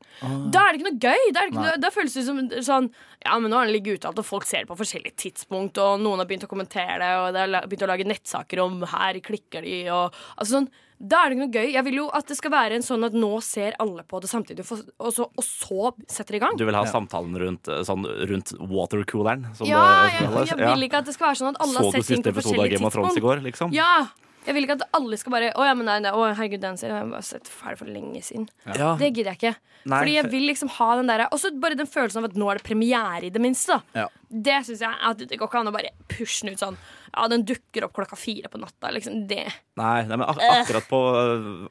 Da 0.53 0.67
er 0.67 0.71
det 0.73 0.81
ikke 0.81 0.89
noe 0.91 1.01
gøy. 1.01 1.25
Da, 1.33 1.41
er 1.41 1.49
det 1.49 1.51
ikke 1.53 1.65
noe, 1.65 1.81
da 1.81 1.89
føles 1.93 2.13
det 2.13 2.25
som 2.27 2.39
sånn 2.69 2.91
Ja, 3.25 3.39
men 3.39 3.49
nå 3.49 3.57
har 3.57 3.65
den 3.65 3.73
ligget 3.73 3.99
ute 3.99 4.07
alt, 4.11 4.19
og 4.21 4.25
folk 4.25 4.45
ser 4.45 4.63
det 4.65 4.69
på 4.69 4.77
forskjellige 4.77 5.15
tidspunkt, 5.17 5.77
og 5.81 5.99
noen 5.99 6.21
har 6.21 6.29
begynt 6.29 6.45
å 6.45 6.51
kommentere 6.51 6.99
det, 7.01 7.11
og 7.19 7.33
det 7.33 7.45
har 7.45 7.65
begynt 7.69 7.85
å 7.87 7.93
lage 7.95 8.05
nettsaker 8.07 8.61
om 8.63 8.81
her 8.95 9.17
klikker 9.25 9.65
de, 9.65 9.79
og 9.89 10.13
altså 10.37 10.59
sånn 10.59 10.69
da 10.95 11.25
er 11.25 11.29
det 11.29 11.35
ikke 11.35 11.43
noe 11.43 11.51
gøy. 11.51 11.71
Jeg 11.73 11.83
vil 11.83 11.97
jo 11.99 12.03
at 12.15 12.29
det 12.31 12.37
skal 12.37 12.51
være 12.53 12.77
en 12.77 12.85
sånn 12.85 13.03
at 13.03 13.11
nå 13.19 13.29
ser 13.43 13.73
alle 13.83 14.05
på 14.07 14.21
det 14.23 14.29
samtidig, 14.31 14.63
og 14.63 15.11
så- 15.11 15.27
og 15.27 15.43
så, 15.43 15.91
setter 16.07 16.31
det 16.31 16.39
i 16.39 16.43
gang. 16.45 16.55
Du 16.55 16.63
vil 16.63 16.73
ha 16.73 16.85
samtalen 16.85 17.35
rundt, 17.35 17.67
eh, 17.67 17.83
sånn, 17.83 18.05
rundt 18.29 18.53
watercooleren? 18.57 19.43
Ja, 19.67 20.07
det- 20.07 20.47
jeg, 20.47 20.47
jeg 20.47 20.57
vil 20.57 20.87
ikke 20.87 20.99
at 20.99 21.05
det 21.05 21.13
skal 21.13 21.27
være 21.33 21.35
sånn 21.41 21.49
at 21.49 21.59
alle 21.59 21.73
Så 21.73 21.83
har 21.83 21.91
du 21.91 21.91
sett 21.91 22.07
ting 22.07 22.23
siste 22.23 22.31
episode 22.31 22.59
av 22.63 22.69
Game 22.69 22.85
of 22.85 22.93
Thrones 22.93 23.17
i 23.17 23.19
går? 23.19 23.43
liksom? 23.43 23.73
Ja, 23.73 24.07
Jeg 24.45 24.55
vil 24.55 24.67
ikke 24.67 24.77
at 24.77 24.87
alle 24.95 25.17
skal 25.19 25.33
bare 25.33 25.53
Å 25.57 25.67
ja, 25.67 25.75
men 25.77 25.87
nei, 25.89 25.99
nei, 26.05 26.11
å, 26.13 26.25
herregud, 26.29 26.61
den 26.63 26.77
serien 26.79 26.97
har 26.97 27.05
jeg 27.05 27.13
bare 27.15 27.27
sett 27.27 27.49
ferdig 27.49 27.81
for 27.81 27.91
lenge 27.91 28.21
siden. 28.25 28.49
Ja. 28.67 28.93
Det 28.99 29.09
gidder 29.11 29.33
jeg 29.33 29.41
ikke. 29.41 29.55
Nei, 29.85 29.99
Fordi 30.01 30.13
jeg 30.15 30.29
vil 30.33 30.45
liksom 30.49 30.71
ha 30.79 30.89
den 30.97 31.09
der 31.11 31.25
Og 31.27 31.37
så 31.41 31.51
bare 31.61 31.77
den 31.77 31.89
følelsen 31.89 32.23
av 32.23 32.31
at 32.31 32.37
nå 32.39 32.49
er 32.49 32.59
det 32.59 32.65
premiere, 32.65 33.25
i 33.27 33.33
det 33.33 33.41
minste. 33.41 33.79
da 33.79 34.05
Ja. 34.05 34.11
Det 34.35 34.57
syns 34.67 34.81
jeg 34.81 35.01
at 35.09 35.19
det 35.21 35.37
går 35.39 35.47
ikke 35.47 35.59
an 35.61 35.69
å 35.69 35.73
bare 35.75 35.91
pushe 36.11 36.43
den 36.43 36.55
ut 36.55 36.61
sånn. 36.61 36.77
Ja, 37.15 37.27
den 37.31 37.45
dukker 37.47 37.85
opp 37.85 37.93
klokka 37.95 38.17
fire 38.19 38.49
på 38.51 38.59
natta. 38.59 38.89
Liksom 38.91 39.21
det. 39.29 39.45
Nei, 39.79 39.99
nei 40.09 40.17
men 40.17 40.25
ak 40.25 40.41
akkurat, 40.41 40.87
på, 40.89 40.99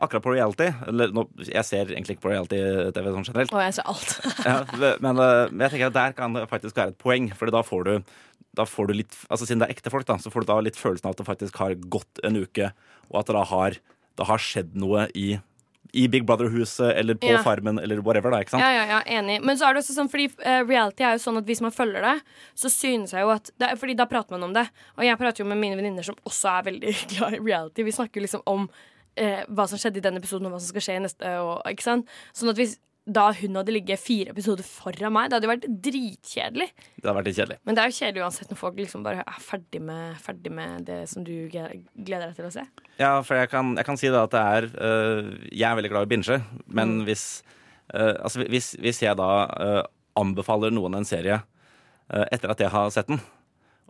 akkurat 0.07 0.25
på 0.25 0.33
reality 0.33 0.71
eller, 0.89 1.13
nå, 1.13 1.27
Jeg 1.45 1.65
ser 1.69 1.91
egentlig 1.91 2.17
ikke 2.17 2.29
på 2.29 2.33
reality-TV 2.33 3.11
sånn 3.11 3.29
generelt. 3.29 3.53
Å, 3.53 3.65
jeg 3.67 3.77
ser 3.77 3.91
alt. 3.93 4.15
Ja, 4.47 4.57
men, 5.05 5.21
eh, 5.21 5.51
men 5.51 5.67
jeg 5.67 5.75
tenker 5.75 5.91
at 5.91 5.99
der 5.99 6.17
kan 6.17 6.39
det 6.39 6.47
faktisk 6.49 6.79
være 6.79 6.95
et 6.95 7.03
poeng, 7.03 7.29
Fordi 7.37 7.53
da 7.55 7.65
får 7.67 7.85
du 7.91 7.95
da 8.57 8.67
får 8.69 8.91
du 8.91 8.95
litt, 9.01 9.17
altså 9.29 9.47
Siden 9.49 9.63
det 9.63 9.71
er 9.71 9.75
ekte 9.77 9.91
folk, 9.93 10.07
da, 10.09 10.19
så 10.23 10.31
får 10.33 10.45
du 10.45 10.53
da 10.53 10.61
litt 10.65 10.79
følelsen 10.79 11.09
av 11.09 11.17
at 11.17 11.23
det 11.23 11.27
faktisk 11.29 11.59
har 11.63 11.75
gått 11.91 12.23
en 12.25 12.39
uke, 12.39 12.71
og 13.11 13.19
at 13.21 13.29
det 13.31 13.37
da 13.37 13.43
har, 13.51 13.77
det 14.21 14.29
har 14.29 14.43
skjedd 14.43 14.77
noe 14.79 15.09
i, 15.19 15.35
i 15.95 16.07
Big 16.11 16.25
Brother-huset 16.27 16.93
eller 16.95 17.19
på 17.21 17.29
Ja. 17.31 17.43
Farmen 17.45 17.79
eller 17.79 18.01
whatever. 18.03 18.31
da, 18.35 18.41
ikke 18.43 18.55
sant? 18.55 18.65
Ja, 18.65 18.71
ja, 18.73 18.85
ja, 18.97 19.03
enig. 19.19 19.41
Men 19.45 19.59
så 19.59 19.69
er 19.69 19.75
det 19.77 19.85
også 19.85 19.95
sånn, 19.99 20.11
fordi 20.11 20.31
uh, 20.41 20.63
reality 20.67 21.05
er 21.07 21.19
jo 21.19 21.23
sånn 21.27 21.39
at 21.43 21.47
hvis 21.51 21.63
man 21.63 21.75
følger 21.75 22.03
det, 22.03 22.17
så 22.59 22.71
synes 22.73 23.15
jeg 23.15 23.23
jo 23.27 23.31
at 23.35 23.51
det, 23.61 23.75
Fordi 23.79 23.95
da 23.99 24.07
prater 24.11 24.35
man 24.35 24.49
om 24.49 24.57
det. 24.57 24.65
Og 24.99 25.05
jeg 25.07 25.19
prater 25.21 25.45
jo 25.45 25.49
med 25.51 25.61
mine 25.61 25.79
venninner 25.79 26.07
som 26.07 26.17
også 26.27 26.51
er 26.57 26.67
veldig 26.71 26.97
glad 27.15 27.37
i 27.39 27.43
reality. 27.45 27.87
Vi 27.87 27.95
snakker 27.95 28.19
jo 28.21 28.25
liksom 28.27 28.43
om 28.51 28.67
eh, 29.17 29.45
hva 29.47 29.69
som 29.71 29.79
skjedde 29.79 30.01
i 30.03 30.07
den 30.09 30.19
episoden, 30.19 30.49
og 30.49 30.57
hva 30.57 30.63
som 30.63 30.73
skal 30.73 30.87
skje 30.89 30.97
i 30.99 31.05
neste. 31.05 31.37
Og, 31.45 31.61
ikke 31.71 31.87
sant? 31.87 32.11
Sånn 32.35 32.51
at 32.51 32.59
hvis 32.59 32.79
da 33.05 33.27
hun 33.37 33.59
hadde 33.59 33.73
ligget 33.75 34.01
fire 34.01 34.33
episoder 34.33 34.65
foran 34.65 35.13
meg, 35.13 35.29
det 35.29 35.37
hadde 35.37 35.49
jo 35.49 35.53
vært 35.53 35.67
dritkjedelig. 35.87 36.69
Det 36.73 37.05
hadde 37.05 37.17
vært 37.19 37.29
litt 37.29 37.39
kjedelig. 37.39 37.59
Men 37.69 37.77
det 37.77 37.83
er 37.83 37.91
jo 37.91 37.97
kjedelig 37.99 38.23
uansett 38.25 38.53
når 38.53 38.61
folk 38.61 38.79
liksom 38.81 39.05
bare 39.05 39.25
er 39.29 39.43
ferdig 39.45 39.81
med, 39.85 40.15
ferdig 40.25 40.53
med 40.57 40.87
det 40.89 41.01
som 41.11 41.27
du 41.27 41.35
gleder 41.53 42.25
deg 42.25 42.39
til 42.39 42.49
å 42.49 42.53
se. 42.55 42.65
Ja, 43.01 43.13
for 43.27 43.37
jeg 43.37 43.51
kan, 43.53 43.75
jeg 43.77 43.89
kan 43.91 44.01
si 44.01 44.13
da 44.15 44.25
at 44.25 44.33
det 44.33 44.45
er 44.55 44.69
øh, 44.73 45.29
Jeg 45.51 45.67
er 45.69 45.77
veldig 45.77 45.93
glad 45.93 46.07
i 46.07 46.09
å 46.09 46.13
binge, 46.15 46.41
men 46.81 46.97
hvis, 47.09 47.27
øh, 47.93 48.15
altså, 48.15 48.47
hvis, 48.49 48.73
hvis 48.81 49.03
jeg 49.05 49.21
da 49.21 49.31
øh, 49.53 49.83
anbefaler 50.25 50.73
noen 50.73 50.97
en 51.01 51.09
serie 51.09 51.43
øh, 51.43 52.25
etter 52.31 52.55
at 52.55 52.65
jeg 52.65 52.73
har 52.73 52.93
sett 52.95 53.13
den, 53.13 53.21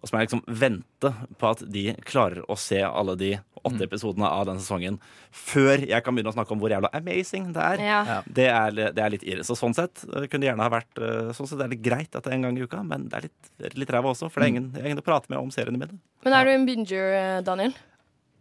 og 0.02 0.09
som 0.11 0.18
jeg 0.18 0.26
liksom 0.28 0.42
venter 0.61 1.14
på 1.40 1.50
at 1.50 1.62
de 1.72 1.85
klarer 2.04 2.42
å 2.50 2.57
se 2.61 2.80
alle 2.85 3.14
de 3.20 3.30
åtte 3.64 3.87
episodene 3.87 4.28
av 4.28 4.44
den 4.44 4.59
sesongen 4.61 4.98
før 5.33 5.80
jeg 5.88 6.04
kan 6.04 6.12
begynne 6.12 6.28
å 6.28 6.37
snakke 6.37 6.52
om 6.52 6.61
hvor 6.61 6.74
jævla 6.74 6.90
amazing 6.92 7.46
det 7.57 7.62
er. 7.64 7.80
Ja. 7.80 8.18
Det 8.26 8.48
er, 8.52 8.76
det 8.92 9.00
er 9.00 9.14
litt 9.14 9.24
irre. 9.24 9.46
Så 9.48 9.57
sånn 9.57 9.72
sett 9.76 10.02
kunne 10.04 10.42
det 10.42 10.50
gjerne 10.50 10.66
ha 10.66 10.72
vært 10.74 11.00
øh, 11.00 11.30
Sånn 11.33 11.48
sett 11.48 11.62
er 11.64 11.72
det 11.72 11.80
greit 11.80 12.12
at 12.12 12.26
det 12.26 12.35
er 12.35 12.37
en 12.37 12.44
gang 12.50 12.59
i 12.61 12.66
uka, 12.68 12.83
men 12.85 13.09
det 13.09 13.16
er 13.16 13.26
litt, 13.30 13.74
litt 13.80 13.94
ræva 13.96 14.12
også, 14.12 14.28
for 14.28 14.42
det 14.44 14.50
er 14.50 14.54
ingen, 14.57 14.68
det 14.74 14.83
er 14.85 14.90
ingen 14.92 15.00
å 15.00 15.07
prate 15.07 15.33
med 15.33 15.40
om 15.40 15.48
seriene 15.54 15.80
mine. 15.80 15.96
Men 16.26 16.37
er 16.37 16.44
du 16.44 16.52
en 16.52 16.68
binger, 16.68 17.16
eh, 17.22 17.40
Daniel? 17.46 17.72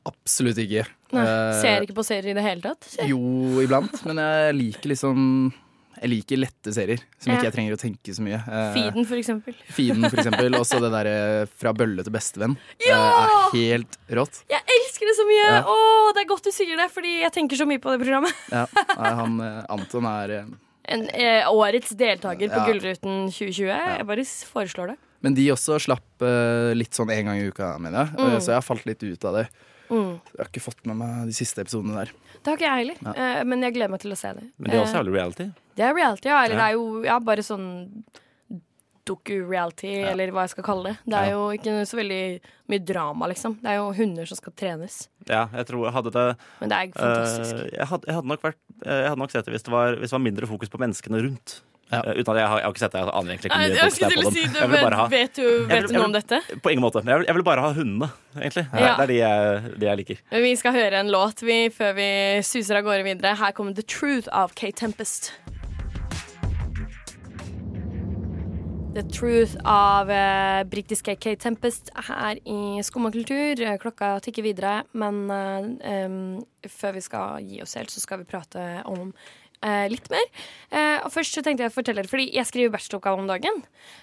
Absolutt 0.09 0.59
ikke. 0.59 0.83
Nei, 1.15 1.23
Eh, 1.23 1.61
ser 1.61 1.85
ikke 1.85 1.95
på 1.95 2.03
serier 2.03 2.33
i 2.33 2.35
det 2.35 2.43
hele 2.43 2.59
tatt? 2.65 2.83
Ser. 2.91 3.07
Jo, 3.07 3.19
iblant. 3.63 3.93
Men 4.09 4.19
jeg 4.19 4.55
liker 4.57 4.91
liksom 4.91 5.53
Jeg 6.03 6.11
liker 6.11 6.39
lette 6.41 6.73
serier 6.75 6.99
som 7.17 7.31
Ja. 7.31 7.37
ikke 7.39 7.47
jeg 7.47 7.53
trenger 7.55 7.75
å 7.77 7.79
tenke 7.79 8.11
så 8.15 8.23
mye. 8.25 8.35
Eh, 8.43 8.73
Feeden, 8.75 9.05
for 9.07 9.15
eksempel. 9.15 9.55
Feeden, 9.77 10.03
for 10.11 10.19
eksempel. 10.19 10.57
Også 10.59 10.81
det 10.83 10.89
derre 10.91 11.13
Fra 11.55 11.71
bølle 11.79 12.03
til 12.03 12.11
bestevenn. 12.11 12.57
eh, 12.75 12.89
Ja! 12.89 12.99
Er 13.23 13.55
helt 13.55 13.95
rått. 14.11 14.41
Jeg 14.51 14.59
elsker 14.75 15.07
det 15.07 15.15
så 15.15 15.25
mye! 15.29 15.45
Ja. 15.47 15.61
Å, 15.63 15.77
det 16.17 16.25
er 16.25 16.29
godt 16.33 16.43
du 16.43 16.51
sier 16.51 16.75
det, 16.77 16.89
fordi 16.91 17.13
jeg 17.23 17.31
tenker 17.31 17.55
så 17.63 17.65
mye 17.69 17.79
på 17.79 17.93
det 17.95 18.03
programmet. 18.03 18.35
Ja. 18.51 18.65
Han, 18.99 19.39
eh, 19.39 19.63
Anton 19.71 20.05
er 20.11 20.35
eh, 20.41 20.51
En, 20.91 21.05
eh, 21.15 21.47
årets 21.47 21.95
deltaker 21.95 22.51
på 22.51 22.59
Ja. 22.59 22.65
Gullruten 22.67 23.29
2020. 23.31 23.71
Jeg 23.71 24.05
bare 24.09 24.25
foreslår 24.51 24.87
det. 24.91 24.97
Men 25.23 25.33
de 25.37 25.45
også 25.53 25.77
slapp 25.79 26.19
eh, 26.27 26.73
litt 26.75 26.91
sånn 26.91 27.09
en 27.15 27.25
gang 27.31 27.37
i 27.39 27.47
uka, 27.47 27.77
mener 27.79 28.03
jeg. 28.03 28.17
Mm. 28.19 28.41
Så 28.43 28.51
jeg 28.51 28.57
har 28.59 28.65
falt 28.67 28.83
litt 28.85 28.99
ut 29.07 29.23
av 29.29 29.37
det. 29.39 29.45
Jeg 30.33 30.41
har 30.45 30.49
ikke 30.49 30.61
fått 30.65 30.85
med 30.89 30.97
meg 30.97 31.27
de 31.29 31.33
siste 31.37 31.61
episodene 31.61 31.93
der. 32.03 32.11
Det 32.43 32.49
har 32.49 32.57
ikke 32.57 32.69
jeg 32.69 32.81
heller, 32.87 33.13
eh, 33.15 33.43
men 33.45 33.61
jeg 33.61 33.73
gleder 33.75 33.91
meg 33.93 34.01
til 34.01 34.11
å 34.11 34.17
se 34.17 34.33
det. 34.33 34.43
Men 34.57 34.71
det 34.71 34.73
er 34.79 34.83
også 34.83 34.95
Eh, 34.95 34.99
jævlig 35.03 35.13
reality. 35.13 35.45
det 35.77 35.85
er 35.85 35.93
reality, 35.93 36.29
ja. 36.29 36.43
Eller 36.45 36.55
Ja. 36.55 36.61
det 36.61 36.67
er 36.69 36.73
jo 36.73 37.03
ja, 37.03 37.19
bare 37.19 37.43
sånn 37.45 37.67
doku-reality, 39.05 39.91
eller 40.07 40.31
hva 40.31 40.45
jeg 40.45 40.53
skal 40.53 40.63
kalle 40.63 40.83
det. 40.93 40.97
Det 41.05 41.13
er 41.19 41.25
Ja. 41.27 41.31
jo 41.35 41.41
ikke 41.51 41.73
så 41.85 41.97
veldig 41.99 42.39
mye 42.69 42.85
drama, 42.85 43.27
liksom. 43.27 43.57
Det 43.61 43.67
er 43.69 43.75
jo 43.75 43.91
hunder 43.93 44.25
som 44.25 44.37
skal 44.37 44.53
trenes. 44.53 45.07
Ja, 45.27 45.47
jeg 45.47 45.65
tror 45.67 45.83
jeg 45.85 45.93
hadde 45.93 46.11
det 46.11 46.37
Men 46.61 46.69
det 46.69 46.77
er 46.77 46.87
fantastisk. 46.99 47.53
Uh, 47.53 47.69
jeg, 47.77 47.87
hadde, 47.87 48.05
jeg, 48.07 48.15
hadde 48.15 48.27
nok 48.27 48.41
vært, 48.41 48.55
eh, 48.85 49.01
jeg 49.03 49.09
hadde 49.09 49.19
nok 49.19 49.31
sett 49.31 49.45
det 49.45 49.53
hvis 49.53 49.63
det 49.63 49.71
var, 49.71 49.95
hvis 49.95 50.09
det 50.09 50.17
var 50.17 50.19
mindre 50.31 50.47
fokus 50.47 50.69
på 50.69 50.79
menneskene 50.79 51.21
rundt. 51.21 51.61
Ja. 51.93 52.01
Uh, 52.03 52.19
uten 52.19 52.33
at 52.33 52.39
jeg 52.41 52.47
har, 52.51 52.57
jeg 52.59 52.65
har 52.67 52.73
ikke 52.73 52.83
sett 52.83 52.95
det, 52.95 53.01
jeg 53.03 53.13
aner 53.13 53.33
egentlig 53.35 53.51
ikke 53.51 53.59
mye 53.61 53.69
jeg 53.69 53.85
er 53.85 54.13
til 54.13 54.23
på 54.23 54.33
si 54.33 54.43
dem. 54.43 54.73
Jeg 54.73 54.93
ha, 54.99 55.07
vet 55.13 55.35
du, 55.39 55.47
vet 55.67 55.73
vil- 55.73 55.87
du 55.87 55.93
noe 55.97 56.05
om 56.09 56.15
dette? 56.17 56.41
på 56.63 56.73
ingen 56.73 56.83
måte. 56.85 57.03
Men 57.05 57.13
jeg 57.13 57.21
vil, 57.23 57.29
jeg 57.33 57.47
bare 57.51 57.65
ha 57.67 57.71
hundene, 57.77 58.11
egentlig. 58.39 58.65
Det, 58.73 58.81
Ja. 58.83 58.93
det 58.97 59.03
er 59.03 59.11
de 59.13 59.19
jeg, 59.21 59.73
de 59.79 59.85
jeg 59.91 59.97
liker. 60.03 60.23
Vi 60.47 60.55
skal 60.59 60.77
høre 60.79 60.99
en 61.03 61.11
låt 61.13 61.41
vi, 61.45 61.59
før 61.69 61.93
vi 62.01 62.09
suser 62.43 62.81
av 62.81 62.83
gårde 62.89 63.03
videre. 63.07 63.35
Her 63.37 63.51
kommer 63.51 63.75
The 63.77 63.83
Truth 63.85 64.27
av 64.31 64.53
Kate 64.55 64.77
Tempest. 64.79 65.33
The 68.93 69.01
Truth 69.09 69.55
av 69.65 70.09
eh, 70.11 70.63
britiske 70.69 71.15
Kate 71.17 71.41
Tempest 71.41 71.89
her 71.95 72.37
i 72.45 72.77
Skummakultur. 72.85 73.57
Eh, 73.61 73.77
Klokka 73.81 74.19
tikker 74.21 74.45
videre, 74.45 74.83
men 74.93 75.23
eh, 75.33 76.05
um, 76.05 76.19
før 76.69 76.93
vi 76.99 77.01
skal 77.01 77.41
gi 77.41 77.61
oss 77.65 77.73
helt, 77.79 77.89
så 77.89 78.03
skal 78.03 78.21
vi 78.21 78.27
prate 78.29 78.83
om 78.85 79.09
eh, 79.63 79.85
litt 79.91 80.09
mer. 80.13 80.25
Eh, 80.69 80.99
og 81.05 81.11
først 81.13 81.37
så 81.37 81.43
tenkte 81.45 81.65
jeg 81.65 81.71
å 81.71 81.75
fortelle 81.75 82.01
dere, 82.01 82.11
fordi 82.11 82.27
jeg 82.35 82.49
skriver 82.49 82.73
bacheloroppgave 82.73 83.23
om 83.23 83.29
dagen. 83.29 83.61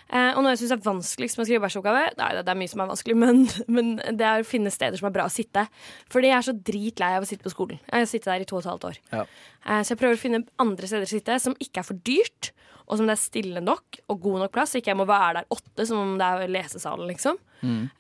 Eh, 0.09 0.31
og 0.35 0.43
noe 0.43 0.55
jeg 0.55 0.63
syns 0.63 0.75
er 0.77 0.83
vanskeligst 0.85 1.39
med 1.39 1.45
å 1.45 1.49
skrive 1.49 1.65
bacheloroppgave 1.65 2.05
Nei, 2.21 2.31
det, 2.37 2.45
det 2.47 2.55
er 2.55 2.61
mye 2.63 2.73
som 2.73 2.85
er 2.85 2.91
vanskelig, 2.93 3.19
men, 3.25 3.43
men 3.71 3.93
det 4.19 4.27
er 4.27 4.45
å 4.45 4.49
finne 4.49 4.73
steder 4.75 5.01
som 5.01 5.11
er 5.11 5.17
bra 5.17 5.29
å 5.29 5.35
sitte. 5.35 5.67
Fordi 6.13 6.33
jeg 6.33 6.39
er 6.39 6.49
så 6.49 6.57
dritlei 6.71 7.13
av 7.19 7.27
å 7.27 7.31
sitte 7.31 7.47
på 7.47 7.55
skolen. 7.55 7.83
Jeg 7.87 8.07
har 8.07 8.11
sittet 8.11 8.33
der 8.33 8.47
i 8.47 8.49
to 8.49 8.59
og 8.59 8.65
et 8.65 8.71
halvt 8.73 8.89
år. 8.91 9.03
Ja. 9.13 9.27
Eh, 9.67 9.83
så 9.85 9.95
jeg 9.95 10.03
prøver 10.03 10.19
å 10.19 10.25
finne 10.25 10.45
andre 10.63 10.91
steder 10.91 11.09
å 11.09 11.13
sitte 11.13 11.39
som 11.43 11.57
ikke 11.61 11.85
er 11.85 11.91
for 11.93 12.03
dyrt, 12.09 12.53
og 12.91 12.99
som 12.99 13.07
det 13.07 13.15
er 13.15 13.23
stille 13.23 13.61
nok 13.63 14.01
og 14.11 14.19
god 14.25 14.41
nok 14.43 14.55
plass, 14.57 14.73
så 14.73 14.81
ikke 14.81 14.91
jeg 14.91 14.99
må 14.99 15.07
være 15.07 15.41
der 15.45 15.53
åtte 15.55 15.85
som 15.87 16.01
om 16.03 16.17
det 16.19 16.27
er 16.27 16.51
lesesalen, 16.51 17.07
liksom. 17.13 17.37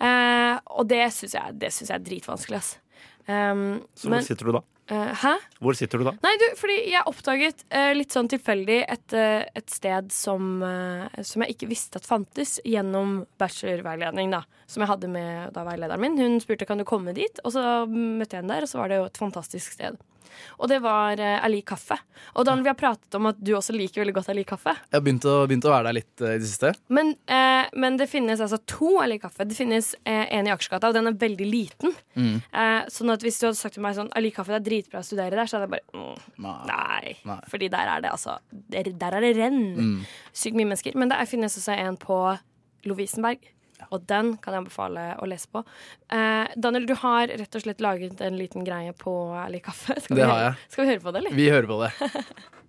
Eh, 0.02 0.54
og 0.74 0.88
det 0.90 1.04
syns 1.14 1.36
jeg, 1.36 1.58
jeg 1.62 1.92
er 1.94 2.02
dritvanskelig, 2.02 2.58
ass. 2.58 2.72
Um, 3.30 3.84
Så 3.94 4.08
men, 4.08 4.18
hvor 4.18 4.26
sitter 4.26 4.48
du 4.48 4.56
da? 4.56 4.62
Eh, 4.94 5.12
hæ? 5.22 5.34
Hvor 5.62 5.76
sitter 5.78 6.00
du 6.00 6.06
da? 6.08 6.14
Nei, 6.24 6.32
du, 6.40 6.46
fordi 6.58 6.78
jeg 6.90 7.06
oppdaget 7.10 7.64
uh, 7.70 7.90
litt 7.96 8.14
sånn 8.14 8.30
tilfeldig 8.32 8.80
et, 8.84 9.16
eh, 9.16 9.42
et 9.56 9.72
sted 9.72 10.10
som, 10.14 10.62
som 11.26 11.44
jeg 11.44 11.56
ikke 11.56 11.70
visste 11.70 12.00
at 12.00 12.08
fantes, 12.08 12.58
gjennom 12.66 13.20
bachelorveiledning, 13.40 14.34
da. 14.34 14.44
Som 14.70 14.84
jeg 14.84 14.92
hadde 14.92 15.10
med 15.10 15.50
da 15.56 15.64
veilederen 15.66 16.04
min. 16.04 16.18
Hun 16.20 16.38
spurte 16.42 16.68
kan 16.68 16.78
du 16.78 16.86
komme 16.86 17.14
dit, 17.16 17.42
og 17.42 17.54
så 17.56 17.64
møtte 17.90 18.36
jeg 18.36 18.44
henne 18.44 18.54
der, 18.54 18.66
og 18.68 18.70
så 18.70 18.78
var 18.78 18.92
det 18.92 19.00
jo 19.00 19.08
et 19.10 19.18
fantastisk 19.18 19.74
sted. 19.74 19.98
Og 20.62 20.68
det 20.70 20.78
var 20.84 21.20
eh, 21.20 21.44
Ali 21.44 21.60
Kaffe. 21.66 21.96
Og 22.38 22.44
Daniel, 22.46 22.62
vi 22.64 22.70
har 22.72 22.78
pratet 22.78 23.16
om 23.18 23.28
at 23.30 23.38
du 23.42 23.52
også 23.56 23.74
liker 23.74 24.02
veldig 24.04 24.14
godt 24.14 24.30
Ali 24.32 24.44
Kaffe. 24.48 24.74
Jeg 24.86 24.98
har 24.98 25.04
begynt 25.04 25.26
å, 25.28 25.34
begynt 25.50 25.66
å 25.68 25.72
være 25.72 25.88
der 25.90 25.96
litt 25.98 26.24
eh, 26.24 26.36
i 26.36 26.42
det 26.42 26.48
siste. 26.50 26.72
Men, 26.92 27.12
eh, 27.30 27.70
men 27.74 27.98
det 28.00 28.06
finnes 28.10 28.42
altså 28.42 28.60
to 28.70 28.92
Ali 29.02 29.18
Kaffe. 29.22 29.46
Det 29.48 29.58
finnes 29.58 29.92
eh, 30.04 30.26
en 30.38 30.48
i 30.48 30.54
Akersgata, 30.54 30.90
og 30.92 30.96
den 30.96 31.10
er 31.10 31.18
veldig 31.20 31.48
liten. 31.50 31.96
Eh, 32.14 32.88
sånn 32.92 33.14
at 33.14 33.26
hvis 33.26 33.40
du 33.40 33.48
hadde 33.48 33.60
sagt 33.60 33.78
til 33.78 33.84
meg 33.84 33.96
sånn 33.98 34.12
Ali 34.18 34.32
Kaffe, 34.34 34.54
det 34.54 34.60
er 34.62 34.68
dritbra 34.70 35.02
å 35.02 35.06
studere 35.06 35.34
der, 35.34 35.50
så 35.50 35.58
hadde 35.58 35.70
jeg 35.70 35.76
bare 35.78 36.04
mm, 36.04 36.26
Nei. 36.46 36.58
Nei. 36.70 37.14
Nei. 37.32 37.40
Fordi 37.50 37.70
der 37.72 37.94
er 37.96 38.04
det 38.04 38.10
altså 38.14 38.38
Der, 38.70 38.92
der 39.02 39.16
er 39.18 39.24
det 39.26 39.34
renn. 39.38 40.04
Sykt 40.30 40.58
mye 40.58 40.68
mennesker. 40.68 40.94
Men 40.98 41.10
det 41.12 41.18
finnes 41.30 41.58
også 41.58 41.74
en 41.74 41.98
på 42.00 42.20
Lovisenberg. 42.88 43.50
Og 43.90 44.04
den 44.10 44.34
kan 44.42 44.54
jeg 44.54 44.64
anbefale 44.64 45.06
å 45.20 45.28
lese 45.30 45.48
på. 45.52 45.64
Eh, 46.12 46.52
Daniel, 46.56 46.86
du 46.86 46.94
har 47.00 47.32
rett 47.32 47.56
og 47.56 47.64
slett 47.64 47.80
laget 47.84 48.20
en 48.24 48.38
liten 48.38 48.64
greie 48.66 48.92
på 48.96 49.12
Ali 49.40 49.60
Kaffe. 49.64 49.96
Skal 50.00 50.16
vi 50.16 50.22
Det 50.22 50.30
har 50.30 50.42
jeg. 50.44 50.54
Skal 50.68 50.84
vi 50.84 50.90
høre 50.92 51.04
på 51.04 51.12
det, 51.12 51.22
eller? 51.24 51.38
Vi 51.40 51.50
hører 51.50 51.70
på 51.70 51.82
det. 51.84 51.92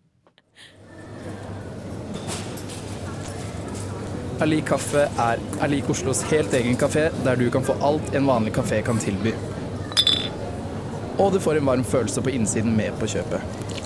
Ali 4.41 4.61
Kaffe 4.65 5.03
er 5.21 5.69
lik 5.69 5.89
Oslos 5.93 6.23
helt 6.31 6.53
egen 6.57 6.73
kafé, 6.73 7.11
der 7.23 7.35
du 7.37 7.51
kan 7.53 7.61
få 7.61 7.75
alt 7.85 8.15
en 8.17 8.25
vanlig 8.25 8.55
kafé 8.55 8.79
kan 8.81 8.97
tilby. 8.97 9.35
Og 11.21 11.35
du 11.35 11.39
får 11.39 11.59
en 11.59 11.67
varm 11.69 11.83
følelse 11.85 12.23
på 12.25 12.33
innsiden 12.33 12.73
med 12.73 12.97
på 12.97 13.05
kjøpet. 13.11 13.80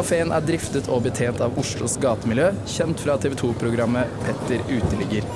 Kafeen 0.00 0.30
er 0.32 0.40
driftet 0.40 0.86
og 0.88 1.02
betjent 1.04 1.42
av 1.44 1.58
Oslos 1.60 1.98
gatemiljø, 2.00 2.46
kjent 2.72 3.02
fra 3.04 3.18
TV 3.20 3.34
2-programmet 3.36 4.08
Petter 4.22 4.62
uteligger. 4.70 5.26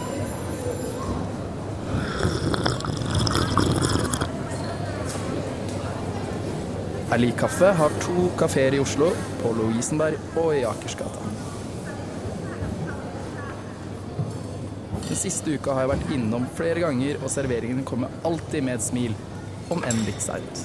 Ali 7.13 7.29
Kaffe 7.37 7.75
har 7.77 7.99
to 8.07 8.31
kafeer 8.41 8.79
i 8.79 8.81
Oslo, 8.81 9.11
på 9.43 9.53
Lovisenberg 9.59 10.17
og 10.41 10.55
i 10.57 10.65
Akersgata. 10.71 11.29
Den 15.11 15.21
siste 15.27 15.59
uka 15.59 15.77
har 15.77 15.85
jeg 15.85 15.93
vært 15.93 16.17
innom 16.17 16.49
flere 16.57 16.87
ganger, 16.87 17.21
og 17.21 17.29
serveringene 17.37 17.85
kommer 17.85 18.17
alltid 18.25 18.65
med 18.65 18.81
et 18.81 18.89
smil, 18.89 19.21
om 19.69 19.85
enn 19.85 20.07
litt 20.09 20.25
seint. 20.25 20.65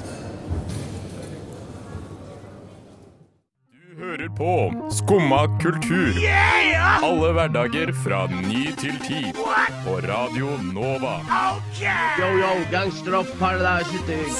Hører 4.20 4.36
på 4.36 4.92
Skumma 4.92 5.48
kultur. 5.62 6.14
Alle 7.04 7.32
hverdager 7.34 7.94
fra 8.04 8.28
ny 8.28 8.66
til 8.76 9.00
ti. 9.00 9.32
På 9.86 10.00
Radio 10.04 10.50
Nova. 10.74 11.20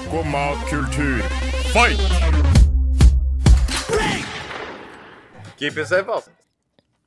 Skumma 0.02 0.54
kultur. 0.70 1.22
Fight! 1.74 2.00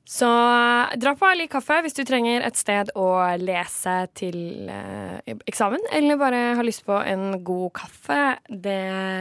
Så 0.08 0.26
eh, 0.26 0.94
dra 0.98 1.12
på 1.18 1.26
Ali 1.28 1.46
kaffe 1.50 1.78
hvis 1.84 1.94
du 1.94 2.02
trenger 2.06 2.42
et 2.44 2.58
sted 2.58 2.90
å 2.98 3.06
lese 3.40 3.94
til 4.18 4.70
eh, 4.72 5.36
eksamen, 5.48 5.84
eller 5.94 6.18
bare 6.20 6.40
har 6.58 6.66
lyst 6.66 6.84
på 6.88 6.96
en 6.98 7.38
god 7.46 7.70
kaffe. 7.78 8.22
Det 8.48 8.80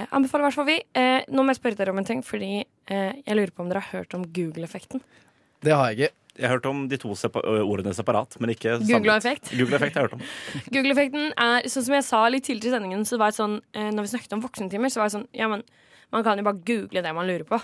anbefaler 0.09 0.45
i 0.45 0.49
hvert 0.49 0.57
fall 0.57 0.69
vi. 0.71 0.79
Eh, 0.97 1.19
nå 1.29 1.45
må 1.45 1.53
jeg 1.53 1.61
spørre 1.61 1.79
dere 1.79 1.93
om 1.93 2.01
en 2.01 2.07
ting, 2.07 2.23
fordi 2.25 2.63
eh, 2.63 3.13
jeg 3.21 3.37
lurer 3.37 3.53
på 3.53 3.65
om 3.65 3.69
dere 3.69 3.83
har 3.85 4.01
hørt 4.01 4.17
om 4.17 4.25
Google-effekten. 4.25 5.03
Det 5.61 5.77
har 5.77 5.91
jeg 5.91 5.99
ikke. 5.99 6.17
Jeg 6.39 6.47
har 6.47 6.55
hørt 6.55 6.67
om 6.69 6.83
de 6.89 6.97
to 6.97 7.13
sepa 7.19 7.41
ordene 7.43 7.93
separat, 7.93 8.37
men 8.41 8.53
ikke 8.53 8.77
Google-effekt. 8.87 9.51
Google 9.51 9.77
effekt 9.77 9.97
har 9.99 10.05
jeg 10.05 10.09
hørt 10.09 10.17
om. 10.17 10.25
Google-effekten 10.73 11.33
er, 11.35 11.69
sånn 11.69 11.85
som 11.85 11.97
jeg 11.99 12.07
sa 12.07 12.23
litt 12.31 12.47
tidligere 12.47 12.71
i 12.71 12.77
sendingen, 12.79 13.05
så 13.05 13.19
var 13.21 13.33
det 13.33 13.37
sånn, 13.37 13.57
eh, 13.75 13.91
når 13.93 14.07
vi 14.07 14.13
snakket 14.15 14.37
om 14.37 14.43
voksentimer, 14.47 14.89
så 14.89 15.03
var 15.03 15.11
det 15.11 15.17
sånn, 15.19 15.27
ja, 15.37 15.51
men 15.51 15.61
man 16.15 16.25
kan 16.25 16.39
jo 16.39 16.47
bare 16.47 16.63
google 16.65 17.03
det 17.05 17.13
man 17.15 17.29
lurer 17.29 17.45
på. 17.47 17.59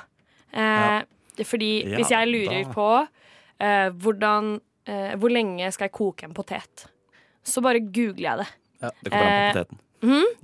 Eh, 0.53 0.61
er 0.61 1.07
Fordi 1.45 1.71
Ja, 1.83 1.95
hvis 1.97 2.09
jeg 2.13 2.27
lurer 2.31 2.63
da. 2.63 2.71
på 2.73 2.87
uh, 3.07 3.89
hvordan, 4.01 4.53
uh, 4.89 5.11
hvor 5.21 5.29
lenge 5.33 5.71
skal 5.71 5.89
jeg 5.89 5.91
koke 5.97 6.23
en 6.25 6.33
potet, 6.33 6.87
så 7.45 7.61
bare 7.61 7.79
googler 7.83 8.23
jeg 8.29 8.37
det. 8.43 8.47
Ja, 8.81 8.89
Det 9.03 9.11
kommer 9.11 9.27
an 9.27 9.37
på 9.37 9.53
poteten. 9.53 9.77
poteten. 9.77 9.83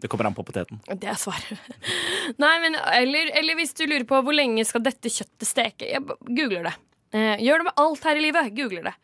Det 0.02 0.10
kommer 0.10 0.26
an 0.26 0.34
på 0.38 0.44
poteten. 0.46 0.80
Det 1.00 1.10
er 1.10 1.20
svaret. 1.20 1.60
Nei, 2.42 2.54
men, 2.64 2.76
eller, 2.76 3.30
eller 3.38 3.56
hvis 3.60 3.74
du 3.78 3.86
lurer 3.86 4.06
på 4.10 4.22
hvor 4.26 4.34
lenge 4.34 4.66
skal 4.66 4.82
dette 4.86 5.12
kjøttet 5.14 5.46
steke, 5.48 5.90
jeg 5.92 6.02
googler 6.26 6.64
det. 6.70 6.74
Eh, 7.14 7.38
gjør 7.46 7.62
det 7.62 7.68
med 7.70 7.78
alt 7.78 8.04
her 8.08 8.18
i 8.18 8.24
livet. 8.26 8.50
Googler 8.58 8.88
det. 8.90 8.96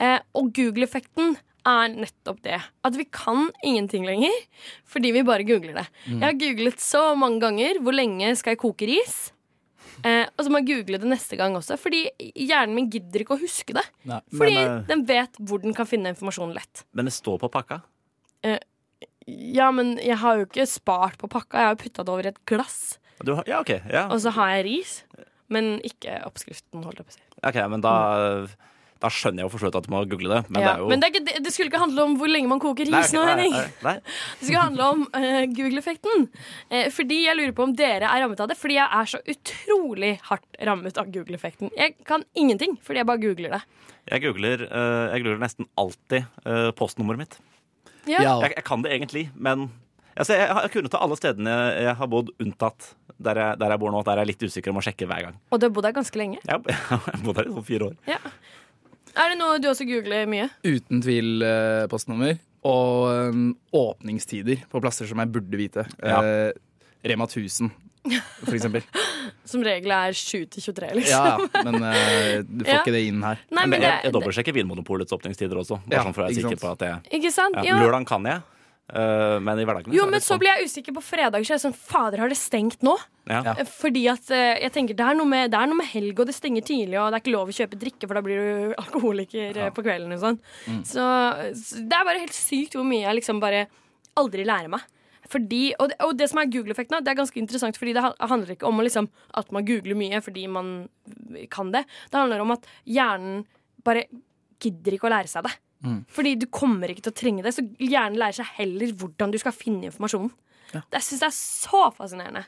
Eh, 0.00 0.18
og 0.38 0.48
Google-effekten 0.56 1.36
er 1.68 1.88
nettopp 1.92 2.40
det. 2.46 2.60
At 2.86 2.96
vi 2.96 3.04
kan 3.12 3.50
ingenting 3.66 4.06
lenger 4.08 4.32
fordi 4.88 5.12
vi 5.12 5.24
bare 5.28 5.44
googler 5.44 5.76
det. 5.82 5.86
Jeg 6.08 6.22
har 6.24 6.38
googlet 6.40 6.80
så 6.80 7.02
mange 7.18 7.42
ganger 7.44 7.82
hvor 7.84 7.92
lenge 7.92 8.32
skal 8.40 8.54
jeg 8.56 8.62
koke 8.64 8.88
ris. 8.88 9.18
Eh, 10.04 10.26
og 10.36 10.44
så 10.44 10.50
må 10.52 10.60
jeg 10.60 10.68
google 10.70 10.98
det 11.02 11.08
neste 11.10 11.36
gang 11.36 11.56
også, 11.58 11.76
fordi 11.80 12.04
hjernen 12.36 12.74
min 12.76 12.90
gidder 12.92 13.24
ikke 13.24 13.34
å 13.36 13.40
huske 13.40 13.74
det. 13.74 13.82
Nei. 14.06 14.20
Fordi 14.30 14.54
Men, 14.54 14.70
eh, 14.78 14.82
den 14.92 15.04
vet 15.08 15.38
hvor 15.40 15.60
den 15.62 15.74
kan 15.74 15.86
finne 15.86 16.12
informasjonen 16.14 16.54
lett. 16.54 16.84
Men 16.94 17.04
det 17.10 17.14
står 17.14 17.38
på 17.42 17.50
pakka. 17.50 17.80
Ja, 19.28 19.70
men 19.74 19.96
jeg 20.00 20.16
har 20.22 20.38
jo 20.40 20.46
ikke 20.46 20.64
spart 20.70 21.18
på 21.20 21.28
pakka, 21.28 21.58
jeg 21.60 21.66
har 21.68 21.74
jo 21.76 21.82
putta 21.82 22.04
det 22.06 22.12
over 22.14 22.24
i 22.28 22.30
et 22.32 22.38
glass. 22.48 22.98
Du, 23.24 23.34
har- 23.34 23.44
ja, 23.50 23.60
okay, 23.60 23.80
Ja. 23.90 24.06
Og 24.08 24.20
så 24.22 24.30
har 24.32 24.48
jeg 24.56 24.64
ris, 24.64 25.02
men 25.48 25.80
ikke 25.84 26.22
oppskriften. 26.24 26.84
holdt 26.84 26.96
jeg 27.02 27.06
på 27.06 27.12
å 27.12 27.18
si 27.18 27.20
Ok, 27.44 27.58
men 27.70 27.80
da, 27.80 28.46
da 28.98 29.10
skjønner 29.12 29.44
jeg 29.44 29.46
jo 29.46 29.52
for 29.52 29.70
at 29.70 29.86
du 29.86 29.92
må 29.92 30.00
google 30.10 30.32
det. 30.32 30.40
Men 30.50 30.62
ja. 30.62 30.66
det 30.66 30.70
er 30.72 30.82
jo 30.82 30.90
Men 30.90 31.02
det, 31.02 31.08
er 31.08 31.14
ikke, 31.14 31.42
det, 31.44 31.52
skulle 31.54 31.70
ikke 31.70 31.82
handle 31.82 32.04
om 32.08 32.16
hvor 32.18 32.30
lenge 32.30 32.50
man 32.50 32.62
koker 32.62 32.88
ris 32.90 33.12
nå, 33.14 33.24
Henning. 33.28 33.54
Det 33.54 33.94
skulle 34.42 34.64
handle 34.64 34.88
om 34.94 35.04
uh, 35.14 35.42
Google-effekten. 35.54 36.26
Uh, 36.72 36.86
fordi 36.94 37.20
jeg 37.28 37.38
lurer 37.38 37.54
på 37.54 37.66
om 37.68 37.74
dere 37.78 38.10
er 38.10 38.24
rammet 38.24 38.42
av 38.42 38.50
det. 38.50 38.58
Fordi 38.58 38.78
jeg 38.78 39.00
er 39.00 39.10
så 39.14 39.22
utrolig 39.34 40.12
hardt 40.30 40.62
rammet 40.66 40.98
av 40.98 41.12
Google-effekten. 41.14 41.70
Jeg 41.78 41.94
kan 42.08 42.26
ingenting 42.38 42.78
fordi 42.82 43.04
jeg 43.04 43.10
bare 43.10 43.22
googler 43.22 43.58
det. 43.58 43.62
Jeg 44.08 44.24
googler, 44.24 44.64
uh, 44.66 45.04
jeg 45.12 45.22
googler 45.22 45.42
nesten 45.44 45.68
alltid 45.78 46.26
postnummeret 46.78 47.22
mitt. 47.22 47.38
Ja. 48.08 48.24
Ja. 48.24 48.38
Jeg, 48.46 48.56
jeg 48.56 48.66
kan 48.66 48.82
det 48.82 48.94
egentlig, 48.96 49.28
men 49.36 49.68
altså, 50.16 50.34
jeg, 50.34 50.48
jeg 50.48 50.72
kunne 50.74 50.90
ta 50.92 51.02
alle 51.04 51.18
stedene 51.18 51.56
jeg, 51.76 51.94
har 52.00 52.10
bodd, 52.10 52.32
unntatt 52.42 52.94
der 53.18 53.40
jeg, 53.42 53.58
der 53.60 53.74
jeg 53.74 53.82
bor 53.82 53.92
nå. 53.92 54.02
Der 54.06 54.20
jeg 54.20 54.26
er 54.26 54.30
litt 54.30 54.44
usikker 54.46 54.72
om 54.72 54.80
å 54.80 54.84
sjekke 54.84 55.08
hver 55.10 55.28
gang. 55.28 55.38
Og 55.50 55.60
du 55.60 55.66
har 55.68 55.74
bodd 55.74 55.88
her 55.88 55.96
ganske 55.96 56.20
lenge. 56.20 56.40
Har 56.46 56.62
jeg 56.70 56.78
har 56.94 57.22
bodd 57.24 57.40
her 57.40 57.50
i 57.50 57.54
sånn 57.56 57.66
fire 57.66 57.90
år. 57.90 57.96
Ja. 58.08 58.20
Er 59.18 59.32
det 59.32 59.38
noe 59.40 59.58
du 59.62 59.66
også 59.70 59.86
googler 59.88 60.28
mye? 60.30 60.46
Uten 60.66 61.00
tvil 61.02 61.42
eh, 61.42 61.86
postnummer. 61.90 62.38
Og 62.68 63.32
um, 63.32 63.42
åpningstider 63.74 64.64
på 64.70 64.80
plasser 64.82 65.06
som 65.10 65.20
jeg 65.22 65.30
burde 65.34 65.58
vite. 65.60 65.84
Ja. 66.02 66.18
Eh, 66.22 66.50
Rema 67.08 67.28
1000, 67.30 67.70
for 68.44 68.56
eksempel. 68.56 68.82
Som 69.48 69.62
regel 69.64 69.92
er 69.94 70.12
7 70.16 70.42
til 70.52 70.62
23, 70.64 70.88
liksom. 70.98 71.12
Ja, 71.54 71.62
men 71.64 71.76
eh, 71.88 72.40
du 72.44 72.64
får 72.66 72.68
Ja. 72.74 72.78
ikke 72.82 72.92
det 72.92 73.00
inn 73.08 73.22
her. 73.24 73.38
Nei, 73.48 73.62
Men 73.62 73.70
men 73.72 73.80
jeg, 73.84 73.88
det, 73.94 74.08
jeg 74.08 74.14
dobbeltsjekker 74.16 74.56
Vinmonopolets 74.58 75.14
åpningstider 75.16 75.60
også. 75.62 75.78
Bare 75.86 75.96
Ja, 76.00 76.02
sånn 76.04 76.16
for 76.16 76.24
å 76.24 76.26
være 76.26 76.34
ikke 76.36 76.44
sikker 76.50 76.60
på 76.60 76.68
sant. 76.68 76.82
at 76.82 76.88
jeg 77.08 77.20
Ikke 77.20 77.32
sant? 77.32 77.56
ja, 77.62 77.64
Ja. 77.70 77.78
Lørdag 77.80 78.04
kan 78.10 78.26
jeg, 78.28 78.42
eh, 78.94 79.36
men 79.44 79.60
i 79.60 79.66
hverdagen 79.68 79.94
Jo, 79.94 80.06
er 80.06 80.10
men 80.10 80.20
så 80.24 80.34
sånn. 80.34 80.42
blir 80.42 80.52
jeg 80.54 80.68
usikker 80.70 80.96
på 80.96 81.04
fredager. 81.04 81.46
Så 81.46 81.54
er 81.54 81.58
jeg 81.58 81.64
sånn, 81.66 81.78
Fader, 81.78 82.22
har 82.24 82.32
det 82.32 82.38
stengt 82.40 82.84
nå? 82.86 82.96
ja. 83.28 83.42
Ja. 83.44 83.54
Eh, 83.60 83.68
Fordi 83.68 84.06
at 84.08 84.30
uh, 84.32 84.56
jeg 84.56 84.72
tenker 84.72 84.96
det 84.96 85.04
er, 85.04 85.16
noe 85.18 85.28
med, 85.28 85.50
det 85.52 85.58
er 85.60 85.68
noe 85.68 85.80
med 85.82 85.90
helg, 85.90 86.14
og 86.18 86.28
det 86.30 86.36
stenger 86.36 86.64
tidlig, 86.64 86.96
og 86.96 87.10
det 87.10 87.18
er 87.18 87.24
ikke 87.24 87.34
lov 87.34 87.50
å 87.52 87.56
kjøpe 87.58 87.80
drikke, 87.80 88.06
for 88.08 88.16
da 88.16 88.22
blir 88.24 88.38
du 88.40 88.74
alkoholiker 88.84 89.58
ja. 89.64 89.72
på 89.74 89.84
kvelden 89.84 90.14
og 90.16 90.22
sånn. 90.22 90.38
Så, 90.88 91.04
så 91.58 91.82
det 91.84 91.98
er 91.98 92.08
bare 92.08 92.22
helt 92.22 92.36
sykt 92.36 92.78
hvor 92.78 92.88
mye 92.88 93.04
jeg 93.04 93.20
liksom 93.20 93.42
bare 93.44 93.66
aldri 94.18 94.46
lærer 94.48 94.72
meg. 94.72 94.86
Fordi, 95.28 95.74
og, 95.76 95.90
det, 95.90 95.98
og 96.06 96.14
det 96.16 96.30
som 96.30 96.40
er 96.40 96.48
Google-effekten, 96.48 97.02
det 97.04 97.12
er 97.12 97.18
ganske 97.18 97.36
interessant, 97.40 97.76
fordi 97.76 97.92
det 97.98 98.00
handler 98.00 98.54
ikke 98.54 98.68
om 98.68 98.80
å 98.80 98.84
liksom, 98.86 99.10
at 99.36 99.50
man 99.52 99.66
googler 99.68 99.98
mye 99.98 100.22
fordi 100.24 100.46
man 100.48 100.70
kan 101.52 101.72
det. 101.74 101.84
Det 102.08 102.16
handler 102.16 102.40
om 102.46 102.54
at 102.56 102.64
hjernen 102.88 103.42
bare 103.84 104.06
gidder 104.62 104.96
ikke 104.96 105.10
å 105.10 105.12
lære 105.12 105.28
seg 105.30 105.44
det. 105.44 105.52
Fordi 106.10 106.34
du 106.40 106.46
kommer 106.50 106.90
ikke 106.90 107.04
til 107.06 107.12
å 107.12 107.18
trenge 107.20 107.44
det, 107.46 107.52
så 107.54 107.62
hjernen 107.78 108.18
lærer 108.18 108.40
seg 108.40 108.48
heller 108.56 108.92
hvordan 108.98 109.30
du 109.34 109.38
skal 109.38 109.54
finne 109.54 109.90
informasjonen. 109.90 110.32
Det 110.74 111.00
syns 111.04 111.22
jeg 111.22 111.28
er 111.30 111.36
så 111.36 111.84
fascinerende. 111.96 112.42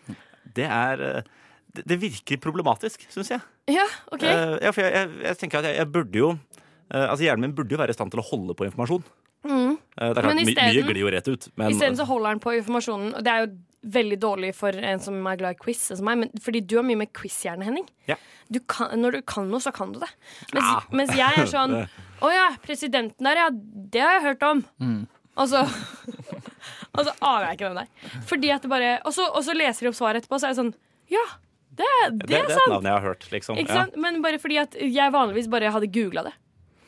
Det 0.56 0.66
er 0.66 1.04
eh, 1.06 1.28
det, 1.70 1.84
det 1.86 2.00
virker 2.02 2.40
problematisk, 2.42 3.06
syns 3.12 3.30
jeg. 3.30 3.40
Ja, 3.70 3.86
ok 4.10 4.24
Eh, 4.26 4.56
ja, 4.66 4.72
for 4.74 4.82
jeg, 4.82 4.92
jeg, 4.96 5.22
jeg 5.28 5.38
tenker 5.38 5.60
at 5.62 5.70
jeg, 5.70 5.76
jeg 5.78 5.88
burde 5.94 6.18
jo 6.18 6.30
eh, 6.34 7.04
Altså 7.06 7.22
Hjernen 7.22 7.46
min 7.46 7.54
burde 7.54 7.70
jo 7.76 7.78
være 7.78 7.94
i 7.94 7.96
stand 7.96 8.10
til 8.10 8.18
å 8.22 8.26
holde 8.26 8.56
på 8.58 8.66
informasjon. 8.66 9.04
Eh, 9.46 10.10
det 10.10 10.10
er 10.10 10.20
klart, 10.20 10.34
Mm. 10.34 10.36
Men 10.36 10.44
my, 10.44 10.54
Mye 10.58 10.82
glir 10.84 10.98
jo 11.00 11.10
rett 11.14 11.28
ut. 11.30 11.46
Men 11.56 11.70
Isteden 11.72 11.96
så 11.96 12.04
holder 12.04 12.34
han 12.34 12.40
på 12.42 12.52
informasjonen, 12.58 13.14
og 13.16 13.22
det 13.24 13.32
er 13.32 13.44
jo 13.46 13.52
veldig 13.82 14.18
dårlig 14.20 14.54
for 14.54 14.76
en 14.76 15.00
som 15.00 15.14
er 15.26 15.36
glad 15.40 15.56
i 15.56 15.58
quiz, 15.62 15.80
som 15.96 16.04
meg, 16.04 16.18
men 16.18 16.30
fordi 16.44 16.60
du 16.68 16.76
har 16.76 16.84
mye 16.84 16.98
med 17.00 17.12
quiz-hjerne, 17.16 17.64
Henning. 17.64 17.86
Ja. 18.06 18.16
Du 18.52 18.58
kan, 18.60 18.92
når 19.00 19.12
du 19.12 19.22
kan 19.22 19.48
noe, 19.48 19.60
så 19.60 19.72
kan 19.72 19.92
du 19.94 20.00
det. 20.02 20.08
Mens, 20.52 20.66
Ja. 20.66 20.80
mens 20.92 21.14
jeg 21.16 21.38
er 21.38 21.46
sånn 21.48 21.76
Å 22.20 22.28
ja, 22.34 22.50
presidenten 22.60 23.24
der, 23.24 23.36
ja, 23.40 23.48
det 23.50 24.00
har 24.04 24.18
jeg 24.18 24.26
hørt 24.26 24.42
om. 24.44 24.64
Og 25.36 25.48
så 25.48 25.62
Og 26.98 27.04
så 27.06 27.12
aner 27.22 27.46
jeg 27.46 27.56
ikke 27.56 27.68
hvem 27.70 27.78
det 27.78 27.84
er. 27.86 28.20
Fordi 28.28 28.50
at 28.52 28.62
det 28.66 28.70
bare 28.72 28.90
Og 29.06 29.14
så, 29.14 29.24
og 29.30 29.44
så 29.46 29.54
leser 29.56 29.86
de 29.86 29.92
opp 29.92 29.96
svaret 29.96 30.20
etterpå, 30.24 30.40
så 30.42 30.48
er 30.48 30.52
jeg 30.52 30.58
sånn 30.60 30.72
Ja, 31.14 31.22
det, 31.70 31.86
det, 31.86 32.18
det, 32.18 32.26
det 32.28 32.36
er 32.36 32.42
er 32.44 32.50
et 32.50 32.56
sant. 32.58 32.72
navn 32.74 32.88
jeg 32.90 32.92
har 32.98 33.06
hørt, 33.06 33.24
liksom. 33.32 33.56
Ikke 33.62 33.72
Ja. 33.72 33.84
sant? 33.86 33.96
Men 33.96 34.20
bare 34.20 34.38
fordi 34.42 34.58
at 34.60 34.74
jeg 34.76 35.12
vanligvis 35.14 35.48
bare 35.48 35.70
hadde 35.72 35.88
googla 35.94 36.24
det. 36.26 36.34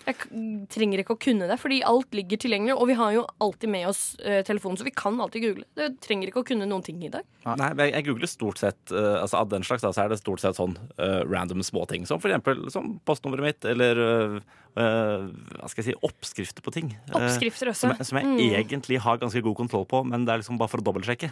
Jeg 0.03 0.17
trenger 0.73 0.99
ikke 1.03 1.15
å 1.15 1.19
kunne 1.23 1.47
det, 1.47 1.57
fordi 1.63 1.77
alt 1.87 2.11
ligger 2.17 2.41
tilgjengelig. 2.43 2.75
Og 2.75 2.89
vi 2.91 2.95
har 2.99 3.13
jo 3.15 3.21
alltid 3.45 3.71
med 3.71 3.87
oss 3.87 4.01
uh, 4.19 4.41
telefonen, 4.43 4.77
så 4.81 4.87
vi 4.87 4.91
kan 4.91 5.21
alltid 5.23 5.45
google. 5.45 5.65
Du 5.79 5.97
trenger 6.03 6.27
ikke 6.33 6.43
å 6.43 6.47
kunne 6.49 6.67
noen 6.67 6.83
ting 6.83 6.99
i 7.07 7.11
dag. 7.13 7.23
Nei, 7.47 7.69
men 7.75 7.85
jeg, 7.87 7.95
jeg 7.95 8.07
googler 8.09 8.31
stort 8.31 8.59
sett 8.63 8.95
uh, 8.95 9.21
altså 9.23 9.39
Av 9.43 9.49
den 9.53 9.63
slags 9.67 9.83
da, 9.87 9.93
så 9.95 10.03
er 10.05 10.11
det 10.15 10.19
stort 10.19 10.43
sett 10.43 10.59
sånn 10.59 10.75
uh, 10.99 11.23
random 11.31 11.63
småting. 11.63 12.07
Som 12.11 12.19
for 12.23 12.33
eksempel 12.33 12.67
som 12.75 12.97
postnummeret 13.07 13.47
mitt, 13.47 13.71
eller 13.77 14.03
hva 14.73 15.69
skal 15.69 15.83
jeg 15.83 15.91
si, 15.93 15.97
oppskrifter 16.07 16.65
på 16.65 16.73
ting. 16.73 16.93
Oppskrifter 17.13 17.71
også. 17.73 17.91
som, 17.93 17.97
jeg- 17.99 18.07
som 18.09 18.19
jeg 18.23 18.53
egentlig 18.65 18.99
har 19.05 19.19
ganske 19.21 19.43
god 19.45 19.57
kontroll 19.59 19.85
på, 19.87 20.03
men 20.09 20.25
det 20.25 20.33
er 20.33 20.41
liksom 20.43 20.59
bare 20.61 20.73
for 20.73 20.81
å 20.81 20.87
dobbeltsjekke. 20.87 21.29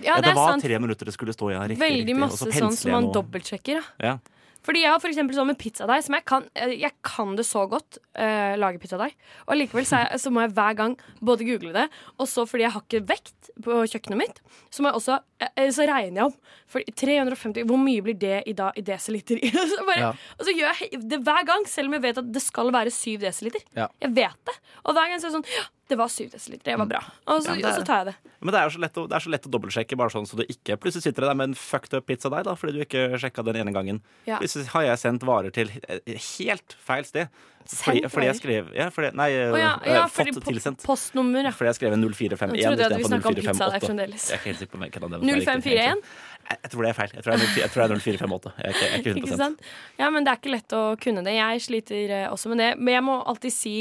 Ja, 0.00 0.14
Ja, 0.14 0.16
det 0.22 0.28
det 0.30 0.34
var 0.38 0.52
sant. 0.52 0.62
tre 0.62 0.78
minutter 0.78 1.04
det 1.04 1.12
skulle 1.16 1.32
stå 1.34 1.50
igjen. 1.50 1.60
Ja, 1.60 1.66
riktig, 1.68 1.82
Veldig 1.82 2.04
riktig. 2.06 2.18
masse 2.20 2.46
sånn 2.46 2.76
som 2.78 2.92
man 2.94 3.08
dobbeltsjekker, 3.12 3.80
dobbeltsjekker. 3.82 4.06
Ja. 4.06 4.18
Fordi 4.64 4.84
jeg 4.84 4.92
har 4.92 5.00
for 5.02 5.12
sånn 5.14 5.50
med 5.50 5.58
pizzadeig, 5.60 6.04
som 6.06 6.16
jeg 6.16 6.24
kan, 6.28 6.46
eh, 6.56 6.74
jeg 6.80 6.92
kan 7.04 7.34
det 7.36 7.44
så 7.46 7.66
godt, 7.68 7.98
uh, 8.16 8.54
lage 8.56 8.80
pizzadeig. 8.80 9.12
Og 9.46 9.58
likevel 9.58 9.84
så, 9.84 10.04
jeg, 10.04 10.20
så 10.22 10.32
må 10.32 10.44
jeg 10.44 10.54
hver 10.56 10.78
gang 10.78 10.96
både 11.20 11.44
google 11.44 11.74
det, 11.76 11.86
og 12.18 12.30
så 12.30 12.46
fordi 12.48 12.64
jeg 12.64 12.74
har 12.76 12.84
ikke 12.86 13.02
vekt 13.10 13.50
på 13.64 13.82
kjøkkenet 13.92 14.20
mitt, 14.20 14.40
så 14.72 14.82
må 14.82 14.90
jeg 14.90 15.00
også 15.00 15.18
uh, 15.20 15.70
Så 15.74 15.86
regner 15.88 16.22
jeg 16.22 16.30
om. 16.30 16.34
For 16.70 16.94
350, 17.04 17.68
hvor 17.68 17.80
mye 17.80 18.02
blir 18.04 18.16
det 18.18 18.40
i, 18.48 18.56
da, 18.56 18.70
i 18.76 18.84
desiliter? 18.84 19.40
så 19.74 19.84
bare, 19.84 20.00
Ja. 20.04 20.10
Og 20.38 20.48
så 20.48 20.52
gjør 20.56 20.80
jeg 20.80 21.02
det 21.08 21.20
hver 21.24 21.46
gang, 21.48 21.68
selv 21.68 21.88
om 21.88 21.98
jeg 21.98 22.06
vet 22.08 22.18
at 22.24 22.32
det 22.34 22.42
skal 22.42 22.72
være 22.74 22.92
7 22.92 23.20
desiliter. 23.22 23.62
Ja. 23.76 23.88
Jeg 24.02 24.16
vet 24.16 24.40
det. 24.48 24.56
Og 24.84 24.96
hver 24.96 25.12
gang 25.12 25.20
så 25.20 25.28
er 25.28 25.34
det 25.34 25.38
sånn 25.38 25.72
det 25.88 25.96
var 26.00 26.08
7 26.08 26.28
desiliter. 26.32 26.64
Det 26.64 26.76
var 26.80 26.86
bra. 26.88 27.00
Og 27.28 27.42
så, 27.44 27.54
Ja, 27.60 27.72
tar 27.84 28.04
jeg 28.04 28.06
det. 28.12 28.32
Men 28.40 28.54
det 28.54 28.60
er 28.60 28.68
jo 28.68 28.74
så 28.76 28.80
lett 28.84 28.98
å, 29.00 29.06
det 29.08 29.16
er 29.18 29.24
så 29.24 29.32
lett 29.34 29.48
å 29.48 29.50
dobbeltsjekke, 29.52 29.96
bare 30.00 30.12
sånn 30.14 30.26
så 30.28 30.38
du 30.40 30.44
ikke 30.48 30.78
plutselig 30.80 31.04
sitter 31.04 31.26
der 31.28 31.34
med 31.36 31.50
en 31.52 31.56
fucked 31.58 31.92
up 31.98 32.06
pizza 32.08 32.30
deg 32.32 32.44
da, 32.48 32.54
fordi 32.56 32.72
du 32.78 32.84
ikke 32.86 33.18
sjekka 33.20 33.44
den 33.44 33.56
ene 33.60 33.72
gangen. 33.74 34.00
Ja. 34.28 34.38
Plutselig 34.40 34.70
har 34.72 34.86
jeg 34.88 35.02
sendt 35.04 35.26
varer 35.28 35.52
til 35.52 35.72
eh, 35.88 36.00
helt 36.38 36.76
feil 36.84 37.04
sted. 37.08 37.28
Fordi, 37.64 38.02
fordi 38.12 38.26
jeg 38.28 38.36
skrev 38.36 38.66
ja, 38.76 38.90
fordi, 38.92 39.08
Nei, 39.16 39.30
oh, 39.48 39.54
ja, 39.56 39.70
eh, 39.80 39.94
ja, 39.96 40.02
fått 40.04 40.18
fordi 40.18 40.32
po- 40.36 40.42
tilsendt. 40.50 40.82
postnummer, 40.84 41.46
ja. 41.48 41.52
Fordi 41.56 41.70
jeg 41.70 41.78
skrev 41.78 41.94
0451 41.96 42.58
Jeg 42.60 42.68
trodde 42.68 42.84
at 42.84 42.92
vi 42.92 43.04
istedenfor 43.06 43.08
snakket 43.08 43.24
om 43.24 43.38
pizza 43.40 43.68
der 43.72 43.80
0458. 43.80 44.26
Jeg 44.28 44.34
er 44.34 44.40
ikke 44.40 44.50
helt 44.50 44.60
sikker 44.60 44.72
på 44.74 44.80
hvordan 44.84 45.14
er 45.14 45.24
0541? 45.24 46.02
Jeg, 46.44 46.58
jeg 46.60 46.70
tror 46.74 46.84
det 46.84 46.90
er 46.90 46.98
feil. 46.98 47.14
Jeg 47.14 47.24
tror 47.24 47.32
det 47.32 47.40
er 47.40 47.54
04- 47.54 47.62
jeg 47.64 47.70
tror 47.72 47.80
det 47.80 47.96
er 47.96 48.02
0458. 48.04 48.52
Jeg 48.58 48.64
er 48.68 48.74
ikke, 48.74 48.84
jeg 48.84 48.92
er 48.92 48.98
ikke 49.00 49.14
100 49.14 49.24
Ikke 49.24 49.40
sant? 49.40 49.64
Ja, 50.02 50.10
men 50.12 50.26
det 50.28 50.34
er 50.34 50.40
ikke 50.42 50.52
lett 50.52 50.76
å 50.76 50.82
kunne 51.00 51.24
det. 51.24 51.36
Jeg 51.38 51.64
sliter 51.64 52.12
også 52.28 52.52
med 52.52 52.60
det. 52.60 52.70
Men 52.78 52.94
jeg 52.98 53.06
må 53.08 53.16
alltid 53.32 53.56
si 53.56 53.74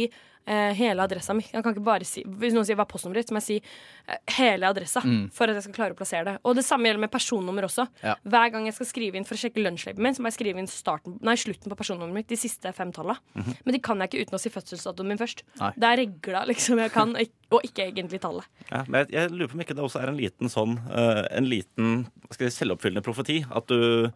hele 0.78 1.04
adressa 1.04 1.34
mi. 1.38 1.46
Jeg 1.48 1.64
kan 1.64 1.74
ikke 1.74 1.86
bare 1.86 2.08
si, 2.08 2.24
Hvis 2.28 2.56
noen 2.56 2.66
sier 2.68 2.76
hva 2.76 2.84
er 2.84 2.92
postnummeret 2.92 3.24
ditt, 3.24 3.32
så 3.32 3.36
må 3.36 3.42
jeg 3.42 3.48
si 3.48 3.58
eh, 3.60 4.20
hele 4.38 4.68
adressa 4.68 5.04
for 5.34 5.52
at 5.52 5.60
jeg 5.60 5.66
skal 5.68 5.76
klare 5.78 5.96
å 5.96 6.00
plassere 6.00 6.26
det. 6.28 6.36
Og 6.44 6.58
det 6.58 6.66
samme 6.68 6.90
gjelder 6.90 7.04
med 7.06 7.14
personnummer 7.14 7.68
også. 7.68 7.88
Ja. 8.04 8.16
Hver 8.28 8.54
gang 8.56 8.68
jeg 8.68 8.78
skal 8.78 8.90
skrive 8.90 9.20
inn 9.20 9.28
for 9.28 9.38
å 9.38 9.42
sjekke 9.44 9.64
lunsjlabelen 9.64 10.08
min, 10.08 10.18
så 10.18 10.24
må 10.24 10.32
jeg 10.32 10.38
skrive 10.40 10.64
inn 10.64 10.70
starten, 10.72 11.16
nei, 11.24 11.38
slutten 11.40 11.72
på 11.72 11.80
personnummeret 11.80 12.18
mitt, 12.20 12.30
de 12.32 12.40
siste 12.40 12.74
fem 12.76 12.92
talla. 12.96 13.18
Men 13.34 13.76
de 13.76 13.82
kan 13.84 14.04
jeg 14.04 14.12
ikke 14.12 14.28
uten 14.28 14.40
å 14.40 14.42
si 14.44 14.52
fødselsdatoen 14.54 15.14
min 15.14 15.22
først. 15.22 15.46
Nei. 15.62 15.72
Det 15.80 15.90
er 15.90 16.02
regla 16.04 16.44
liksom 16.52 16.84
jeg 16.84 16.94
kan, 16.94 17.16
og 17.54 17.66
ikke 17.68 17.88
egentlig 17.90 18.22
tallet. 18.24 18.48
Ja, 18.70 18.84
men 18.88 19.04
jeg, 19.04 19.14
jeg 19.16 19.34
lurer 19.34 19.52
på 19.52 19.60
om 19.60 19.66
ikke 19.66 19.78
det 19.78 19.86
også 19.86 20.04
er 20.04 20.12
en 20.12 20.20
liten 20.20 20.52
sånn 20.52 20.78
eh, 20.90 21.24
En 21.38 21.50
liten 21.50 22.06
si, 22.34 22.48
selvoppfyllende 22.60 23.06
profeti. 23.06 23.44
At 23.54 23.72
du 23.72 24.10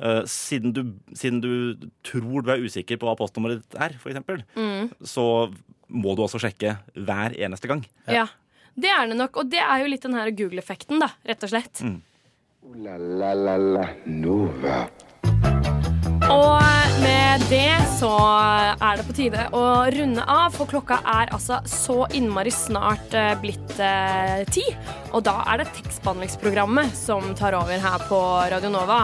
Uh, 0.00 0.22
siden, 0.24 0.72
du 0.72 0.94
siden 1.12 1.42
du 1.44 1.88
tror 2.08 2.40
du 2.40 2.48
er 2.48 2.62
usikker 2.64 2.96
på 2.96 3.04
hva 3.04 3.12
postnummeret 3.20 3.60
ditt 3.60 3.74
er, 3.76 3.98
for 4.00 4.08
eksempel, 4.08 4.40
så 5.04 5.24
må 5.90 6.14
du 6.16 6.24
også 6.24 6.40
sjekke 6.42 6.76
hver 6.94 7.34
eneste 7.38 7.70
gang. 7.70 7.84
Ja. 8.10 8.28
Det 8.80 8.90
er 8.90 9.10
det 9.10 9.18
nok. 9.18 9.42
Og 9.42 9.50
det 9.50 9.60
er 9.60 9.82
jo 9.82 9.90
litt 9.90 10.06
den 10.06 10.16
her 10.16 10.30
Google-effekten, 10.30 11.02
da, 11.02 11.10
rett 11.26 11.44
og 11.44 11.52
slett. 11.52 11.82
Mm. 11.84 12.00
la 12.84 12.96
la 12.96 13.34
la 13.34 13.56
la 13.58 13.86
Nova. 14.06 14.84
Og 16.30 17.00
med 17.02 17.42
det 17.50 17.80
så 17.98 18.12
er 18.70 19.00
det 19.00 19.06
på 19.08 19.16
tide 19.16 19.46
å 19.56 19.64
runde 19.90 20.22
av, 20.22 20.54
for 20.54 20.70
klokka 20.70 21.00
er 21.02 21.32
altså 21.34 21.58
så 21.68 22.04
innmari 22.16 22.52
snart 22.54 23.16
eh, 23.16 23.32
blitt 23.42 23.74
eh, 23.82 24.44
ti. 24.52 24.64
Og 25.10 25.24
da 25.26 25.40
er 25.50 25.62
det 25.64 25.72
tekstbehandlingsprogrammet 25.80 26.94
som 26.96 27.32
tar 27.38 27.58
over 27.58 27.82
her 27.82 28.06
på 28.06 28.20
Radio 28.52 28.70
Nova. 28.72 29.02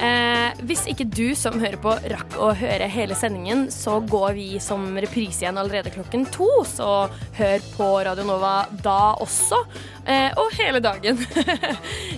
Eh, 0.00 0.60
hvis 0.64 0.86
ikke 0.88 1.04
du 1.12 1.34
som 1.36 1.58
hører 1.60 1.76
på 1.80 1.92
rakk 2.08 2.36
å 2.40 2.50
høre 2.56 2.86
hele 2.88 3.16
sendingen, 3.18 3.66
så 3.74 3.98
går 4.00 4.32
vi 4.38 4.46
som 4.62 4.86
reprise 4.96 5.44
igjen 5.44 5.60
allerede 5.60 5.92
klokken 5.92 6.24
to. 6.32 6.48
Så 6.64 6.88
hør 7.36 7.66
på 7.74 7.88
Radio 8.08 8.24
Nova 8.28 8.54
da 8.80 9.14
også. 9.20 9.60
Eh, 10.06 10.32
og 10.40 10.54
hele 10.58 10.82
dagen. 10.84 11.20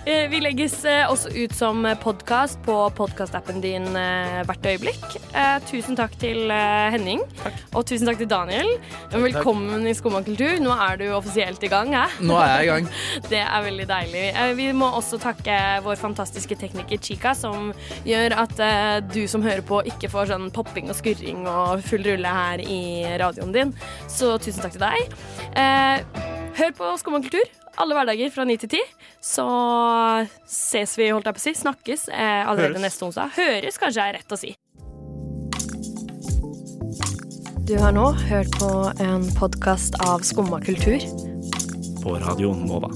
Eh, 0.03 0.24
vi 0.26 0.41
legges 0.43 0.80
eh, 0.89 1.05
også 1.07 1.30
ut 1.30 1.53
som 1.55 1.85
podkast 2.03 2.59
på 2.66 2.74
podkastappen 2.99 3.61
din 3.62 3.85
hvert 3.95 4.64
øyeblikk. 4.66 5.05
Tusen 5.68 5.95
takk 5.95 6.16
til 6.18 6.51
Henning, 6.51 7.22
Henning, 7.22 7.22
og 7.70 7.87
tusen 7.87 8.11
takk 8.11 8.18
til 8.18 8.26
Daniel. 8.26 8.66
Velkommen 9.12 9.87
i 9.87 9.95
Skumma 9.95 10.24
kultur. 10.26 10.59
Nå 10.59 10.74
er 10.74 10.99
du 10.99 11.07
offisielt 11.14 11.62
i 11.62 11.70
gang. 11.70 11.95
Hæ? 11.95 12.18
Nå 12.26 12.41
er 12.43 12.51
jeg 12.51 12.66
i 12.66 12.70
gang. 12.72 12.91
Det 13.30 13.45
er 13.45 13.64
veldig 13.68 13.89
deilig. 13.93 14.26
Vi 14.59 14.68
må 14.74 14.91
også 14.91 15.22
takke 15.22 15.61
vår 15.87 16.03
fantastiske 16.03 16.59
tekniker 16.59 16.99
Chica, 16.99 17.37
som 17.39 17.70
gjør 18.03 18.41
at 18.43 18.59
du 19.14 19.22
som 19.30 19.47
hører 19.47 19.62
på, 19.62 19.85
ikke 19.95 20.11
får 20.11 20.35
sånn 20.35 20.51
popping 20.51 20.91
og 20.91 20.99
skurring 20.99 21.47
og 21.47 21.87
full 21.87 22.03
rulle 22.11 22.37
her 22.43 22.66
i 22.66 22.83
radioen 23.22 23.55
din. 23.55 23.74
Så 24.11 24.35
tusen 24.43 24.66
takk 24.66 24.74
til 24.74 24.89
deg. 24.91 25.18
Hør 26.59 26.80
på 26.83 26.97
Skumma 26.99 27.22
kultur 27.22 27.62
alle 27.81 27.97
hverdager 27.97 28.33
fra 28.35 28.45
9 28.49 28.57
til 28.64 28.75
10. 28.79 28.83
Så 29.25 29.47
ses 30.49 30.97
vi, 30.99 31.11
holdt 31.12 31.29
jeg 31.31 31.37
på 31.39 31.43
å 31.43 31.47
si. 31.47 31.55
Snakkes 31.62 32.09
eh, 32.12 32.43
allerede 32.49 32.77
Høres. 32.77 32.87
neste 32.89 33.07
onsdag. 33.09 33.33
Høres 33.39 33.81
kanskje 33.81 34.09
er 34.09 34.18
rett 34.20 34.35
å 34.37 34.41
si. 34.41 34.55
Du 37.62 37.77
har 37.79 37.95
nå 37.95 38.09
hørt 38.27 38.53
på 38.59 38.70
en 39.01 39.29
podkast 39.39 39.97
av 40.05 40.25
Skumma 40.27 40.61
kultur. 40.61 41.01
På 42.03 42.18
Radio 42.20 42.53
Nova. 42.59 42.91